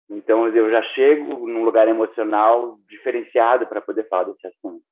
[0.09, 4.83] Então, eu já chego num lugar emocional diferenciado para poder falar desse assunto.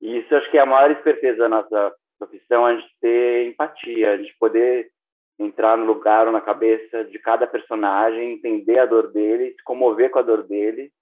[0.00, 4.12] E isso acho que é a maior esperteza da nossa profissão a gente ter empatia,
[4.12, 4.90] a gente poder
[5.38, 10.10] entrar no lugar ou na cabeça de cada personagem, entender a dor dele, se comover
[10.10, 10.92] com a dor dele,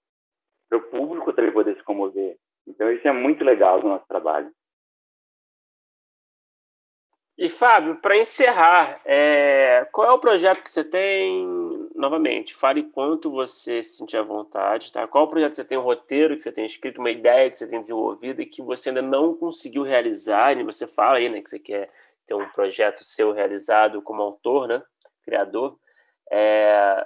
[0.69, 2.37] para o público também poder se comover.
[2.67, 4.51] Então isso é muito legal do nosso trabalho.
[7.37, 9.87] E Fábio, para encerrar, é...
[9.91, 11.70] qual é o projeto que você tem?
[12.01, 15.05] Novamente, fale quanto você se sentir à vontade, tá?
[15.05, 17.79] Qual projeto você tem, um roteiro que você tem escrito, uma ideia que você tem
[17.79, 21.59] desenvolvido e que você ainda não conseguiu realizar, e você fala aí, né, que você
[21.59, 21.91] quer
[22.25, 24.81] ter um projeto seu realizado como autor, né,
[25.23, 25.77] criador.
[26.31, 27.05] É...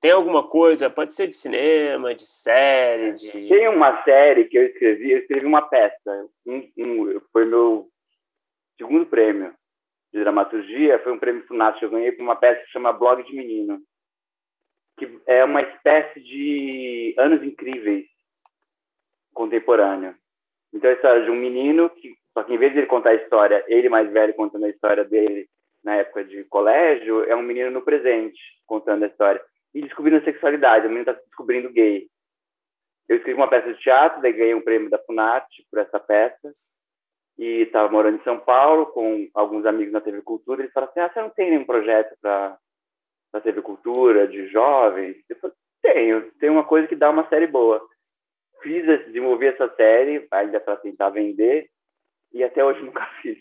[0.00, 3.48] Tem alguma coisa, pode ser de cinema, de série, de...
[3.48, 7.88] Tem uma série que eu escrevi, eu escrevi uma peça, um, um, foi meu
[8.76, 9.52] segundo prêmio
[10.12, 13.22] de dramaturgia foi um prêmio Funat que eu ganhei por uma peça que chama Blog
[13.24, 13.82] de Menino,
[14.98, 18.06] que é uma espécie de Anos Incríveis
[19.32, 20.14] contemporâneo.
[20.72, 23.14] Então, a história de um menino que, só que em vez de ele contar a
[23.14, 25.48] história, ele mais velho contando a história dele
[25.82, 29.40] na época de colégio, é um menino no presente contando a história
[29.72, 30.86] e descobrindo a sexualidade.
[30.86, 32.08] O menino está descobrindo gay.
[33.08, 36.52] Eu escrevi uma peça de teatro, daí ganhei um prêmio da Funat por essa peça
[37.38, 40.60] e estava morando em São Paulo com alguns amigos na TV Cultura.
[40.60, 42.58] Eles falaram assim: ah, você não tem nenhum projeto para
[43.32, 45.16] a TV Cultura de jovens?
[45.28, 47.86] Eu falei: tenho, tem uma coisa que dá uma série boa.
[48.62, 51.70] Fiz, desenvolvi essa série ainda para tentar vender
[52.32, 53.38] e até hoje nunca fiz.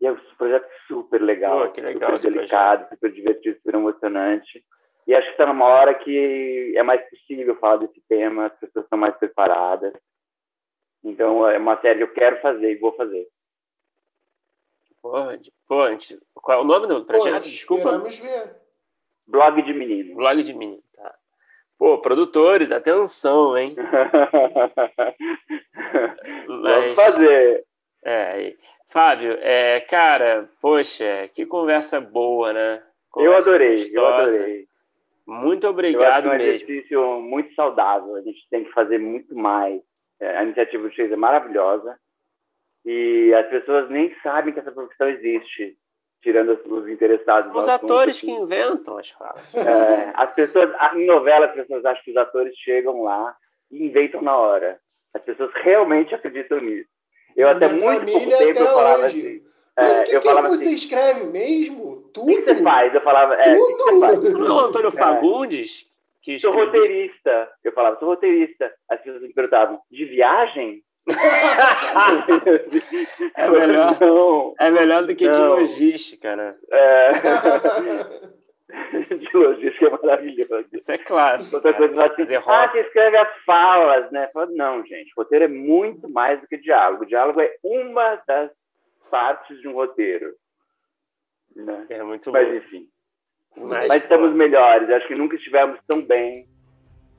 [0.00, 2.94] E é um projeto super legal, que legal super delicado, projeto.
[2.94, 4.64] super divertido, super emocionante.
[5.06, 8.84] E acho que está numa hora que é mais possível falar desse tema, as pessoas
[8.84, 9.92] estão mais preparadas.
[11.02, 13.28] Então é uma série que eu quero fazer e vou fazer.
[15.00, 16.18] Pode, pode.
[16.34, 17.44] Qual é o nome do projeto?
[17.44, 17.98] Desculpa.
[17.98, 18.63] ver.
[19.26, 20.14] Blog de menino.
[20.16, 21.14] Blog de menino, tá.
[21.78, 23.74] Pô, produtores, atenção, hein?
[26.48, 26.74] Mas...
[26.74, 27.64] Vamos fazer.
[28.04, 28.54] É,
[28.88, 32.82] Fábio, é, cara, poxa, que conversa boa, né?
[33.10, 33.96] Conversa eu adorei, gostosa.
[33.96, 34.68] eu adorei.
[35.26, 38.14] Muito obrigado eu acho um exercício muito saudável.
[38.14, 39.80] A gente tem que fazer muito mais.
[40.20, 41.98] É, a iniciativa do Chase é maravilhosa.
[42.84, 45.76] E as pessoas nem sabem que essa profissão existe,
[46.24, 47.52] tirando os interessados.
[47.52, 49.54] São os atores que inventam as falas.
[49.54, 53.36] É, as pessoas, em novela, as pessoas acham que os atores chegam lá
[53.70, 54.80] e inventam na hora.
[55.12, 56.88] As pessoas realmente acreditam nisso.
[57.36, 59.20] Eu até muito pouco tempo eu falava hoje.
[59.20, 59.54] assim.
[59.76, 62.08] Mas o é, que, que, é que você assim, escreve mesmo?
[62.14, 62.32] Tudo?
[62.32, 62.94] O que você faz?
[62.94, 63.76] Eu falava, é, Tudo?
[63.76, 64.24] que você faz?
[64.24, 65.90] É o Antônio Fagundes?
[66.22, 67.50] Que sou roteirista.
[67.62, 68.72] Eu falava, sou roteirista.
[68.88, 70.82] As pessoas me perguntavam, de viagem?
[73.36, 75.32] É, melhor, não, é melhor do que não.
[75.32, 76.54] de logística, né?
[76.70, 77.12] É.
[79.16, 80.66] de logística é maravilhoso.
[80.72, 81.56] Isso é clássico.
[81.56, 84.30] Outra coisa assim, ah, você escreve as falas, né?
[84.50, 87.04] Não, gente, roteiro é muito mais do que diálogo.
[87.04, 88.50] O diálogo é uma das
[89.10, 90.34] partes de um roteiro.
[91.54, 91.86] Né?
[91.90, 92.54] É muito Mas, bom.
[92.54, 92.88] enfim.
[93.56, 94.88] Mas, Mas estamos melhores.
[94.90, 96.48] Acho que nunca estivemos tão bem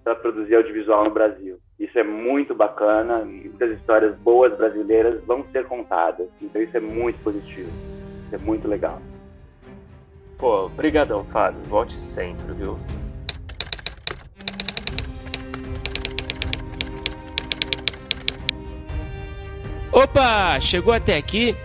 [0.04, 1.60] para produzir audiovisual no Brasil.
[1.80, 3.26] Isso é muito bacana.
[3.26, 6.28] Muitas histórias boas brasileiras vão ser contadas.
[6.42, 7.70] Então isso é muito positivo.
[8.26, 9.02] Isso é muito legal.
[10.38, 11.62] Pô, brigadão, Fábio.
[11.64, 12.78] Volte sempre, viu?
[19.92, 20.60] Opa!
[20.60, 21.56] Chegou até aqui?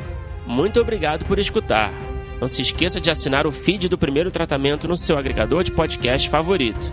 [0.46, 1.92] Muito obrigado por escutar.
[2.40, 6.30] Não se esqueça de assinar o feed do primeiro tratamento no seu agregador de podcast
[6.30, 6.92] favorito.